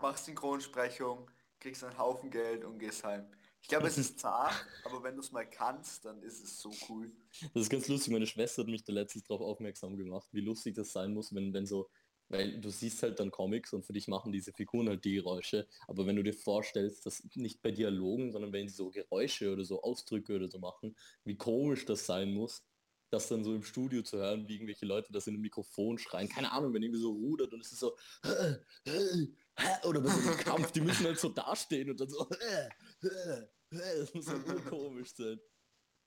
machst 0.00 0.24
Synchronsprechung, 0.26 1.30
kriegst 1.58 1.84
einen 1.84 1.96
Haufen 1.98 2.30
Geld 2.30 2.64
und 2.64 2.78
gehst 2.78 3.04
heim. 3.04 3.30
Ich 3.62 3.68
glaube, 3.68 3.86
es 3.86 3.96
ist 3.96 4.18
zart, 4.20 4.66
aber 4.84 5.02
wenn 5.02 5.14
du 5.14 5.20
es 5.20 5.32
mal 5.32 5.48
kannst, 5.48 6.04
dann 6.04 6.22
ist 6.22 6.42
es 6.42 6.60
so 6.60 6.70
cool. 6.88 7.10
Das 7.54 7.62
ist 7.62 7.70
ganz 7.70 7.88
lustig, 7.88 8.12
meine 8.12 8.26
Schwester 8.26 8.62
hat 8.62 8.68
mich 8.68 8.84
da 8.84 8.92
letztens 8.92 9.24
darauf 9.24 9.40
aufmerksam 9.40 9.96
gemacht, 9.96 10.28
wie 10.32 10.40
lustig 10.40 10.74
das 10.74 10.92
sein 10.92 11.14
muss, 11.14 11.34
wenn, 11.34 11.54
wenn 11.54 11.64
so, 11.64 11.88
weil 12.28 12.60
du 12.60 12.70
siehst 12.70 13.02
halt 13.02 13.20
dann 13.20 13.30
Comics 13.30 13.72
und 13.72 13.84
für 13.84 13.92
dich 13.92 14.08
machen 14.08 14.32
diese 14.32 14.52
Figuren 14.52 14.88
halt 14.88 15.04
die 15.04 15.14
Geräusche, 15.14 15.68
aber 15.86 16.06
wenn 16.06 16.16
du 16.16 16.22
dir 16.22 16.34
vorstellst, 16.34 17.06
dass 17.06 17.22
nicht 17.34 17.62
bei 17.62 17.70
Dialogen, 17.70 18.32
sondern 18.32 18.52
wenn 18.52 18.68
sie 18.68 18.74
so 18.74 18.90
Geräusche 18.90 19.52
oder 19.52 19.64
so 19.64 19.82
Ausdrücke 19.82 20.34
oder 20.34 20.48
so 20.48 20.58
machen, 20.58 20.96
wie 21.24 21.36
komisch 21.36 21.86
das 21.86 22.04
sein 22.04 22.34
muss, 22.34 22.64
das 23.12 23.28
dann 23.28 23.44
so 23.44 23.54
im 23.54 23.62
Studio 23.62 24.02
zu 24.02 24.16
hören, 24.16 24.48
wie 24.48 24.54
irgendwelche 24.54 24.86
Leute 24.86 25.12
das 25.12 25.26
in 25.26 25.34
einem 25.34 25.42
Mikrofon 25.42 25.98
schreien, 25.98 26.28
keine 26.28 26.50
Ahnung, 26.50 26.72
wenn 26.72 26.82
irgendwie 26.82 27.00
so 27.00 27.10
rudert 27.10 27.52
und 27.52 27.60
es 27.60 27.72
ist 27.72 27.80
so 27.80 27.94
oder 29.84 30.00
bei 30.00 30.08
so 30.08 30.28
einem 30.28 30.38
Kampf, 30.38 30.72
die 30.72 30.80
müssen 30.80 31.04
halt 31.04 31.18
so 31.18 31.28
dastehen 31.28 31.90
und 31.90 32.00
dann 32.00 32.08
so 32.08 32.26
das 33.02 34.14
muss 34.14 34.28
halt 34.28 34.46
nur 34.46 34.64
komisch 34.70 35.14
sein. 35.14 35.40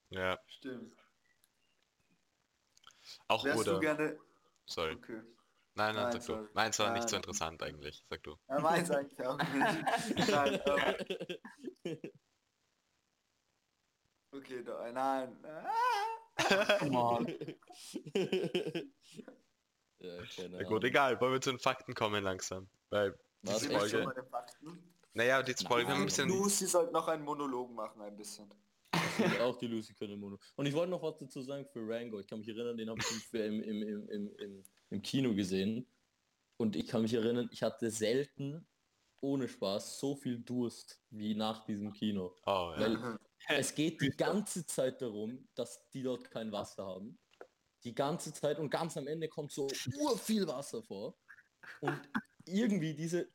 Ja. 0.09 0.39
Stimmt. 0.47 0.95
Auch 3.27 3.43
Wärst 3.43 3.59
oder. 3.59 3.73
du 3.73 3.79
gerne... 3.79 4.19
Sorry. 4.65 4.95
Okay. 4.95 5.21
Nein, 5.77 5.93
nein, 5.93 6.03
Nein, 6.09 6.21
sag 6.21 6.25
du. 6.25 6.49
Meins 6.53 6.79
war 6.79 6.93
nicht 6.93 7.09
so 7.09 7.17
interessant 7.17 7.61
eigentlich, 7.61 8.03
sag 8.09 8.23
du. 8.23 8.37
Ja, 8.47 8.59
meins 8.59 8.89
eigentlich 8.89 9.21
auch 9.25 9.37
nicht. 9.37 9.49
Nein, 10.29 10.61
ähm, 11.83 11.99
okay, 14.31 14.63
da, 14.63 14.91
nein. 14.91 15.37
Ah. 15.43 16.77
Come 16.79 16.97
on. 16.97 17.27
ja, 19.99 20.23
keine 20.35 20.57
Na 20.57 20.63
gut, 20.63 20.83
egal, 20.85 21.19
wollen 21.19 21.33
wir 21.33 21.41
zu 21.41 21.51
den 21.51 21.59
Fakten 21.59 21.93
kommen 21.93 22.23
langsam. 22.23 22.69
Weil 22.89 23.17
Was, 23.41 23.65
Folge. 23.65 24.05
Naja, 25.15 25.41
die 25.41 25.53
wir 25.53 25.87
ein 25.87 26.05
bisschen. 26.05 26.27
Lucy 26.27 26.67
sollte 26.67 26.91
noch 26.91 27.07
einen 27.07 27.23
Monolog 27.23 27.73
machen, 27.73 28.01
ein 28.01 28.15
bisschen. 28.17 28.51
Auch 29.41 29.57
die 29.57 29.67
Lucy 29.67 29.93
können 29.93 30.19
Mono. 30.19 30.37
Und 30.57 30.65
ich 30.65 30.73
wollte 30.73 30.91
noch 30.91 31.01
was 31.01 31.17
dazu 31.17 31.41
sagen 31.41 31.65
für 31.71 31.87
Rango. 31.87 32.19
Ich 32.19 32.27
kann 32.27 32.39
mich 32.39 32.49
erinnern, 32.49 32.75
den 32.77 32.89
habe 32.89 32.99
ich 32.99 33.33
im, 33.33 33.63
im, 33.63 33.81
im, 33.81 34.09
im, 34.09 34.35
im, 34.35 34.63
im 34.89 35.01
Kino 35.01 35.33
gesehen. 35.33 35.87
Und 36.57 36.75
ich 36.75 36.87
kann 36.87 37.01
mich 37.01 37.13
erinnern, 37.13 37.49
ich 37.51 37.63
hatte 37.63 37.89
selten, 37.91 38.67
ohne 39.21 39.47
Spaß, 39.47 39.99
so 39.99 40.17
viel 40.17 40.39
Durst 40.39 41.01
wie 41.09 41.33
nach 41.33 41.65
diesem 41.65 41.93
Kino. 41.93 42.35
Oh, 42.45 42.73
ja. 42.75 42.79
Weil 42.79 43.19
es 43.47 43.73
geht 43.73 44.01
die 44.01 44.09
ganze 44.09 44.65
Zeit 44.65 45.01
darum, 45.01 45.47
dass 45.55 45.89
die 45.91 46.03
dort 46.03 46.29
kein 46.29 46.51
Wasser 46.51 46.85
haben. 46.85 47.17
Die 47.85 47.95
ganze 47.95 48.33
Zeit 48.33 48.59
und 48.59 48.69
ganz 48.69 48.97
am 48.97 49.07
Ende 49.07 49.29
kommt 49.29 49.53
so 49.53 49.69
ur 49.97 50.17
viel 50.17 50.45
Wasser 50.45 50.83
vor. 50.83 51.17
Und 51.79 52.01
irgendwie 52.45 52.93
diese, 52.93 53.31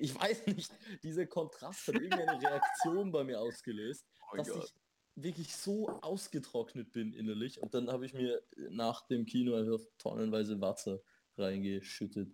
ich 0.00 0.14
weiß 0.14 0.46
nicht, 0.46 0.70
dieser 1.02 1.26
Kontrast 1.26 1.88
hat 1.88 1.94
irgendeine 1.96 2.40
Reaktion 2.40 3.12
bei 3.12 3.24
mir 3.24 3.40
ausgelöst, 3.40 4.06
Oh 4.32 4.36
dass 4.36 4.48
Gott. 4.48 4.64
ich 4.64 4.74
wirklich 5.22 5.54
so 5.54 5.88
ausgetrocknet 5.88 6.92
bin 6.92 7.12
innerlich. 7.12 7.60
Und 7.60 7.74
dann 7.74 7.90
habe 7.90 8.06
ich 8.06 8.14
mir 8.14 8.42
nach 8.70 9.06
dem 9.08 9.26
Kino 9.26 9.54
einfach 9.56 9.80
tonnenweise 9.98 10.60
Wasser 10.60 11.00
reingeschüttet. 11.36 12.32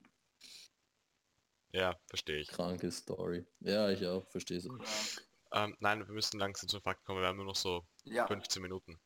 ja, 1.73 1.99
verstehe 2.07 2.39
ich. 2.41 2.49
Kranke 2.49 2.91
Story. 2.93 3.45
Ja, 3.61 3.91
ich 3.91 4.07
auch, 4.07 4.27
verstehe 4.29 4.59
es. 4.59 4.69
Ähm, 5.53 5.77
nein, 5.81 6.07
wir 6.07 6.13
müssen 6.15 6.39
langsam 6.39 6.69
zu 6.69 6.77
den 6.79 6.83
Fakten 6.83 7.05
kommen. 7.05 7.21
Wir 7.21 7.29
haben 7.29 7.37
nur 7.37 7.47
noch 7.47 7.57
so 7.57 7.87
Ja, 8.05 8.27
15 8.27 8.61
Minuten. 8.63 9.01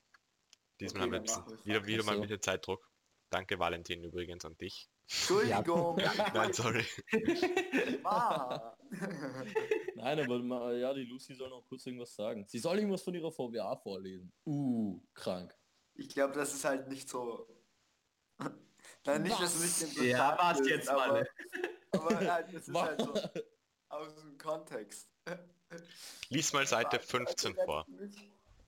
Diesmal 0.81 1.03
Okay, 1.03 1.05
haben 1.05 1.13
wir 1.13 1.19
ein 1.19 1.45
bisschen, 1.45 1.65
wieder, 1.67 1.87
wieder 1.87 2.05
mal 2.05 2.15
ein 2.17 2.21
bisschen 2.23 2.43
Zeitdruck. 2.43 2.91
Danke 3.31 3.59
Valentin 3.59 4.03
übrigens 4.05 4.45
an 4.45 4.57
dich. 4.57 4.89
Entschuldigung. 5.11 5.97
Nein, 6.35 6.53
sorry. 6.53 6.85
Nein, 9.95 10.21
aber 10.21 10.75
ja, 10.75 10.93
die 10.93 11.05
Lucy 11.05 11.35
soll 11.35 11.49
noch 11.49 11.65
kurz 11.67 11.87
irgendwas 11.87 12.15
sagen. 12.15 12.45
Sie 12.47 12.59
soll 12.59 12.77
irgendwas 12.77 13.03
von 13.03 13.15
ihrer 13.15 13.33
VWA 13.33 13.75
vorlesen. 13.77 14.31
Uh, 14.45 15.01
krank. 15.15 15.57
Ich 15.95 16.11
glaube, 16.11 16.35
das 16.35 16.53
ist 16.53 16.67
halt 16.67 16.89
nicht 16.89 17.09
so. 17.09 17.49
Nein, 19.07 19.23
nicht, 19.23 19.41
dass 19.41 19.55
es 19.55 19.81
nicht 19.81 19.97
interessant 19.97 20.39
Ja, 20.39 20.51
ist, 20.51 20.67
jetzt 20.67 20.89
aber, 20.91 21.07
mal. 21.07 21.29
aber 21.93 22.17
halt, 22.33 22.47
das 22.53 22.69
ist 22.69 22.75
Was? 22.75 22.83
halt 22.83 23.01
so 23.01 23.15
aus 23.89 24.15
dem 24.15 24.37
Kontext. 24.37 25.11
Lies 26.29 26.53
mal 26.53 26.67
Seite 26.67 27.01
15 27.01 27.55
vor. 27.65 27.87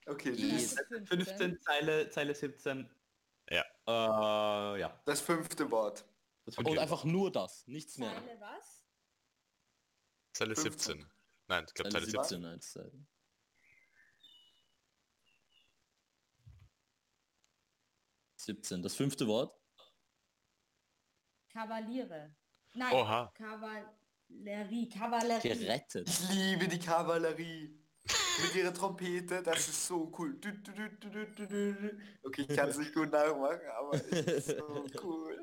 Okay, 0.07 0.31
Die 0.31 0.41
lies 0.43 0.75
15, 1.05 1.61
Zeile, 1.61 2.09
Zeile 2.09 2.33
17. 2.33 2.89
Ja. 3.49 3.63
Äh, 3.87 4.79
ja. 4.79 4.99
das 5.05 5.21
fünfte 5.21 5.69
Wort. 5.69 6.03
Das 6.45 6.57
Und 6.57 6.79
einfach 6.79 7.03
nur 7.03 7.31
das, 7.31 7.67
nichts 7.67 7.97
mehr. 7.97 8.11
Zeile 8.13 8.41
was? 8.41 8.85
Zeile 10.33 10.55
15. 10.55 10.71
17. 10.71 11.11
Nein, 11.47 11.65
ich 11.67 11.73
glaube 11.73 11.89
Zeile 11.91 12.05
Zeile 12.05 12.23
17. 12.23 12.41
17 12.41 12.45
als 12.45 12.71
Zeile. 12.71 13.05
Siebzehn. 18.41 18.81
Das 18.81 18.95
fünfte 18.95 19.27
Wort? 19.27 19.55
Kavaliere. 21.49 22.35
Nein, 22.73 22.93
Oha. 22.93 23.31
Kavallerie, 23.35 24.89
Kavallerie. 24.89 25.49
Gerettet. 25.49 26.09
Ich 26.09 26.29
liebe 26.29 26.67
die 26.67 26.79
Kavallerie. 26.79 27.80
Mit 28.39 28.55
ihrer 28.55 28.73
Trompete, 28.73 29.41
das 29.43 29.67
ist 29.67 29.87
so 29.87 30.11
cool. 30.17 30.37
Du, 30.39 30.51
du, 30.51 30.71
du, 30.71 30.89
du, 30.89 31.09
du, 31.09 31.47
du, 31.47 31.73
du. 31.73 31.97
Okay, 32.23 32.45
ich 32.47 32.55
kann 32.55 32.69
es 32.69 32.77
nicht 32.77 32.93
gut 32.93 33.11
nachmachen, 33.11 33.59
aber 33.77 33.93
es 33.93 34.47
ist 34.47 34.57
so 34.57 34.85
cool. 35.03 35.41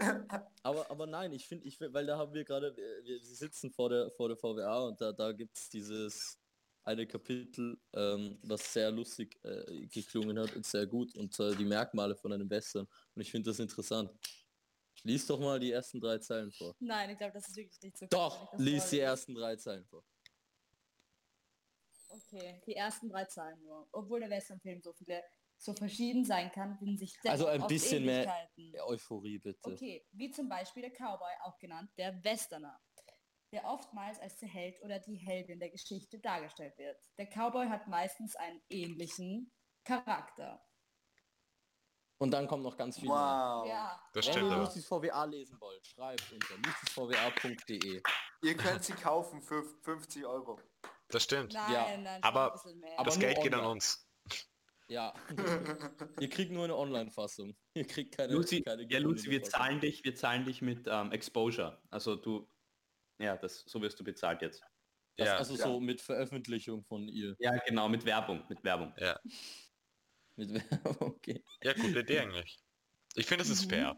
Aber, 0.63 0.91
aber 0.91 1.07
nein, 1.07 1.33
ich 1.33 1.47
finde, 1.47 1.67
ich 1.67 1.77
find, 1.77 1.93
weil 1.93 2.07
da 2.07 2.17
haben 2.17 2.33
wir 2.33 2.45
gerade, 2.45 2.75
wir, 2.77 3.05
wir 3.05 3.21
sitzen 3.21 3.71
vor 3.71 3.91
der, 3.91 4.11
vor 4.13 4.29
der 4.29 4.37
VWA 4.37 4.87
und 4.87 5.01
da, 5.01 5.13
da 5.13 5.33
gibt 5.33 5.57
es 5.57 5.69
dieses 5.69 6.39
eine 6.85 7.07
Kapitel, 7.07 7.79
ähm, 7.95 8.39
was 8.43 8.73
sehr 8.73 8.91
lustig 8.91 9.39
äh, 9.45 9.87
geklungen 9.89 10.39
hat 10.39 10.57
und 10.57 10.65
sehr 10.65 10.87
gut 10.87 11.15
und 11.17 11.35
zwar 11.35 11.55
die 11.55 11.65
Merkmale 11.65 12.17
von 12.17 12.33
einem 12.33 12.49
Western. 12.49 12.87
Und 13.15 13.23
ich 13.23 13.31
finde 13.31 13.51
das 13.51 13.59
interessant. 13.59 14.11
Lies 15.05 15.27
doch 15.27 15.39
mal 15.39 15.61
die 15.61 15.71
ersten 15.71 16.01
drei 16.01 16.19
Zeilen 16.19 16.51
vor. 16.51 16.75
Nein, 16.81 17.11
ich 17.11 17.19
glaube, 17.19 17.33
das 17.35 17.49
ist 17.49 17.57
wirklich 17.57 17.81
nicht 17.83 17.99
so 17.99 18.07
Doch, 18.11 18.53
lies 18.59 18.91
die 18.91 18.99
ersten 18.99 19.35
drei 19.35 19.55
Zeilen 19.57 19.85
vor. 19.85 20.03
Okay, 22.09 22.63
die 22.67 22.75
ersten 22.75 23.09
drei 23.09 23.25
Zahlen 23.27 23.63
nur. 23.63 23.89
Obwohl 23.93 24.21
der 24.21 24.31
Westernfilm 24.31 24.81
so 24.81 24.93
viele 24.93 25.23
so 25.59 25.75
verschieden 25.75 26.25
sein 26.25 26.51
kann, 26.53 26.77
finden 26.79 26.97
sich 26.97 27.17
Also 27.27 27.47
ein 27.47 27.67
bisschen 27.67 28.05
mehr. 28.05 28.49
Euphorie 28.87 29.39
bitte. 29.39 29.59
Okay, 29.73 30.07
wie 30.13 30.31
zum 30.31 30.49
Beispiel 30.49 30.83
der 30.83 30.93
Cowboy, 30.93 31.33
auch 31.43 31.59
genannt 31.59 31.91
der 31.99 32.23
Westerner, 32.25 32.81
der 33.53 33.65
oftmals 33.65 34.21
als 34.21 34.39
der 34.39 34.49
Held 34.49 34.81
oder 34.83 35.01
die 35.01 35.17
Heldin 35.17 35.59
der 35.59 35.71
Geschichte 35.71 36.19
dargestellt 36.21 36.79
wird. 36.79 36.99
Der 37.19 37.27
Cowboy 37.27 37.67
hat 37.69 37.89
meistens 37.89 38.37
einen 38.37 38.63
ähnlichen 38.69 39.53
Charakter. 39.85 40.63
Und 42.21 42.33
dann 42.33 42.49
kommt 42.49 42.65
noch 42.65 42.77
ganz 42.77 42.99
viel 42.99 43.09
mehr. 43.09 43.17
Wow. 43.17 43.67
Ja, 43.69 44.01
Das 44.13 44.27
Wenn 44.27 44.33
stimmt 44.33 44.51
ihr. 44.51 44.57
Lucy's 44.59 44.87
VWA 44.87 45.25
lesen 45.25 45.61
wollt, 45.61 45.87
schreibt 45.87 46.33
unter 46.33 46.57
lucysvwa.de. 46.57 48.03
Ihr 48.43 48.57
könnt 48.57 48.85
sie 48.85 48.93
kaufen 48.93 49.41
für 49.41 49.65
50 49.83 50.27
Euro. 50.27 50.61
Das 51.09 51.23
stimmt. 51.25 51.53
nein, 51.55 51.73
Ja, 51.73 51.97
nein, 51.97 52.23
aber- 52.23 52.47
ein 52.47 52.53
bisschen 52.53 52.79
mehr. 52.81 52.99
aber 52.99 53.05
Das 53.07 53.17
nur 53.19 53.27
Geld 53.29 53.43
geht 53.43 53.55
an 53.55 53.65
uns. 53.65 54.07
Ja. 54.89 55.13
Ihr 56.21 56.29
kriegt 56.31 56.51
nur 56.51 56.65
eine 56.65 56.77
Online-Fassung. 56.77 57.57
Ihr 57.75 57.87
kriegt 57.87 58.17
keine, 58.17 58.33
Lucy, 58.33 58.63
keine 58.63 58.91
ja 58.91 58.99
Lucy, 58.99 59.31
wir 59.31 59.43
zahlen 59.43 59.81
dich, 59.81 60.03
wir 60.05 60.15
zahlen 60.15 60.45
dich 60.47 60.63
mit 60.63 60.87
ähm, 60.91 61.13
Exposure. 61.13 61.83
Also 61.91 62.17
du, 62.17 62.49
ja, 63.19 63.37
das, 63.37 63.65
so 63.67 63.83
wirst 63.83 64.01
du 64.01 64.05
bezahlt 64.05 64.41
jetzt. 64.43 64.63
Das, 65.17 65.27
Ja. 65.29 65.37
also 65.37 65.55
Ja. 65.57 65.65
so 65.65 65.81
mit 65.81 66.01
Veröffentlichung 66.01 66.85
von 66.85 67.07
ihr. 67.09 67.35
Ja, 67.39 67.57
genau, 67.67 67.89
mit 67.89 68.05
Werbung, 68.07 68.45
mit 68.49 68.65
Werbung. 68.65 68.95
Ja. 68.99 69.19
Mit 70.37 70.55
Werbung, 70.55 70.97
okay. 71.01 71.45
Ja, 71.63 71.73
gute 71.75 72.01
Idee 72.01 72.21
eigentlich. 72.21 72.59
Ich 73.15 73.27
finde, 73.27 73.43
das 73.45 73.51
ist 73.51 73.69
fair. 73.69 73.97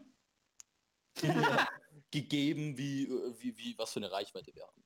Gegeben, 2.11 2.77
wie, 2.77 3.07
wie, 3.39 3.57
wie, 3.57 3.77
was 3.77 3.93
für 3.93 3.99
eine 3.99 4.11
Reichweite 4.11 4.53
wir 4.55 4.63
haben. 4.65 4.83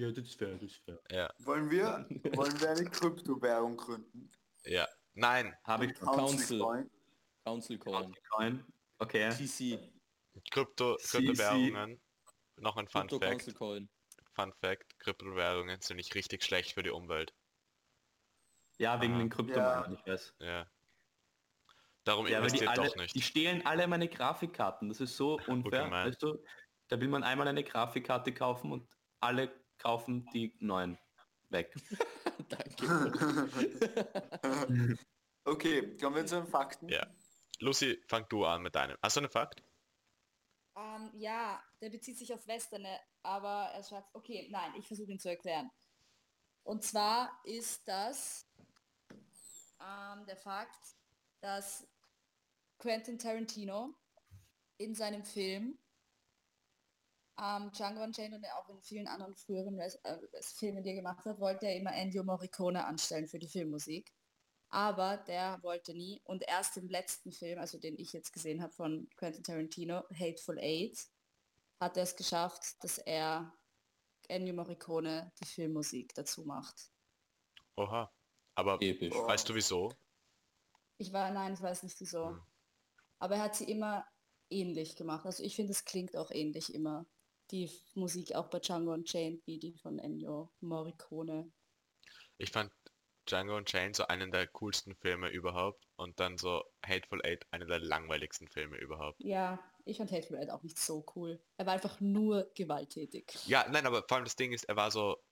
Ja, 0.00 0.10
das 0.10 0.24
ist 0.24 0.38
fair, 0.38 0.54
das 0.54 0.62
ist 0.62 0.76
fair. 0.76 1.34
Wollen 1.40 1.70
wir, 1.70 2.06
wollen 2.34 2.58
wir 2.58 2.70
eine 2.70 2.84
Kryptowährung 2.84 3.76
gründen? 3.76 4.32
Ja. 4.64 4.88
Nein, 5.12 5.54
Habe 5.64 5.86
ich. 5.86 5.94
Council. 5.94 6.58
Coin? 6.58 6.90
Council 7.44 7.78
Coin. 7.78 8.14
Coin. 8.30 8.64
Okay. 8.98 9.28
TC. 9.28 9.92
Krypto, 10.50 10.96
Kryptowährungen. 11.02 12.00
Noch 12.56 12.78
ein 12.78 12.88
Fun 12.88 13.02
Crypto 13.08 13.18
Fact. 13.18 13.30
Council 13.32 13.52
Coin. 13.54 13.90
Fun 14.32 14.52
Fact. 14.54 14.98
Kryptowährungen 15.00 15.78
sind 15.82 15.98
nicht 15.98 16.14
richtig 16.14 16.44
schlecht 16.44 16.72
für 16.72 16.82
die 16.82 16.90
Umwelt. 16.90 17.34
Ja, 18.78 19.02
wegen 19.02 19.12
Aha. 19.14 19.18
den 19.20 19.28
Kryptomanen, 19.28 19.98
ich 19.98 20.06
weiß. 20.06 20.34
Ja. 20.38 20.66
Darum 22.04 22.26
Ja, 22.26 22.38
investiert 22.38 22.70
alle, 22.70 22.88
doch 22.88 22.96
nicht. 22.96 23.14
die 23.14 23.20
stehlen 23.20 23.66
alle 23.66 23.86
meine 23.86 24.08
Grafikkarten. 24.08 24.88
Das 24.88 25.00
ist 25.02 25.18
so 25.18 25.38
unfair. 25.46 25.90
weißt 25.90 26.22
du, 26.22 26.42
da 26.88 26.98
will 26.98 27.08
man 27.08 27.22
einmal 27.22 27.48
eine 27.48 27.62
Grafikkarte 27.64 28.32
kaufen 28.32 28.72
und 28.72 28.88
alle 29.20 29.52
kaufen 29.80 30.28
die 30.32 30.54
neuen 30.60 30.98
weg. 31.48 31.74
Danke. 32.48 33.08
okay, 35.44 35.96
kommen 35.96 36.16
wir 36.16 36.26
zu 36.26 36.36
den 36.36 36.46
Fakten. 36.46 36.88
Ja. 36.88 37.06
Lucy, 37.58 38.02
fang 38.08 38.26
du 38.28 38.44
an 38.44 38.62
mit 38.62 38.74
deinem. 38.74 38.96
Hast 39.02 39.16
du 39.16 39.20
einen 39.20 39.30
Fakt? 39.30 39.62
Ähm, 40.76 41.10
ja, 41.14 41.62
der 41.80 41.90
bezieht 41.90 42.18
sich 42.18 42.32
auf 42.32 42.46
Westerne, 42.46 42.98
aber 43.22 43.70
er 43.74 43.82
schreibt, 43.82 44.14
okay, 44.14 44.48
nein, 44.50 44.72
ich 44.78 44.86
versuche 44.86 45.12
ihn 45.12 45.18
zu 45.18 45.28
erklären. 45.28 45.70
Und 46.62 46.84
zwar 46.84 47.38
ist 47.44 47.86
das 47.86 48.46
ähm, 49.80 50.24
der 50.26 50.36
Fakt, 50.36 50.96
dass 51.40 51.86
Quentin 52.78 53.18
Tarantino 53.18 53.94
in 54.78 54.94
seinem 54.94 55.24
Film 55.24 55.78
ähm, 57.40 57.70
Django 57.72 58.02
Unchained 58.02 58.34
und 58.34 58.44
auch 58.46 58.68
in 58.68 58.80
vielen 58.82 59.08
anderen 59.08 59.34
früheren 59.34 59.78
Res 59.78 59.96
äh, 60.04 60.18
Filmen, 60.42 60.82
die 60.82 60.90
er 60.90 60.96
gemacht 60.96 61.24
hat, 61.24 61.40
wollte 61.40 61.66
er 61.66 61.76
immer 61.76 61.94
Ennio 61.94 62.22
Morricone 62.24 62.84
anstellen 62.84 63.28
für 63.28 63.38
die 63.38 63.48
Filmmusik. 63.48 64.12
Aber 64.68 65.16
der 65.16 65.60
wollte 65.62 65.94
nie 65.94 66.20
und 66.24 66.44
erst 66.46 66.76
im 66.76 66.88
letzten 66.88 67.32
Film, 67.32 67.58
also 67.58 67.78
den 67.78 67.98
ich 67.98 68.12
jetzt 68.12 68.32
gesehen 68.32 68.62
habe 68.62 68.72
von 68.72 69.08
Quentin 69.16 69.42
Tarantino, 69.42 70.04
Hateful 70.14 70.58
Eight, 70.58 71.08
hat 71.80 71.96
er 71.96 72.04
es 72.04 72.14
geschafft, 72.14 72.82
dass 72.84 72.98
er 72.98 73.52
Ennio 74.28 74.54
Morricone 74.54 75.32
die 75.40 75.46
Filmmusik 75.46 76.14
dazu 76.14 76.44
macht. 76.44 76.92
Oha. 77.76 78.12
Aber 78.54 78.80
Episch. 78.80 79.14
Oh. 79.14 79.26
weißt 79.26 79.48
du 79.48 79.54
wieso? 79.54 79.92
Ich 80.98 81.12
war, 81.12 81.30
nein, 81.30 81.54
ich 81.54 81.62
weiß 81.62 81.82
nicht 81.82 81.98
wieso. 81.98 82.28
Hm. 82.28 82.42
Aber 83.18 83.36
er 83.36 83.42
hat 83.42 83.56
sie 83.56 83.64
immer 83.64 84.06
ähnlich 84.50 84.96
gemacht. 84.96 85.24
Also 85.24 85.42
ich 85.42 85.56
finde, 85.56 85.72
es 85.72 85.84
klingt 85.84 86.16
auch 86.16 86.30
ähnlich 86.30 86.74
immer. 86.74 87.06
Die 87.50 87.70
Musik 87.94 88.34
auch 88.34 88.48
bei 88.48 88.60
Django 88.60 88.92
Unchained 88.92 89.44
wie 89.46 89.58
die 89.58 89.72
von 89.74 89.98
Ennio 89.98 90.52
Morricone. 90.60 91.50
Ich 92.38 92.52
fand 92.52 92.72
Django 93.26 93.56
Unchained 93.56 93.96
so 93.96 94.06
einen 94.06 94.30
der 94.30 94.46
coolsten 94.46 94.94
Filme 94.96 95.28
überhaupt 95.30 95.86
und 95.96 96.18
dann 96.20 96.38
so 96.38 96.64
Hateful 96.84 97.20
Eight 97.24 97.46
einer 97.50 97.66
der 97.66 97.80
langweiligsten 97.80 98.48
Filme 98.48 98.78
überhaupt. 98.78 99.20
Ja, 99.20 99.58
ich 99.84 99.98
fand 99.98 100.12
Hateful 100.12 100.36
Eight 100.38 100.50
auch 100.50 100.62
nicht 100.62 100.78
so 100.78 101.04
cool. 101.14 101.40
Er 101.56 101.66
war 101.66 101.74
einfach 101.74 102.00
nur 102.00 102.50
gewalttätig. 102.54 103.38
Ja, 103.46 103.68
nein, 103.68 103.86
aber 103.86 104.04
vor 104.06 104.16
allem 104.16 104.24
das 104.24 104.36
Ding 104.36 104.52
ist, 104.52 104.64
er 104.64 104.76
war 104.76 104.90
so 104.90 105.22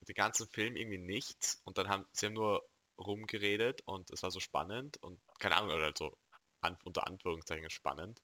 den 0.00 0.14
ganzen 0.14 0.48
Film 0.48 0.76
irgendwie 0.76 0.98
nichts 0.98 1.60
und 1.64 1.78
dann 1.78 1.88
haben 1.88 2.06
sie 2.12 2.26
haben 2.26 2.34
nur 2.34 2.66
rumgeredet 2.98 3.82
und 3.86 4.10
es 4.10 4.22
war 4.22 4.30
so 4.30 4.40
spannend 4.40 4.96
und 5.02 5.20
keine 5.38 5.56
Ahnung, 5.56 5.74
oder 5.74 5.84
halt 5.84 5.98
so 5.98 6.16
an, 6.60 6.78
unter 6.84 7.06
Anführungszeichen 7.06 7.70
spannend. 7.70 8.22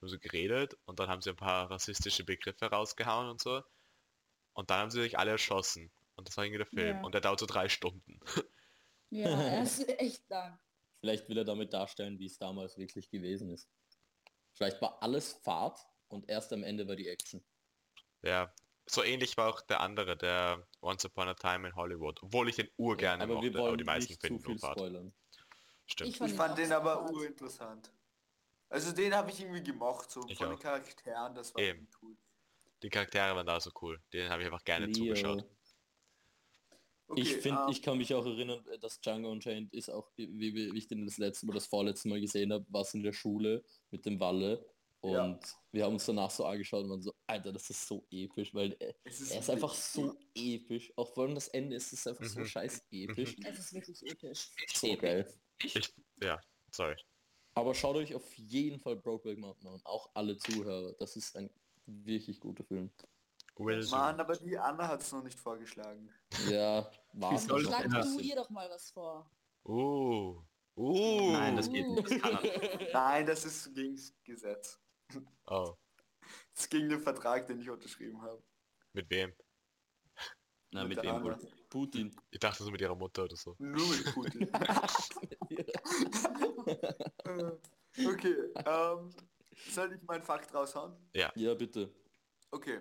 Haben 0.00 0.08
so 0.08 0.18
geredet 0.18 0.76
und 0.84 0.98
dann 1.00 1.08
haben 1.08 1.22
sie 1.22 1.30
ein 1.30 1.36
paar 1.36 1.70
rassistische 1.70 2.24
Begriffe 2.24 2.66
rausgehauen 2.66 3.30
und 3.30 3.40
so. 3.40 3.62
Und 4.52 4.70
dann 4.70 4.80
haben 4.80 4.90
sie 4.90 5.02
sich 5.02 5.18
alle 5.18 5.32
erschossen. 5.32 5.90
Und 6.16 6.28
das 6.28 6.36
war 6.36 6.44
irgendwie 6.44 6.58
der 6.58 6.66
Film. 6.66 6.96
Ja. 6.96 7.02
Und 7.02 7.12
der 7.14 7.20
dauert 7.20 7.40
so 7.40 7.46
drei 7.46 7.68
Stunden. 7.68 8.20
Ja, 9.10 9.28
er 9.40 9.62
ist 9.62 9.88
echt 9.88 10.28
lang. 10.28 10.58
Vielleicht 11.00 11.28
will 11.28 11.38
er 11.38 11.44
damit 11.44 11.72
darstellen, 11.72 12.18
wie 12.18 12.26
es 12.26 12.38
damals 12.38 12.78
wirklich 12.78 13.10
gewesen 13.10 13.50
ist. 13.50 13.68
Vielleicht 14.54 14.80
war 14.80 15.02
alles 15.02 15.34
Fahrt 15.44 15.78
und 16.08 16.28
erst 16.28 16.52
am 16.52 16.62
Ende 16.62 16.88
war 16.88 16.96
die 16.96 17.08
Action. 17.08 17.44
Ja. 18.22 18.52
So 18.88 19.02
ähnlich 19.02 19.36
war 19.36 19.48
auch 19.52 19.60
der 19.62 19.80
andere, 19.80 20.16
der 20.16 20.66
Once 20.80 21.04
Upon 21.04 21.28
a 21.28 21.34
Time 21.34 21.68
in 21.68 21.74
Hollywood. 21.74 22.22
Obwohl 22.22 22.48
ich 22.48 22.56
den 22.56 22.70
urgerne 22.76 23.24
aber 23.24 23.42
wir 23.42 23.50
mochte, 23.50 23.58
aber 23.58 23.76
die 23.76 23.84
meisten 23.84 24.12
nicht 24.12 24.20
zu 24.20 24.26
finden 24.28 24.42
viel 24.42 24.52
nur 24.52 24.60
Fahrt. 24.60 24.78
spoilern. 24.78 25.14
Stimmt. 25.86 26.10
Ich 26.10 26.16
fand, 26.18 26.30
Ich 26.30 26.36
fand 26.36 26.58
den 26.58 26.66
sehr 26.66 26.76
aber 26.76 27.10
urinteressant. 27.10 27.92
Also 28.68 28.92
den 28.92 29.14
habe 29.14 29.30
ich 29.30 29.40
irgendwie 29.40 29.62
gemocht, 29.62 30.10
so 30.10 30.26
Ich 30.28 30.36
von 30.38 30.46
auch. 30.48 30.50
den 30.50 30.58
Charakteren, 30.58 31.34
das 31.34 31.54
war 31.54 31.62
Eben. 31.62 31.78
irgendwie 31.80 31.94
cool. 32.02 32.16
Die 32.82 32.88
Charaktere 32.90 33.34
waren 33.34 33.46
da 33.46 33.58
so 33.60 33.70
cool. 33.80 34.02
Den 34.12 34.28
habe 34.28 34.42
ich 34.42 34.46
einfach 34.46 34.64
gerne 34.64 34.86
Leo. 34.86 34.94
zugeschaut. 35.14 35.44
Okay, 37.08 37.20
ich 37.22 37.36
finde, 37.36 37.62
ähm, 37.62 37.68
ich 37.70 37.82
kann 37.82 37.98
mich 37.98 38.12
auch 38.12 38.26
erinnern, 38.26 38.66
äh, 38.66 38.78
dass 38.80 39.00
Django 39.00 39.30
Unchained 39.30 39.72
ist 39.72 39.88
auch, 39.88 40.10
wie, 40.16 40.28
wie 40.38 40.72
wie 40.72 40.76
ich 40.78 40.88
den 40.88 41.04
das 41.06 41.18
letzte 41.18 41.46
Mal, 41.46 41.52
das 41.54 41.66
vorletzte 41.66 42.08
Mal 42.08 42.20
gesehen 42.20 42.52
habe, 42.52 42.66
was 42.68 42.94
in 42.94 43.02
der 43.04 43.12
Schule 43.12 43.64
mit 43.90 44.04
dem 44.04 44.18
Walle. 44.18 44.66
Und 45.00 45.40
Ja. 45.44 45.52
wir 45.70 45.84
haben 45.84 45.92
uns 45.94 46.06
danach 46.06 46.30
so 46.30 46.44
angeschaut 46.44 46.82
und 46.82 46.90
waren 46.90 47.02
so, 47.02 47.14
Alter, 47.28 47.52
das 47.52 47.70
ist 47.70 47.86
so 47.86 48.04
episch, 48.10 48.52
weil 48.54 48.76
er, 48.80 48.92
es 49.04 49.30
er 49.30 49.38
ist 49.38 49.50
einfach 49.50 49.68
wirklich 49.72 49.84
so 49.84 50.18
episch. 50.34 50.92
Auch 50.96 51.14
vor 51.14 51.24
allem 51.24 51.36
das 51.36 51.46
Ende 51.48 51.76
ist 51.76 51.92
es 51.92 52.06
einfach 52.08 52.24
so 52.24 52.40
Mhm. 52.40 52.46
scheiß 52.46 52.86
episch. 52.90 53.36
Es 53.44 53.58
ist 53.60 53.72
wirklich 53.72 54.02
episch. 54.02 54.50
So 54.74 54.96
geil. 54.96 55.32
Ich, 55.62 55.94
ja, 56.20 56.40
sorry. 56.72 56.96
Aber 57.56 57.74
schaut 57.74 57.96
euch 57.96 58.14
auf 58.14 58.34
jeden 58.34 58.78
Fall 58.78 58.96
Brokeback 58.96 59.38
Mountain 59.38 59.68
an, 59.68 59.80
auch 59.84 60.10
alle 60.12 60.36
Zuhörer. 60.36 60.92
Das 60.98 61.16
ist 61.16 61.34
ein 61.36 61.48
wirklich 61.86 62.38
guter 62.38 62.62
Film. 62.64 62.90
Mann, 63.58 64.20
aber 64.20 64.36
die 64.36 64.58
Anna 64.58 64.86
hat 64.86 65.00
es 65.00 65.10
noch 65.10 65.22
nicht 65.22 65.38
vorgeschlagen. 65.38 66.10
Ja, 66.50 66.90
war 67.14 67.38
Schlag 67.38 67.88
du 67.90 68.18
ihr 68.20 68.36
doch 68.36 68.50
mal 68.50 68.68
was 68.68 68.90
vor. 68.90 69.30
Uh. 69.64 70.38
Uh. 70.76 71.32
Nein, 71.32 71.56
das 71.56 71.70
geht 71.70 71.88
nicht. 71.88 72.10
Das 72.10 72.20
kann 72.20 72.44
er 72.44 72.76
nicht. 72.76 72.88
Nein, 72.92 73.24
das 73.24 73.46
ist 73.46 73.74
gegen 73.74 73.96
das 73.96 74.12
Gesetz. 74.22 74.78
Oh. 75.46 75.74
Das 76.52 76.64
ist 76.64 76.70
gegen 76.70 76.90
den 76.90 77.00
Vertrag, 77.00 77.46
den 77.46 77.58
ich 77.60 77.70
unterschrieben 77.70 78.20
habe. 78.20 78.42
Mit 78.92 79.08
wem? 79.08 79.32
Na, 80.72 80.84
mit 80.84 81.02
der 81.02 81.14
wem 81.14 81.24
wohl? 81.24 81.38
Putin. 81.70 82.14
Ich 82.30 82.38
dachte 82.38 82.62
so 82.62 82.70
mit 82.70 82.82
ihrer 82.82 82.94
Mutter 82.94 83.24
oder 83.24 83.36
so. 83.36 83.56
Nur 83.58 83.88
mit 83.88 84.12
Putin. 84.12 84.50
Äh, 87.98 88.06
okay, 88.06 88.36
ähm, 88.66 89.10
soll 89.70 89.92
ich 89.94 90.02
meinen 90.02 90.22
Fakt 90.22 90.52
raushauen? 90.54 90.94
ja, 91.14 91.54
bitte. 91.54 91.90
Okay, 92.50 92.80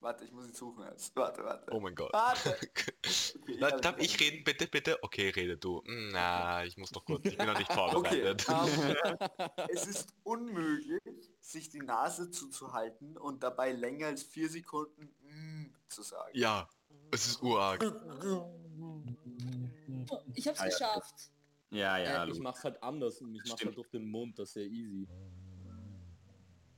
warte, 0.00 0.24
ich 0.24 0.32
muss 0.32 0.46
ihn 0.48 0.54
suchen 0.54 0.84
jetzt. 0.90 1.14
Warte, 1.14 1.44
warte. 1.44 1.72
Oh 1.72 1.80
mein 1.80 1.94
Gott. 1.94 2.12
Warte. 2.12 2.56
Okay, 3.46 3.58
Na, 3.60 3.70
darf 3.70 3.96
ich 4.00 4.18
reden? 4.18 4.42
Bitte, 4.42 4.66
bitte? 4.66 4.98
Okay, 5.02 5.28
rede 5.30 5.56
du. 5.56 5.80
Hm, 5.84 6.08
Na, 6.10 6.64
ich 6.64 6.76
muss 6.76 6.90
noch 6.92 7.04
kurz. 7.04 7.24
Ich 7.26 7.36
bin 7.38 7.46
noch 7.46 7.56
nicht 7.56 7.70
Okay, 7.76 8.34
vorbereitet. 8.34 8.46
ähm, 8.48 9.66
es 9.68 9.86
ist 9.86 10.08
unmöglich, 10.24 11.00
sich 11.40 11.68
die 11.70 11.78
Nase 11.78 12.30
zuzuhalten 12.32 13.16
und 13.16 13.44
dabei 13.44 13.70
länger 13.70 14.08
als 14.08 14.24
vier 14.24 14.48
Sekunden 14.48 15.14
mm 15.20 15.74
zu 15.88 16.02
sagen. 16.02 16.30
Ja, 16.34 16.68
es 17.12 17.26
ist 17.28 17.42
urarg. 17.42 17.80
Ich 20.34 20.48
hab's 20.48 20.60
Ah, 20.60 20.64
ja. 20.64 20.70
geschafft. 20.70 21.30
Ja, 21.70 21.98
ja, 21.98 22.24
Äh, 22.24 22.30
ich 22.30 22.38
mach's 22.38 22.62
halt 22.64 22.82
anders 22.82 23.20
und 23.20 23.34
ich 23.34 23.40
mach's 23.40 23.50
Stimmt. 23.60 23.70
halt 23.70 23.76
durch 23.78 23.90
den 23.90 24.04
Mund, 24.06 24.38
das 24.38 24.50
ist 24.50 24.56
ja 24.56 24.62
easy. 24.62 25.08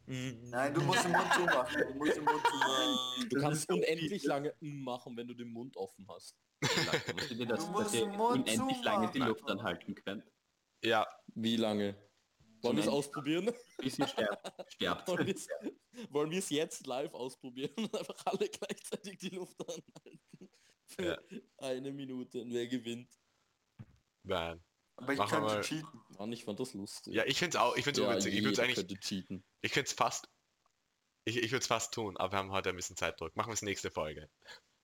Nein, 0.07 0.73
du 0.73 0.81
musst 0.83 1.05
den 1.05 1.13
Mund 1.13 1.33
zumachen. 1.35 1.83
Du 1.87 1.95
musst 1.95 2.17
den 2.17 2.25
Mund 2.25 2.41
zumachen. 2.47 3.29
Du 3.29 3.41
kannst 3.41 3.71
unendlich 3.71 4.25
lange 4.25 4.55
machen, 4.61 5.15
wenn 5.19 5.29
du 5.29 5.35
den 5.35 5.49
Mund 5.53 5.77
offen 5.77 6.07
hast. 6.09 6.35
Ihr, 7.31 7.45
dass, 7.47 7.67
Du 7.67 7.73
musst 7.73 7.87
dass 7.87 7.95
ihr 7.95 8.07
den 8.07 8.17
Mund 8.17 8.49
unendlich 8.49 8.83
lange 8.83 9.11
die. 9.11 9.19
Luft 9.19 9.49
anhalten 9.51 9.95
könnt? 9.95 10.25
Ja, 10.83 11.07
Wie 11.35 11.57
lange? 11.57 11.95
Wollen 12.63 12.77
wir 12.77 12.83
es 12.85 12.89
ausprobieren? 12.89 13.53
Bis 13.77 13.99
ihr 13.99 14.09
sterbt. 14.09 14.73
sterbt. 14.73 15.07
Wollen 15.09 15.27
wir 15.27 15.35
es- 15.35 15.49
Wollen 16.11 16.31
wir 16.31 16.39
es 16.39 16.49
jetzt 16.51 16.87
live 16.87 17.13
ausprobieren 17.13 17.73
und 17.77 17.95
einfach 17.95 18.17
alle 18.25 18.49
gleichzeitig 18.49 19.19
die 19.19 19.29
Luft 19.31 19.61
anhalten? 19.61 20.51
Für 20.87 21.05
Ja. 21.31 21.39
eine 21.59 21.93
Minute 21.93 22.41
und 22.41 22.53
wer 22.53 22.67
gewinnt? 22.67 23.11
nein. 24.23 24.65
Aber 24.99 25.13
ich 25.13 25.19
Mach 25.19 25.31
könnte 25.31 25.47
mal. 25.47 25.61
cheaten. 25.63 26.01
Mann, 26.19 26.33
ich 26.33 26.45
fand 26.45 26.59
das 26.61 26.75
lustig. 26.75 27.15
Ja, 27.15 27.25
ich 27.25 27.39
find's 27.39 27.55
auch, 27.57 27.77
ich 27.77 27.85
find's 27.85 27.99
ja, 28.01 28.09
unwitzig. 28.09 28.35
Ich 28.35 28.43
würd's 28.45 28.59
jeder 28.59 28.65
eigentlich, 28.69 28.89
könnte 28.89 29.01
cheaten. 29.01 29.45
ich 29.61 29.73
find's 29.73 29.93
fast, 29.93 30.29
ich, 31.25 31.37
ich 31.39 31.51
würde 31.53 31.61
es 31.63 31.67
fast 31.69 31.95
tun, 31.95 32.17
aber 32.17 32.33
wir 32.33 32.39
haben 32.39 32.51
heute 32.53 32.71
ein 32.71 32.77
bisschen 32.77 32.97
Zeitdruck. 32.97 33.35
Machen 33.37 33.51
wir 33.51 33.55
es 33.55 33.63
nächste 33.63 33.91
Folge. 33.91 34.29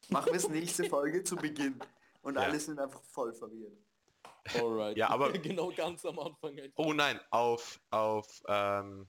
Machen 0.08 0.26
wir 0.26 0.34
es 0.36 0.48
nächste 0.48 0.84
Folge 0.88 1.24
zu 1.24 1.36
Beginn. 1.36 1.80
Und 2.22 2.36
Ja. 2.36 2.42
alle 2.42 2.60
sind 2.60 2.78
einfach 2.78 3.02
voll 3.02 3.32
verwirrt. 3.34 3.76
Alright. 4.54 4.96
Ja, 4.96 5.08
aber- 5.10 5.32
genau 5.32 5.72
ganz 5.72 6.04
am 6.04 6.18
Anfang. 6.18 6.58
einfach. 6.58 6.72
Oh 6.76 6.92
nein, 6.92 7.18
auf, 7.30 7.80
auf, 7.90 8.42
ähm, 8.46 9.08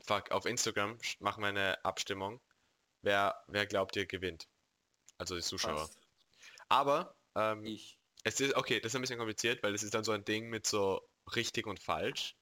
fuck, 0.00 0.30
auf 0.30 0.46
Instagram 0.46 0.96
machen 1.20 1.42
wir 1.42 1.48
eine 1.48 1.84
Abstimmung. 1.84 2.40
Wer, 3.02 3.42
wer 3.48 3.66
glaubt 3.66 3.94
ihr 3.96 4.06
gewinnt? 4.06 4.48
Also 5.18 5.34
die 5.36 5.42
Zuschauer. 5.42 5.74
Passt. 5.76 5.98
Aber, 6.68 7.14
ähm, 7.34 7.64
Ich. 7.64 7.97
Es 8.28 8.40
ist, 8.40 8.54
okay, 8.54 8.80
das 8.80 8.92
ist 8.92 8.96
ein 8.96 9.00
bisschen 9.00 9.18
kompliziert, 9.18 9.62
weil 9.62 9.74
es 9.74 9.82
ist 9.82 9.94
dann 9.94 10.04
so 10.04 10.12
ein 10.12 10.24
Ding 10.24 10.48
mit 10.48 10.66
so 10.66 11.00
richtig 11.34 11.66
und 11.66 11.80
falsch. 11.80 12.36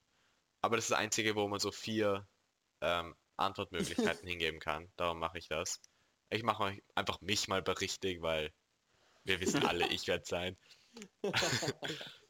Aber 0.60 0.76
das 0.76 0.86
ist 0.86 0.90
das 0.90 0.98
einzige, 0.98 1.36
wo 1.36 1.46
man 1.48 1.60
so 1.60 1.70
vier 1.70 2.26
ähm, 2.80 3.14
Antwortmöglichkeiten 3.36 4.28
hingeben 4.28 4.60
kann. 4.60 4.92
Darum 4.96 5.18
mache 5.18 5.38
ich 5.38 5.48
das. 5.48 5.80
Ich 6.30 6.42
mache 6.42 6.64
euch 6.64 6.82
einfach 6.94 7.20
mich 7.20 7.46
mal 7.48 7.62
bei 7.62 7.72
richtig, 7.72 8.20
weil 8.20 8.52
wir 9.24 9.40
wissen 9.40 9.64
alle, 9.64 9.86
ich 9.88 10.06
werde 10.06 10.24
sein. 10.26 10.56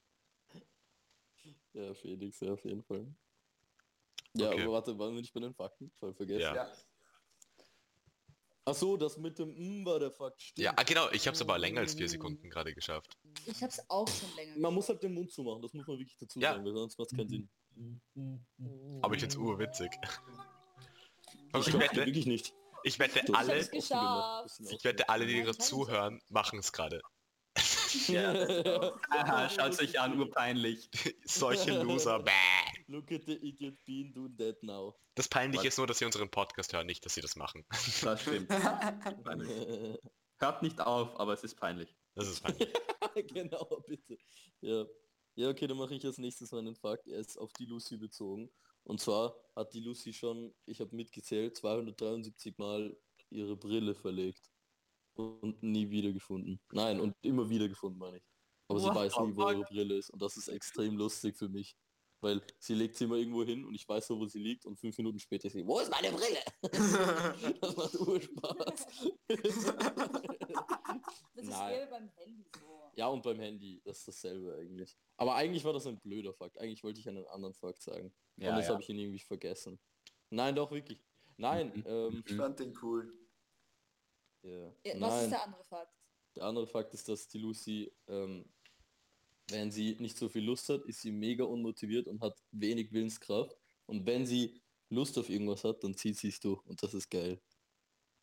Ja, 1.72 1.92
Felix, 1.92 2.40
ja, 2.40 2.54
auf 2.54 2.64
jeden 2.64 2.82
Fall. 2.82 3.07
Ja, 4.32 4.50
Okay. 4.50 4.62
aber 4.62 4.72
warte, 4.72 4.98
waren 4.98 5.14
wir 5.14 5.20
nicht 5.20 5.34
bei 5.34 5.40
den 5.40 5.54
Fakten? 5.54 5.90
Voll 5.98 6.14
vergessen. 6.14 6.40
Ja. 6.40 6.54
Ja. 6.54 6.72
Ach 8.68 8.74
so, 8.74 8.96
das 8.96 9.16
mit 9.16 9.38
dem 9.38 9.50
M 9.56 9.84
war 9.86 10.00
der 10.00 10.10
Fakt. 10.10 10.42
Stimmt. 10.42 10.58
Ja, 10.64 10.72
ah, 10.76 10.82
genau, 10.82 11.08
ich 11.12 11.26
habe 11.28 11.36
es 11.36 11.40
aber 11.40 11.56
länger 11.56 11.80
als 11.82 11.94
vier 11.94 12.08
Sekunden 12.08 12.50
gerade 12.50 12.74
geschafft. 12.74 13.16
Ich 13.46 13.62
hab's 13.62 13.80
auch 13.88 14.08
schon 14.08 14.28
länger. 14.34 14.58
Man 14.58 14.74
muss 14.74 14.88
halt 14.88 15.02
den 15.04 15.14
Mund 15.14 15.30
zumachen, 15.32 15.62
das 15.62 15.72
muss 15.72 15.86
man 15.86 15.98
wirklich 15.98 16.18
dazu 16.18 16.40
Ja. 16.40 16.52
sagen, 16.52 16.64
weil 16.64 16.72
sonst 16.74 16.98
macht 16.98 17.12
es 17.12 17.16
keinen 17.16 17.28
Sinn. 17.28 17.48
Aber 19.02 19.14
ich 19.14 19.20
find's 19.20 19.36
urwitzig. 19.36 19.90
Ich 21.58 21.68
Ich 21.68 21.78
wette, 21.78 22.04
wirklich 22.04 22.26
nicht. 22.26 22.52
ich 22.82 22.98
wette 22.98 23.20
Du- 23.24 23.32
Ich 23.32 23.38
alle, 23.38 23.64
geschafft. 23.66 24.60
ich 24.68 24.84
wette 24.84 25.08
alle, 25.08 25.26
die 25.26 25.34
gerade 25.42 25.50
ich 25.52 25.58
zuhören, 25.58 26.20
machen 26.28 26.58
es 26.58 26.72
gerade. 26.72 27.00
Aha, 29.10 29.48
schaut 29.48 29.80
euch 29.80 29.98
an, 29.98 30.18
urpeinlich. 30.18 30.90
Solche 31.24 31.82
Loser. 31.82 32.18
Bäh. 32.20 32.32
Look 32.89 33.11
at 33.11 33.24
the 33.26 33.34
idiot 33.43 33.74
being 33.84 34.12
doing 34.12 34.37
that 34.39 34.62
now. 34.62 34.95
Das 35.16 35.28
Peinliche 35.28 35.64
Was? 35.64 35.74
ist 35.74 35.78
nur, 35.78 35.87
dass 35.87 35.99
sie 35.99 36.05
unseren 36.05 36.30
Podcast 36.30 36.72
hören, 36.72 36.87
nicht, 36.87 37.05
dass 37.05 37.14
sie 37.14 37.20
das 37.20 37.34
machen. 37.34 37.64
Das 38.03 38.22
stimmt. 38.22 38.49
Hört 40.39 40.62
nicht 40.62 40.80
auf, 40.80 41.18
aber 41.18 41.32
es 41.32 41.43
ist 41.43 41.57
peinlich. 41.57 41.97
Das 42.14 42.28
ist 42.28 42.43
peinlich. 42.43 42.72
genau, 43.32 43.82
bitte. 43.87 44.18
Ja. 44.61 44.84
Ja, 45.34 45.51
okay, 45.51 45.66
dann 45.66 45.76
mache 45.76 45.95
ich 45.95 46.05
als 46.05 46.16
nächstes 46.18 46.51
meinen 46.53 46.74
Fakt. 46.74 47.07
Er 47.09 47.18
ist 47.18 47.37
auf 47.37 47.53
die 47.53 47.66
Lucy 47.66 47.99
bezogen. 47.99 48.51
Und 48.84 49.01
zwar 49.01 49.37
hat 49.55 49.72
die 49.74 49.80
Lucy 49.80 50.12
schon, 50.12 50.55
ich 50.64 50.80
habe 50.80 50.95
mitgezählt, 50.97 51.57
273 51.57 52.57
Mal 52.57 52.97
ihre 53.30 53.57
Brille 53.57 53.95
verlegt. 53.95 54.51
Und 55.14 55.62
nie 55.62 55.91
wiedergefunden. 55.91 56.61
Nein, 56.72 57.01
und 57.01 57.16
immer 57.22 57.49
wieder 57.49 57.68
gefunden, 57.68 57.99
meine 57.99 58.18
ich. 58.18 58.24
Aber 58.68 58.80
sie 58.80 58.87
What 58.87 58.95
weiß 58.95 59.14
the 59.14 59.20
nie, 59.22 59.37
wo 59.37 59.51
ihre 59.51 59.62
Brille 59.62 59.97
ist. 59.97 60.11
Und 60.11 60.20
das 60.20 60.37
ist 60.37 60.49
extrem 60.49 60.97
lustig 60.97 61.37
für 61.37 61.49
mich. 61.49 61.76
Weil 62.20 62.40
sie 62.58 62.74
legt 62.74 62.96
sie 62.96 63.04
immer 63.04 63.16
irgendwo 63.16 63.44
hin 63.44 63.64
und 63.64 63.74
ich 63.74 63.86
weiß 63.88 64.06
so, 64.06 64.18
wo 64.18 64.26
sie 64.26 64.38
liegt 64.38 64.64
und 64.64 64.76
fünf 64.78 64.96
Minuten 64.96 65.18
später 65.18 65.46
ist 65.48 65.52
sie, 65.52 65.66
wo 65.66 65.78
ist 65.80 65.90
meine 65.90 66.10
Brille? 66.10 66.40
das 67.60 67.76
macht 67.76 67.94
Urspaß. 67.94 68.86
Das 71.34 71.44
ist 71.44 71.90
beim 71.90 72.08
Handy 72.16 72.44
so. 72.58 72.90
Ja, 72.94 73.08
und 73.08 73.22
beim 73.22 73.38
Handy, 73.38 73.80
das 73.84 73.98
ist 73.98 74.08
dasselbe 74.08 74.56
eigentlich. 74.56 74.96
Aber 75.18 75.34
eigentlich 75.34 75.64
war 75.64 75.72
das 75.74 75.86
ein 75.86 76.00
blöder 76.00 76.32
Fakt. 76.32 76.58
Eigentlich 76.58 76.82
wollte 76.82 77.00
ich 77.00 77.08
einen 77.08 77.26
anderen 77.26 77.54
Fakt 77.54 77.82
sagen. 77.82 78.12
Ja, 78.36 78.50
und 78.52 78.56
jetzt 78.58 78.68
ja. 78.68 78.72
habe 78.74 78.82
ich 78.82 78.88
ihn 78.88 78.98
irgendwie 78.98 79.18
vergessen. 79.18 79.78
Nein, 80.30 80.54
doch, 80.56 80.70
wirklich. 80.70 81.04
Nein, 81.36 81.72
Mhm. 81.74 81.84
ähm, 81.86 82.24
Ich 82.26 82.34
fand 82.36 82.58
den 82.58 82.74
cool. 82.82 83.12
ja. 84.42 84.72
Ja, 84.84 84.94
was 85.00 85.12
Nein. 85.12 85.24
ist 85.24 85.30
der 85.30 85.44
andere 85.44 85.64
Fakt? 85.64 85.92
Der 86.36 86.44
andere 86.44 86.66
Fakt 86.66 86.94
ist, 86.94 87.08
dass 87.08 87.28
die 87.28 87.38
Lucy, 87.38 87.92
ähm, 88.08 88.50
wenn 89.51 89.70
sie 89.70 89.97
nicht 90.01 90.16
so 90.16 90.28
viel 90.28 90.44
Lust 90.44 90.68
hat, 90.68 90.84
ist 90.86 91.01
sie 91.01 91.12
mega 91.12 91.44
unmotiviert 91.44 92.07
und 92.09 92.20
hat 92.20 92.36
wenig 92.53 92.92
Willenskraft. 92.92 93.57
Und 93.86 94.07
wenn 94.07 94.26
sie 94.26 94.61
Lust 94.88 95.18
auf 95.18 95.28
irgendwas 95.28 95.64
hat, 95.64 95.82
dann 95.84 95.94
zieht 95.94 96.16
sie 96.18 96.28
es 96.28 96.40
durch 96.40 96.64
und 96.66 96.82
das 96.82 96.94
ist 96.94 97.11
geil. 97.11 97.40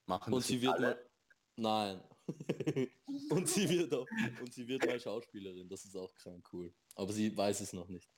Machen 0.05 0.33
Und 0.33 0.41
das 0.41 0.47
sie 0.47 0.61
wird 0.61 0.73
alle? 0.73 1.09
mal. 1.57 1.95
Nein. 1.95 2.03
und 3.29 3.47
sie 3.47 3.69
wird 3.69 3.93
auch. 3.93 4.07
Und 4.41 4.53
sie 4.53 4.67
wird 4.67 4.85
mal 4.85 4.99
Schauspielerin. 4.99 5.69
Das 5.69 5.85
ist 5.85 5.95
auch 5.95 6.13
krank 6.15 6.47
cool. 6.53 6.73
Aber 6.95 7.11
sie 7.13 7.35
weiß 7.35 7.61
es 7.61 7.73
noch 7.73 7.87
nicht. 7.87 8.09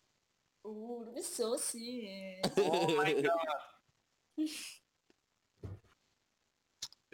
Oh, 0.64 1.03
du 1.03 1.14
bist 1.14 1.36
so 1.36 1.56
süß. 1.56 1.74
Oh 2.58 2.91
mein 2.97 3.24
Gott. 3.24 4.47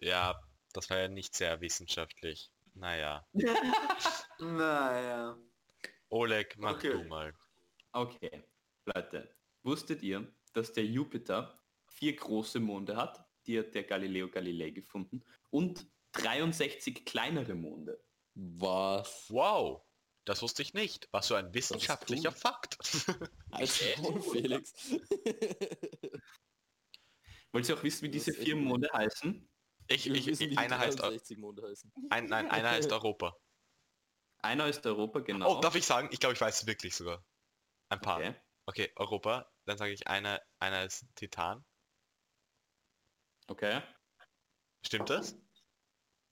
Ja, 0.01 0.39
das 0.73 0.89
war 0.89 0.97
ja 0.99 1.07
nicht 1.07 1.35
sehr 1.35 1.59
wissenschaftlich. 1.61 2.51
Naja. 2.73 3.25
Naja. 4.39 5.37
Oleg, 6.11 6.55
mach 6.57 6.75
Okay. 6.75 6.91
du 6.91 7.03
mal. 7.05 7.33
Okay, 7.93 8.43
Leute, 8.85 9.33
wusstet 9.63 10.01
ihr, 10.03 10.27
dass 10.53 10.73
der 10.73 10.85
Jupiter 10.85 11.57
vier 11.87 12.15
große 12.15 12.59
Monde 12.59 12.95
hat? 12.95 13.25
Die 13.47 13.57
hat 13.59 13.73
der 13.73 13.83
Galileo 13.83 14.29
Galilei 14.29 14.69
gefunden. 14.71 15.23
Und 15.49 15.87
63 16.13 17.05
kleinere 17.05 17.55
Monde. 17.55 18.03
Was? 18.35 19.25
Wow, 19.29 19.81
das 20.25 20.41
wusste 20.41 20.61
ich 20.61 20.73
nicht. 20.73 21.07
Was 21.11 21.27
für 21.29 21.37
ein 21.37 21.53
wissenschaftlicher. 21.53 22.31
Fakt. 22.31 22.77
Als 23.51 23.81
Maul, 23.97 24.21
Felix. 24.21 24.73
Wollt 27.51 27.67
ihr 27.67 27.75
auch 27.77 27.83
wissen, 27.83 28.03
wie 28.05 28.09
diese 28.09 28.33
vier. 28.33 28.55
Monde 28.55 28.89
heißen? 28.93 29.47
Ich, 29.87 30.07
ich, 30.07 30.27
ich 30.27 30.37
die 30.37 30.57
einer 30.57 30.77
heißt, 30.79 30.99
Eu- 30.99 31.07
63 31.09 31.37
Monde 31.37 31.63
heißen. 31.67 31.91
ein, 32.09 32.25
nein, 32.27 32.49
einer 32.49 32.69
heißt 32.71 32.91
Europa. 32.93 33.35
Einer 34.41 34.67
ist 34.67 34.85
Europa, 34.85 35.19
genau. 35.19 35.57
Oh, 35.57 35.61
darf 35.61 35.75
ich 35.75 35.85
sagen? 35.85 36.09
Ich 36.11 36.19
glaube, 36.19 36.33
ich 36.33 36.41
weiß 36.41 36.61
es 36.61 36.67
wirklich 36.67 36.95
sogar. 36.95 37.23
Ein 37.89 38.01
paar. 38.01 38.17
Okay. 38.17 38.35
Okay, 38.65 38.91
Europa. 38.95 39.51
Dann 39.65 39.77
sage 39.77 39.91
ich, 39.91 40.07
einer, 40.07 40.41
einer 40.59 40.85
ist 40.85 41.05
Titan. 41.15 41.65
okay. 43.47 43.81
Stimmt 44.85 45.09
das? 45.09 45.35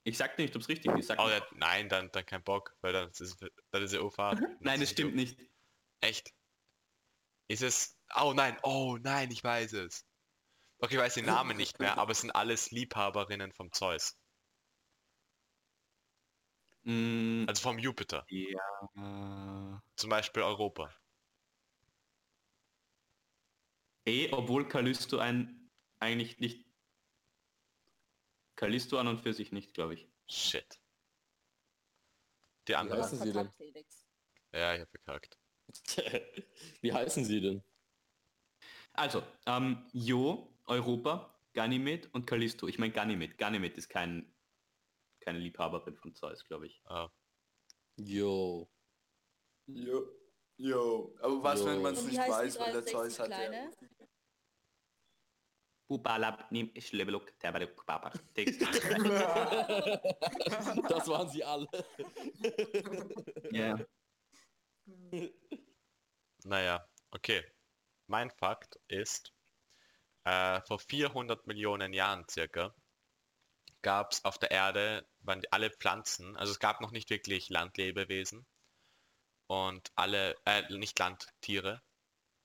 Ich 0.03 0.17
sag 0.17 0.37
nicht, 0.37 0.55
ob 0.55 0.61
es 0.61 0.69
richtig 0.69 0.91
ist. 0.97 1.11
Oh, 1.11 1.29
ja, 1.29 1.45
nein, 1.55 1.89
dann, 1.89 2.11
dann 2.11 2.25
kein 2.25 2.43
Bock, 2.43 2.75
weil 2.81 2.93
dann 2.93 3.09
ist, 3.09 3.45
dann 3.71 3.83
ist 3.83 3.93
ja 3.93 4.01
UFA. 4.01 4.33
Nein, 4.59 4.79
das 4.79 4.89
stimmt 4.89 5.15
nicht. 5.15 5.39
Echt? 6.01 6.33
Ist 7.47 7.61
es... 7.61 7.99
Oh 8.15 8.33
nein, 8.33 8.57
oh 8.63 8.97
nein, 9.01 9.29
ich 9.29 9.43
weiß 9.43 9.73
es. 9.73 10.05
Okay, 10.79 10.95
ich 10.95 11.01
weiß 11.01 11.13
den 11.15 11.25
Namen 11.25 11.57
nicht 11.57 11.79
mehr, 11.79 11.97
aber 11.97 12.13
es 12.13 12.21
sind 12.21 12.31
alles 12.31 12.71
Liebhaberinnen 12.71 13.51
vom 13.51 13.71
Zeus. 13.71 14.18
Mm, 16.85 17.45
Also 17.47 17.61
vom 17.61 17.79
Jupiter. 17.79 18.25
ja. 18.29 19.81
Zum 19.95 20.09
Beispiel 20.09 20.43
Europa. 20.43 20.93
Eh, 24.05 24.29
obwohl 24.31 24.67
Callisto 24.67 25.19
ein 25.19 25.69
eigentlich 25.99 26.39
nicht. 26.39 26.65
Callisto 28.55 28.97
an 28.97 29.07
und 29.07 29.19
für 29.19 29.33
sich 29.33 29.51
nicht, 29.51 29.73
glaube 29.73 29.93
ich. 29.93 30.07
Shit. 30.27 30.79
Die 32.67 32.73
Wie 32.73 32.77
andere. 32.77 32.99
hast 32.99 33.13
heißen 33.13 33.27
sie 33.27 33.33
denn? 33.33 33.49
Ja, 34.53 34.73
ich 34.73 34.81
habe 34.81 34.89
verkackt. 34.91 35.37
Wie 36.81 36.93
heißen 36.93 37.23
sie 37.25 37.41
denn? 37.41 37.63
Also, 38.93 39.23
ähm, 39.45 39.87
Jo, 39.93 40.47
Europa, 40.65 41.39
Ganymed 41.53 42.13
und 42.13 42.25
Callisto. 42.27 42.67
Ich 42.67 42.79
meine 42.79 42.93
Ganymed. 42.93 43.37
Ganymed 43.37 43.77
ist 43.77 43.89
kein, 43.89 44.33
keine 45.29 45.39
Liebhaberin 45.39 45.95
von 45.95 46.15
Zeus, 46.15 46.43
glaube 46.43 46.65
ich. 46.65 46.81
Ah, 46.85 47.07
Yo. 47.97 48.67
Jo. 49.67 50.07
Jo. 50.57 51.15
Aber 51.21 51.43
was, 51.43 51.59
Jo. 51.59 51.67
wenn 51.67 51.81
man 51.83 51.93
es 51.93 52.03
nicht 52.03 52.17
weiß, 52.17 52.59
weil 52.59 52.71
der 52.71 52.81
63 52.81 52.93
Zeus 52.93 53.19
hat 53.19 53.29
ja... 53.29 53.69
Bubalab, 55.87 56.51
nimm 56.51 56.71
ich 56.73 56.91
lebeluk, 56.91 57.37
tabaruk, 57.39 57.85
babach. 57.85 58.15
Das 60.87 61.07
waren 61.07 61.29
sie 61.29 61.43
alle. 61.43 61.67
Ja. 63.51 63.79
naja, 66.43 66.87
okay. 67.11 67.43
Mein 68.07 68.29
Fakt 68.31 68.79
ist, 68.87 69.33
äh, 70.25 70.61
vor 70.61 70.79
400 70.79 71.45
Millionen 71.47 71.93
Jahren 71.93 72.27
circa 72.29 72.73
gab 73.81 74.11
es 74.11 74.25
auf 74.25 74.37
der 74.37 74.51
Erde, 74.51 75.07
waren 75.21 75.41
alle 75.51 75.69
Pflanzen, 75.69 76.35
also 76.37 76.51
es 76.51 76.59
gab 76.59 76.81
noch 76.81 76.91
nicht 76.91 77.09
wirklich 77.09 77.49
Landlebewesen 77.49 78.45
und 79.47 79.91
alle, 79.95 80.35
äh, 80.45 80.63
nicht 80.73 80.97
Landtiere 80.99 81.81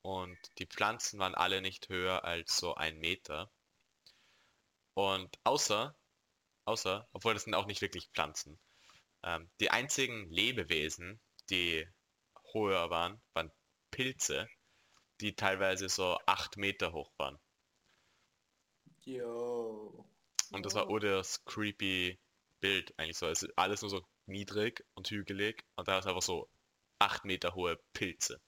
und 0.03 0.39
die 0.59 0.67
Pflanzen 0.67 1.19
waren 1.19 1.35
alle 1.35 1.61
nicht 1.61 1.89
höher 1.89 2.25
als 2.25 2.59
so 2.59 2.75
ein 2.75 2.99
Meter. 2.99 3.51
Und 4.95 5.39
außer, 5.45 5.97
außer, 6.67 7.09
obwohl 7.13 7.35
das 7.35 7.45
sind 7.45 7.55
auch 7.55 7.67
nicht 7.67 7.81
wirklich 7.81 8.09
Pflanzen, 8.11 8.61
ähm, 9.23 9.51
die 9.61 9.71
einzigen 9.71 10.31
Lebewesen, 10.31 11.21
die 11.51 11.89
höher 12.53 12.91
waren, 12.91 13.21
waren 13.33 13.51
Pilze, 13.91 14.49
die 15.21 15.35
teilweise 15.35 15.89
so 15.89 16.19
acht 16.27 16.57
Meter 16.57 16.93
hoch 16.93 17.13
waren. 17.17 17.39
Jo. 19.05 20.07
Und 20.53 20.65
das 20.67 20.75
war 20.75 20.89
Oh. 20.89 20.99
das 20.99 21.45
creepy 21.45 22.19
Bild 22.61 22.95
eigentlich 22.99 23.19
so. 23.19 23.27
Es 23.29 23.43
ist 23.43 23.53
alles 23.59 23.83
nur 23.83 23.91
so 23.91 24.07
niedrig 24.27 24.85
und 24.95 25.11
hügelig 25.11 25.65
und 25.77 25.89
da 25.89 25.99
ist 25.99 26.07
einfach 26.07 26.23
so 26.23 26.49
acht 26.99 27.25
Meter 27.25 27.55
hohe 27.55 27.79
Pilze. 27.93 28.41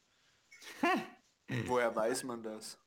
Woher 1.66 1.94
weiß 1.94 2.24
man 2.24 2.42
das? 2.42 2.78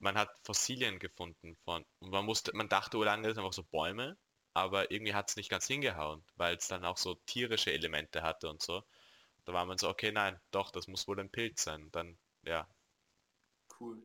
Man 0.00 0.18
hat 0.18 0.36
Fossilien 0.42 0.98
gefunden 0.98 1.56
von, 1.64 1.86
und 2.00 2.10
man 2.10 2.24
musste, 2.24 2.50
man 2.56 2.68
dachte 2.68 2.96
oh 2.98 3.04
lange, 3.04 3.22
das 3.28 3.34
sind 3.36 3.44
einfach 3.44 3.52
so 3.52 3.62
Bäume, 3.62 4.18
aber 4.52 4.90
irgendwie 4.90 5.14
hat 5.14 5.30
es 5.30 5.36
nicht 5.36 5.48
ganz 5.48 5.66
hingehauen, 5.68 6.24
weil 6.34 6.56
es 6.56 6.66
dann 6.66 6.84
auch 6.84 6.96
so 6.96 7.14
tierische 7.26 7.72
Elemente 7.72 8.22
hatte 8.22 8.48
und 8.50 8.60
so. 8.60 8.82
Da 9.46 9.52
war 9.54 9.66
man 9.66 9.78
so, 9.78 9.88
okay, 9.88 10.12
nein, 10.12 10.40
doch, 10.52 10.70
das 10.72 10.88
muss 10.88 11.08
wohl 11.08 11.20
ein 11.20 11.30
Pilz 11.30 11.64
sein. 11.64 11.90
Dann, 11.92 12.18
ja, 12.44 12.68
Cool. 13.68 14.02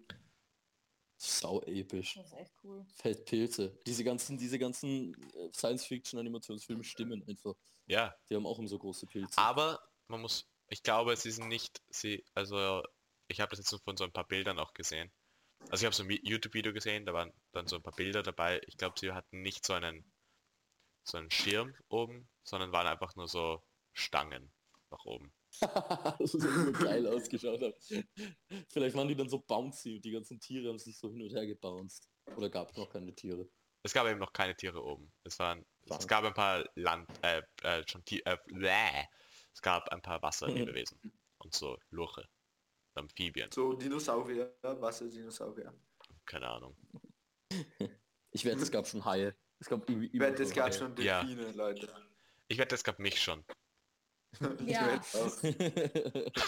Sau 1.18 1.61
episch. 1.61 2.16
Das 2.16 2.26
ist 2.28 2.34
echt 2.34 2.53
cool. 2.63 2.86
Feldpilze. 2.95 3.78
Diese 3.86 4.03
ganzen, 4.03 4.38
diese 4.38 4.59
ganzen 4.59 5.13
äh, 5.34 5.49
Science-Fiction-Animationsfilme 5.53 6.84
stimmen 6.84 7.24
einfach. 7.28 7.55
ja, 7.86 8.13
Die 8.30 8.36
haben 8.36 8.45
auch 8.45 8.59
immer 8.59 8.68
so 8.68 8.78
große 8.78 9.07
Pilze. 9.07 9.38
Aber 9.38 9.80
man 10.07 10.22
muss, 10.22 10.47
ich 10.68 10.84
glaube, 10.84 11.16
sie 11.16 11.32
sind 11.32 11.47
nicht, 11.47 11.82
sie, 11.89 12.24
also 12.34 12.84
ich 13.28 13.39
habe 13.39 13.49
das 13.51 13.59
jetzt 13.59 13.70
so 13.70 13.78
von 13.80 13.95
so 13.97 14.03
ein 14.03 14.11
paar 14.11 14.28
Bildern 14.28 14.59
auch 14.59 14.74
gesehen. 14.74 15.11
Also 15.70 15.84
ich 15.84 15.86
habe 15.86 15.95
so 15.95 16.03
ein 16.03 16.09
Vi- 16.09 16.22
YouTube-Video 16.24 16.74
gesehen, 16.74 17.05
da 17.05 17.13
waren 17.13 17.32
dann 17.53 17.68
so 17.68 17.78
ein 17.78 17.82
paar 17.82 17.95
Bilder 17.95 18.22
dabei. 18.22 18.61
Ich 18.68 18.78
glaube, 18.78 18.99
sie 18.99 19.11
hatten 19.13 19.41
nicht 19.41 19.66
so 19.66 19.74
einen, 19.74 20.11
so 21.03 21.18
einen 21.18 21.32
Schirm 21.32 21.74
oben, 21.88 22.28
sondern 22.43 22.72
waren 22.72 22.88
einfach 22.88 23.16
nur 23.16 23.28
so 23.28 23.63
Stangen 23.93 24.51
nach 24.91 25.05
oben. 25.05 25.34
das 26.20 26.34
ist 26.34 26.41
so 26.41 26.72
geil 26.74 27.08
ausgeschaut 27.08 27.62
hat. 27.62 27.76
Vielleicht 28.70 28.95
waren 28.95 29.08
die 29.08 29.16
dann 29.16 29.30
so 29.30 29.39
bouncy 29.39 29.95
und 29.95 30.06
die 30.06 30.12
ganzen 30.12 30.39
Tiere 30.39 30.70
haben 30.70 30.80
sich 30.80 30.97
so 30.97 31.10
hin 31.12 31.22
und 31.22 31.32
her 31.34 31.45
gebounced. 31.45 32.10
Oder 32.36 32.49
gab 32.49 32.70
es 32.72 32.78
noch 32.78 32.89
keine 32.89 33.14
Tiere? 33.14 33.47
Es 33.84 33.93
gab 33.93 34.08
eben 34.08 34.20
noch 34.20 34.34
keine 34.34 34.56
Tiere 34.56 34.84
oben. 34.84 35.12
Es 35.24 35.38
waren, 35.39 35.64
es 35.84 35.89
Wow. 35.91 36.08
gab 36.08 36.24
ein 36.26 36.34
paar 36.34 36.68
Land, 36.76 37.08
äh, 37.22 37.41
äh, 37.62 37.84
schon 37.88 38.03
Ti- 38.03 38.24
äh, 38.26 38.38
bläh. 38.47 39.06
es 39.53 39.62
gab 39.62 39.89
ein 39.89 40.01
paar 40.01 40.22
Wasserlebewesen 40.22 40.99
und 41.38 41.53
so 41.53 41.78
Lurche, 41.91 42.28
Amphibien, 42.95 43.49
So 43.51 43.74
Dinosaurier, 43.74 44.56
Wasserdinosaurier. 44.64 45.74
keine 46.26 46.47
Ahnung. 46.47 46.76
Ich 48.32 48.43
wette, 48.43 48.62
es 48.64 48.72
gab 48.72 48.88
schon 48.88 49.06
Haie. 49.06 49.36
Es 49.60 49.68
gab 49.70 49.88
irgendwie 49.89 50.08
Ich 50.08 50.20
wette, 50.20 50.43
es 50.43 50.53
gab 50.53 50.66
Haie. 50.72 50.74
schon 50.78 50.95
Ja. 50.97 51.24
Delfine, 51.24 51.51
Leute. 51.51 51.88
Ich 52.47 52.58
wette, 52.58 52.76
es 52.76 52.84
gab 52.84 52.99
mich 52.99 53.22
schon. 53.22 53.45
Ich 54.66 54.72
Ja. 54.72 54.98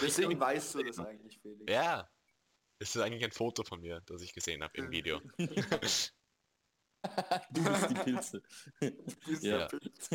Deswegen 0.02 0.38
weißt 0.38 0.74
du 0.74 0.82
das 0.82 0.98
eigentlich, 0.98 1.38
Felix. 1.40 1.72
Ja. 1.72 2.08
Es 2.80 2.94
ist 2.94 3.02
eigentlich 3.02 3.24
ein 3.24 3.32
Foto 3.32 3.64
von 3.64 3.80
mir, 3.80 4.00
das 4.06 4.22
ich 4.22 4.32
gesehen 4.32 4.62
habe 4.62 4.76
im 4.78 4.90
Video. 4.90 5.20
du 5.38 5.46
bist 7.64 7.90
die 7.90 7.94
Pilze. 7.94 8.42
Du 8.80 8.90
bist 9.26 9.42
Ja. 9.42 9.66
Pilz. 9.66 10.10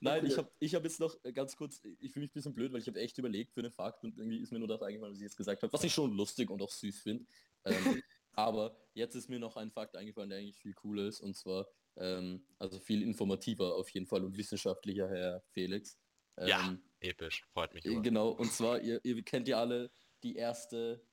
Nein, 0.00 0.24
ich 0.24 0.38
habe 0.38 0.50
ich 0.58 0.74
hab 0.74 0.84
jetzt 0.84 1.00
noch 1.00 1.16
ganz 1.34 1.56
kurz, 1.56 1.82
ich 2.00 2.12
fühle 2.12 2.24
mich 2.24 2.30
ein 2.30 2.34
bisschen 2.34 2.54
blöd, 2.54 2.72
weil 2.72 2.80
ich 2.80 2.86
habe 2.86 3.00
echt 3.00 3.18
überlegt 3.18 3.52
für 3.52 3.60
einen 3.60 3.72
Fakt 3.72 4.04
und 4.04 4.16
irgendwie 4.16 4.38
ist 4.38 4.52
mir 4.52 4.58
nur 4.58 4.68
das 4.68 4.82
eingefallen, 4.82 5.12
was 5.12 5.18
ich 5.18 5.24
jetzt 5.24 5.36
gesagt 5.36 5.62
habe, 5.62 5.72
was 5.72 5.84
ich 5.84 5.92
schon 5.92 6.12
lustig 6.12 6.50
und 6.50 6.62
auch 6.62 6.70
süß 6.70 7.02
finde. 7.02 7.26
Ähm, 7.64 8.02
aber 8.32 8.76
jetzt 8.94 9.14
ist 9.14 9.28
mir 9.28 9.38
noch 9.38 9.56
ein 9.56 9.70
Fakt 9.70 9.96
eingefallen, 9.96 10.30
der 10.30 10.38
eigentlich 10.38 10.58
viel 10.58 10.74
cooler 10.74 11.08
ist 11.08 11.20
und 11.20 11.36
zwar, 11.36 11.66
ähm, 11.96 12.46
also 12.58 12.78
viel 12.78 13.02
informativer 13.02 13.74
auf 13.74 13.88
jeden 13.90 14.06
Fall 14.06 14.24
und 14.24 14.36
wissenschaftlicher, 14.36 15.08
Herr 15.08 15.42
Felix. 15.50 15.98
Ähm, 16.36 16.48
Ja. 16.48 16.78
Episch, 17.00 17.44
freut 17.52 17.74
mich 17.74 17.84
immer. 17.84 18.02
Genau, 18.02 18.30
und 18.30 18.52
zwar, 18.52 18.80
ihr, 18.80 19.00
ihr 19.04 19.22
kennt 19.22 19.48
ja 19.48 19.60
alle 19.60 19.90
die 20.22 20.36
erste, 20.36 21.04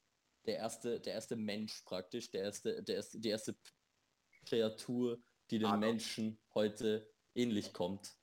der 0.45 0.57
erste, 0.57 0.99
der 0.99 1.13
erste 1.13 1.35
Mensch 1.35 1.81
praktisch, 1.83 2.31
der 2.31 2.43
erste, 2.43 2.83
der 2.83 2.95
erste, 2.95 3.19
die 3.19 3.29
erste 3.29 3.55
Kreatur, 4.45 5.19
die 5.51 5.59
den 5.59 5.67
Adam. 5.67 5.79
Menschen 5.79 6.39
heute 6.53 7.07
ähnlich 7.35 7.73
kommt 7.73 8.17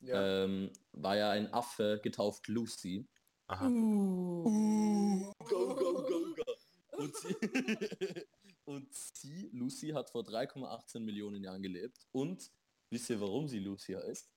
Ja. 0.00 0.44
ähm, 0.44 0.72
war 0.92 1.16
ja 1.16 1.30
ein 1.30 1.52
Affe 1.52 2.00
getauft 2.02 2.46
Lucy. 2.48 3.08
Aha. 3.46 3.66
Uh. 3.66 5.32
Go, 5.38 5.74
go, 5.74 5.94
go, 6.02 6.34
go. 6.34 6.98
Und 6.98 7.16
sie, 7.16 7.34
und 8.64 8.94
sie, 8.94 9.48
Lucy, 9.52 9.88
hat 9.88 10.10
vor 10.10 10.22
3,18 10.22 11.00
Millionen 11.00 11.42
Jahren 11.42 11.62
gelebt. 11.62 12.06
Und 12.12 12.50
wisst 12.90 13.08
ihr, 13.10 13.20
warum 13.20 13.48
sie 13.48 13.60
Lucy 13.60 13.94
heißt? 13.94 14.30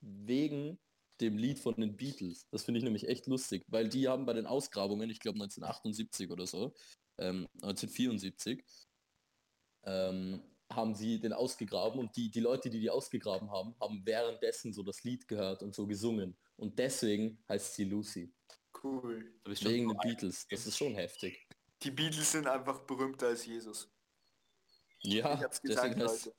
Wegen 0.00 0.80
dem 1.20 1.36
Lied 1.36 1.58
von 1.58 1.74
den 1.74 1.96
Beatles. 1.96 2.46
Das 2.50 2.64
finde 2.64 2.78
ich 2.78 2.84
nämlich 2.84 3.08
echt 3.08 3.26
lustig, 3.26 3.64
weil 3.68 3.88
die 3.88 4.08
haben 4.08 4.26
bei 4.26 4.32
den 4.32 4.46
Ausgrabungen, 4.46 5.10
ich 5.10 5.20
glaube 5.20 5.36
1978 5.36 6.30
oder 6.30 6.46
so, 6.46 6.74
ähm, 7.18 7.48
1974, 7.62 8.64
ähm, 9.84 10.42
haben 10.72 10.94
sie 10.94 11.18
den 11.18 11.32
ausgegraben 11.32 11.98
und 11.98 12.16
die, 12.16 12.30
die 12.30 12.40
Leute, 12.40 12.70
die 12.70 12.80
die 12.80 12.90
ausgegraben 12.90 13.50
haben, 13.50 13.74
haben 13.80 14.02
währenddessen 14.04 14.72
so 14.72 14.82
das 14.82 15.02
Lied 15.02 15.26
gehört 15.26 15.62
und 15.62 15.74
so 15.74 15.86
gesungen. 15.86 16.36
Und 16.56 16.78
deswegen 16.78 17.42
heißt 17.48 17.74
sie 17.74 17.84
Lucy. 17.84 18.32
Cool. 18.82 19.34
Wegen 19.44 19.88
den. 19.88 19.98
Beatles. 19.98 20.46
Das 20.48 20.66
ist 20.66 20.76
schon 20.76 20.94
heftig. 20.94 21.48
Die 21.82 21.90
Beatles 21.90 22.30
sind 22.32 22.46
einfach 22.46 22.80
berühmter 22.80 23.28
als 23.28 23.46
Jesus. 23.46 23.90
Ja, 25.02 25.34
Ich 25.34 25.42
hab's 25.42 25.60
gesagt, 25.60 25.86
deswegen 25.86 26.02
heißt, 26.02 26.26
Leute. 26.26 26.36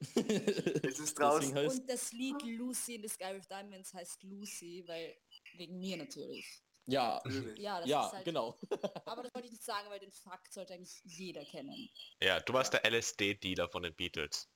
Es 0.00 0.98
ist 0.98 1.14
draußen. 1.18 1.56
Und 1.56 1.88
das 1.90 2.12
Lied 2.12 2.42
Lucy 2.42 2.94
in 2.96 3.02
the 3.02 3.08
Sky 3.08 3.34
with 3.34 3.46
Diamonds 3.48 3.92
heißt 3.92 4.22
Lucy, 4.22 4.82
weil 4.86 5.14
wegen 5.56 5.78
mir 5.78 5.96
natürlich. 5.98 6.62
ja. 6.86 7.20
Ja, 7.56 7.80
das 7.80 7.88
ja, 7.88 8.06
ist 8.06 8.12
halt, 8.14 8.24
genau. 8.24 8.58
Aber 9.06 9.22
das 9.22 9.34
wollte 9.34 9.46
ich 9.46 9.52
nicht 9.52 9.64
sagen, 9.64 9.88
weil 9.90 10.00
den 10.00 10.12
Fakt 10.12 10.52
sollte 10.52 10.74
eigentlich 10.74 11.00
jeder 11.04 11.44
kennen. 11.44 11.88
Ja, 12.22 12.40
du 12.40 12.52
warst 12.52 12.72
der 12.72 12.84
LSD-Dealer 12.90 13.68
von 13.68 13.82
den 13.82 13.94
Beatles. 13.94 14.48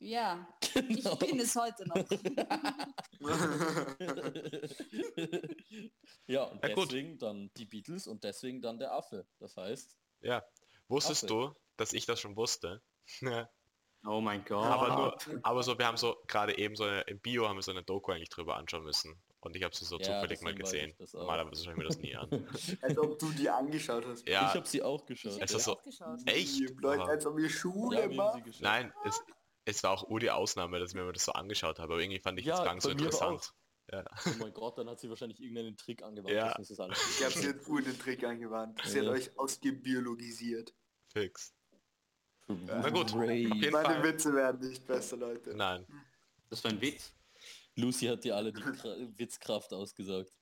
Ja, 0.00 0.48
Genau. 0.74 1.12
ich 1.12 1.18
bin 1.18 1.38
es 1.40 1.54
heute 1.54 1.86
noch. 1.86 1.96
ja, 6.26 6.44
und 6.44 6.62
Ja, 6.62 6.74
gut. 6.74 6.88
deswegen 6.90 7.18
dann 7.18 7.50
die 7.56 7.66
Beatles 7.66 8.06
und 8.06 8.24
deswegen 8.24 8.60
dann 8.62 8.78
der 8.78 8.92
Affe. 8.92 9.26
Das 9.38 9.56
heißt, 9.56 9.96
Ja. 10.20 10.44
Wusstest 10.88 11.24
Affe. 11.24 11.32
du, 11.34 11.54
dass 11.76 11.92
ich 11.92 12.04
das 12.06 12.20
schon 12.20 12.36
wusste? 12.36 12.82
Oh 14.04 14.20
mein 14.20 14.44
Gott. 14.44 14.64
aber 14.66 14.96
nur, 14.96 15.16
aber 15.44 15.62
so, 15.62 15.78
wir 15.78 15.86
haben 15.86 15.96
so 15.96 16.16
gerade 16.26 16.58
eben 16.58 16.74
so 16.74 16.84
eine, 16.84 17.02
im 17.02 17.20
Bio 17.20 17.48
haben 17.48 17.56
wir 17.56 17.62
so 17.62 17.70
eine 17.70 17.82
Doku 17.84 18.10
eigentlich 18.12 18.30
drüber 18.30 18.56
anschauen 18.56 18.82
müssen. 18.84 19.20
Und 19.40 19.56
ich 19.56 19.62
habe 19.64 19.74
sie 19.74 19.84
so 19.84 19.96
Ja, 19.98 20.04
zufällig 20.04 20.40
mal 20.42 20.54
gesehen. 20.54 20.94
das. 20.98 21.12
Normalerweise 21.12 21.64
schaue 21.64 21.72
ich 21.74 21.78
mir 21.78 21.84
das 21.84 21.98
nie 21.98 22.14
an. 22.16 22.28
Als 22.82 22.98
ob 22.98 23.18
du 23.18 23.30
die 23.30 23.48
angeschaut 23.50 24.04
hast. 24.06 24.26
Ja, 24.28 24.48
ich 24.48 24.54
habe 24.54 24.66
sie 24.66 24.82
auch 24.82 25.04
geschaut. 25.04 25.32
Ich 25.36 25.42
Es 25.42 25.50
habe 25.50 25.58
ist 25.58 25.64
so- 25.64 25.76
geschaut. 25.84 26.18
Echt? 26.26 26.80
Leute, 26.80 27.02
als 27.04 27.26
ob 27.26 27.38
ihr 27.38 27.44
ja, 27.46 27.50
Schule 27.50 28.08
geschaut. 28.08 28.60
nein, 28.60 28.92
es, 29.04 29.20
es 29.64 29.82
war 29.82 29.90
auch 29.92 30.08
nur 30.08 30.20
die 30.20 30.30
Ausnahme, 30.30 30.78
dass 30.78 30.90
ich 30.90 30.96
mir 30.96 31.12
das 31.12 31.24
so 31.24 31.32
angeschaut 31.32 31.78
habe. 31.78 31.92
Aber 31.94 32.02
irgendwie 32.02 32.20
fand 32.20 32.38
ich 32.38 32.46
Ja, 32.46 32.54
es 32.58 32.64
gar 32.64 32.74
nicht 32.74 32.82
so 32.82 32.90
interessant. 32.90 33.52
Oh 33.92 34.00
mein 34.38 34.54
Gott, 34.54 34.78
dann 34.78 34.88
hat 34.88 35.00
sie 35.00 35.08
wahrscheinlich 35.10 35.40
irgendeinen 35.40 35.76
Trick 35.76 36.02
angewandt. 36.02 36.32
Ja. 36.34 36.54
das 36.56 36.70
Ich 36.70 36.76
glaube, 37.18 37.32
sie 37.32 37.82
den 37.84 37.98
Trick 37.98 38.24
angewandt. 38.24 38.80
Sie 38.84 38.98
hat 39.00 39.06
Ja. 39.06 39.12
euch 39.12 39.36
ausgebiologisiert. 39.38 40.72
Fix. 41.08 41.52
Na 42.66 42.90
gut. 42.90 43.14
Ray. 43.14 43.46
Auf 43.50 43.56
jeden 43.56 43.72
Meine 43.72 43.84
Fall. 43.88 44.02
Witze 44.04 44.34
werden 44.34 44.68
nicht 44.68 44.86
besser, 44.86 45.16
Leute. 45.16 45.54
Nein. 45.54 45.86
Das 46.48 46.62
war 46.64 46.70
ein 46.70 46.80
Witz. 46.80 47.12
Lucy 47.76 48.06
hat 48.06 48.22
dir 48.24 48.36
alle 48.36 48.52
die 48.52 48.60
Kra 48.80 48.94
Witzkraft 49.16 49.72
ausgesagt. 49.72 50.32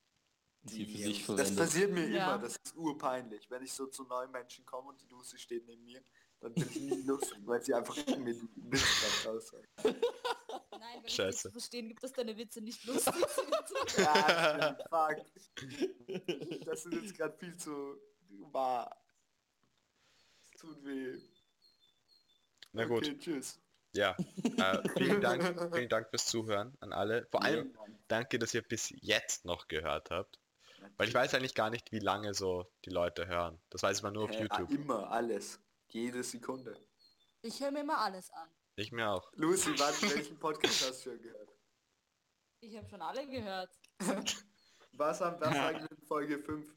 Die 0.62 0.84
für 0.84 0.98
sich 0.98 1.24
Das 1.26 1.54
passiert 1.56 1.90
mir 1.92 2.08
Ja. 2.10 2.34
immer, 2.34 2.42
das 2.42 2.56
ist 2.62 2.76
urpeinlich. 2.76 3.48
Wenn 3.50 3.62
ich 3.62 3.72
so 3.72 3.86
zu 3.86 4.04
neuen 4.04 4.30
Menschen 4.30 4.66
komme 4.66 4.88
und 4.90 5.00
die 5.00 5.06
Lucy 5.06 5.38
steht 5.38 5.66
neben 5.66 5.82
mir, 5.84 6.02
dann 6.40 6.52
bin 6.52 6.68
ich 6.68 6.80
nie 6.80 7.02
lustig, 7.06 7.38
weil 7.46 7.62
sie 7.62 7.72
einfach 7.72 7.96
mit 8.18 8.36
Witzkraft 8.56 9.26
aussagt. 9.28 9.68
Nein, 9.84 10.98
wenn 10.98 11.04
ich 11.06 11.14
Scheiße. 11.14 11.28
nicht 11.28 11.38
zu 11.40 11.50
verstehen 11.50 11.88
gibt, 11.88 12.02
dass 12.02 12.12
deine 12.12 12.36
Witze 12.36 12.60
nicht 12.60 12.84
lustig 12.84 13.14
sind. 13.14 13.98
Ja, 13.98 14.74
stimmt, 14.74 14.82
fuck. 14.90 16.64
Das 16.66 16.84
ist 16.86 16.92
jetzt 16.94 17.14
gerade 17.16 17.36
viel 17.38 17.56
zu 17.56 17.96
wahr. 18.52 18.96
Es 20.54 20.60
tut 20.60 20.84
weh. 20.84 21.18
Na 22.72 22.84
gut. 22.84 23.06
Okay, 23.06 23.18
tschüss. 23.18 23.60
Ja. 23.92 24.16
Äh, 24.56 24.88
vielen 24.96 25.20
Dank, 25.20 25.74
vielen 25.74 25.88
Dank 25.88 26.08
fürs 26.10 26.26
Zuhören 26.26 26.76
an 26.80 26.92
alle. 26.92 27.26
Vor 27.30 27.42
allem 27.42 27.76
danke, 28.08 28.38
dass 28.38 28.54
ihr 28.54 28.62
bis 28.62 28.92
jetzt 29.00 29.44
noch 29.44 29.68
gehört 29.68 30.10
habt. 30.10 30.38
Weil 30.96 31.08
ich 31.08 31.14
weiß 31.14 31.34
eigentlich 31.34 31.54
gar 31.54 31.70
nicht, 31.70 31.92
wie 31.92 31.98
lange 31.98 32.34
so 32.34 32.66
die 32.84 32.90
Leute 32.90 33.26
hören. 33.26 33.60
Das 33.70 33.82
weiß 33.82 34.02
man 34.02 34.14
nur 34.14 34.24
auf 34.24 34.30
ah, 34.30 34.40
YouTube. 34.40 34.70
immer, 34.70 35.10
alles. 35.10 35.60
Jede 35.88 36.22
Sekunde. 36.22 36.76
Ich 37.42 37.60
höre 37.60 37.70
mir 37.70 37.80
immer 37.80 37.98
alles 37.98 38.30
an. 38.30 38.48
Ich 38.76 38.92
mir 38.92 39.08
auch. 39.10 39.30
Lucy, 39.34 39.78
warte, 39.78 40.14
welchen 40.14 40.38
Podcast 40.38 40.88
hast 40.88 41.04
du 41.04 41.10
schon 41.10 41.22
gehört? 41.22 41.50
Ich 42.60 42.76
habe 42.76 42.88
schon 42.88 43.02
alle 43.02 43.26
gehört. 43.26 43.70
Was 44.92 45.20
haben 45.20 45.40
das 45.40 45.54
eigentlich 45.54 45.90
in 45.90 46.06
Folge 46.06 46.38
5? 46.38 46.70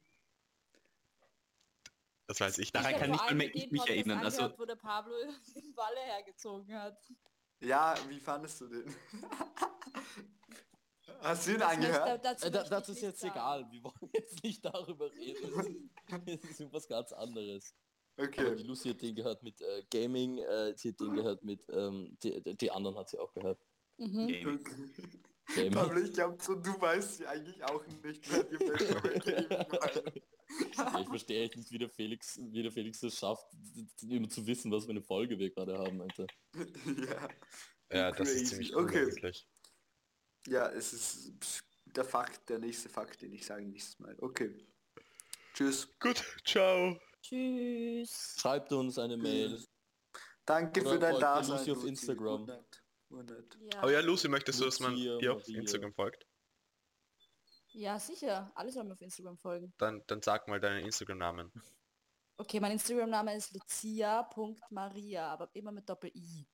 Das 2.27 2.39
weiß 2.39 2.57
ich 2.59 2.71
Daran 2.71 2.91
nicht. 2.93 3.01
hab 3.01 3.07
kann 3.27 3.37
nicht 3.37 3.53
mehr 3.53 3.63
ich 3.65 3.71
mich 3.71 3.87
erinnern, 3.89 4.19
also- 4.19 4.53
wo 4.57 4.65
der 4.65 4.75
Pablo 4.75 5.13
den 5.55 5.73
Balle 5.75 5.99
hergezogen 5.99 6.73
hat. 6.73 6.97
Ja, 7.59 7.95
wie 8.09 8.19
fandest 8.19 8.61
du 8.61 8.67
den? 8.67 8.95
Hast 11.19 11.47
du 11.47 11.51
ihn 11.53 11.61
angehört? 11.61 12.25
dazu 12.25 12.47
Äh, 12.47 12.51
das 12.51 12.89
ich 12.89 12.95
ist 12.95 13.01
jetzt 13.01 13.19
sagen. 13.21 13.33
egal. 13.33 13.71
Wir 13.71 13.83
wollen 13.83 13.93
jetzt 14.13 14.43
nicht 14.43 14.63
darüber 14.65 15.11
reden. 15.13 15.89
Es 16.25 16.59
ist 16.59 16.73
was 16.73 16.87
ganz 16.87 17.13
anderes. 17.13 17.73
Aber 18.17 18.27
die 18.27 18.41
Okay. 18.41 18.61
Lucy 18.63 18.89
hat 18.89 19.01
den 19.01 19.15
gehört 19.15 19.41
mit 19.41 19.59
äh, 19.61 19.83
Gaming, 19.89 20.37
äh, 20.39 20.73
sie 20.77 20.89
hat 20.89 20.99
den 20.99 21.13
gehört 21.15 21.43
mit, 21.43 21.65
ähm, 21.69 22.15
die, 22.21 22.41
die 22.57 22.71
anderen 22.71 22.97
hat 22.97 23.09
sie 23.09 23.17
auch 23.17 23.33
gehört. 23.33 23.59
Mhm. 23.97 24.27
Gaming. 24.27 24.63
Pablo, 25.71 25.99
ich 26.01 26.13
glaube, 26.13 26.41
so, 26.41 26.55
du 26.55 26.79
weißt 26.79 27.17
sie 27.17 27.27
eigentlich 27.27 27.63
auch 27.63 27.85
nicht 27.85 28.01
mehr. 28.31 28.43
Die 28.43 28.59
Welt- 28.59 30.17
verstehe 31.09 31.45
ich 31.45 31.55
nicht, 31.55 31.71
wie 31.71 31.77
der 31.79 31.89
Felix, 31.89 32.39
wie 32.41 32.63
der 32.63 32.71
Felix 32.71 33.03
es 33.03 33.17
schafft, 33.17 33.45
immer 34.01 34.29
zu 34.29 34.45
wissen, 34.47 34.71
was 34.71 34.85
für 34.85 34.91
eine 34.91 35.01
Folge 35.01 35.37
wir 35.37 35.49
gerade 35.49 35.77
haben, 35.77 36.01
Alter. 36.01 36.27
ja. 36.85 37.29
Ja, 37.91 38.11
das 38.11 38.27
Crazy. 38.29 38.41
ist 38.43 38.49
ziemlich 38.49 38.75
cool 38.75 38.83
Okay. 38.85 39.03
eigentlich. 39.05 39.47
ja, 40.47 40.69
es 40.69 40.93
ist 40.93 41.63
der 41.85 42.05
Fakt, 42.05 42.49
der 42.49 42.59
nächste 42.59 42.89
Fakt, 42.89 43.21
den 43.21 43.33
ich 43.33 43.45
sage 43.45 43.65
nächstes 43.65 43.99
Mal. 43.99 44.15
Okay. 44.19 44.55
Tschüss. 45.53 45.87
Gut, 45.99 46.23
ciao. 46.45 46.97
Tschüss. 47.21 48.35
Schreibt 48.39 48.71
uns 48.71 48.97
eine 48.97 49.17
Mail. 49.17 49.63
Danke 50.45 50.81
Oder 50.81 50.91
für 50.91 50.99
dein 50.99 51.19
Dasein. 51.19 51.71
Auf. 51.71 51.85
Instagram. 51.85 52.49
Ja. 53.73 53.83
Oh 53.83 53.89
ja, 53.89 53.99
Lucy, 53.99 54.27
möchtest 54.27 54.59
du, 54.59 54.65
dass 54.65 54.79
man 54.79 54.93
Lucia, 54.93 55.17
dir 55.17 55.33
auf. 55.33 55.47
Instagram 55.47 55.93
folgt? 55.93 56.25
ja, 57.73 57.99
sicher. 57.99 58.51
Alle 58.55 58.71
sollen 58.71 58.87
mir 58.87 58.93
auf 58.93 59.01
Instagram 59.01 59.37
folgen. 59.37 59.73
Dann, 59.77 60.03
dann 60.07 60.21
sag 60.21 60.47
mal 60.47 60.59
deinen 60.59 60.85
Instagram-Namen. 60.85 61.51
Okay, 62.37 62.59
mein 62.59 62.71
Instagram-Name 62.71 63.35
ist 63.35 63.53
lucia.maria, 63.53 65.27
aber 65.27 65.49
immer 65.53 65.71
mit 65.71 65.87
Doppel-I. 65.87 66.47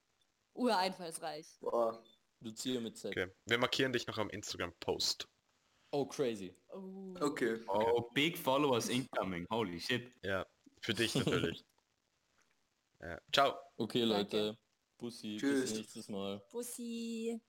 Ureinfallsreich. 0.54 1.58
Boah. 1.60 2.04
Lucia 2.42 2.80
mit 2.80 2.98
Z. 2.98 3.12
Okay. 3.12 3.32
Wir 3.46 3.58
markieren 3.58 3.92
dich 3.92 4.08
noch 4.08 4.18
am 4.18 4.30
Instagram-Post. 4.30 5.28
Oh, 5.92 6.06
crazy. 6.06 6.56
Oh. 6.70 7.16
Okay. 7.20 7.60
Oh, 7.68 8.10
big 8.14 8.38
followers 8.38 8.90
incoming. 8.90 9.46
Holy 9.50 9.80
shit. 9.80 10.12
Ja, 10.24 10.46
für 10.82 10.94
dich 10.94 11.16
natürlich. 11.16 11.66
ja. 13.02 13.20
Ciao. 13.34 13.56
Okay, 13.78 14.08
Danke. 14.08 14.58
Bussi, 15.00 15.38
Tschüss. 15.40 15.62
bis 15.62 15.74
nächstes 15.76 16.10
Mal. 16.10 16.42
Bussi. 16.52 17.40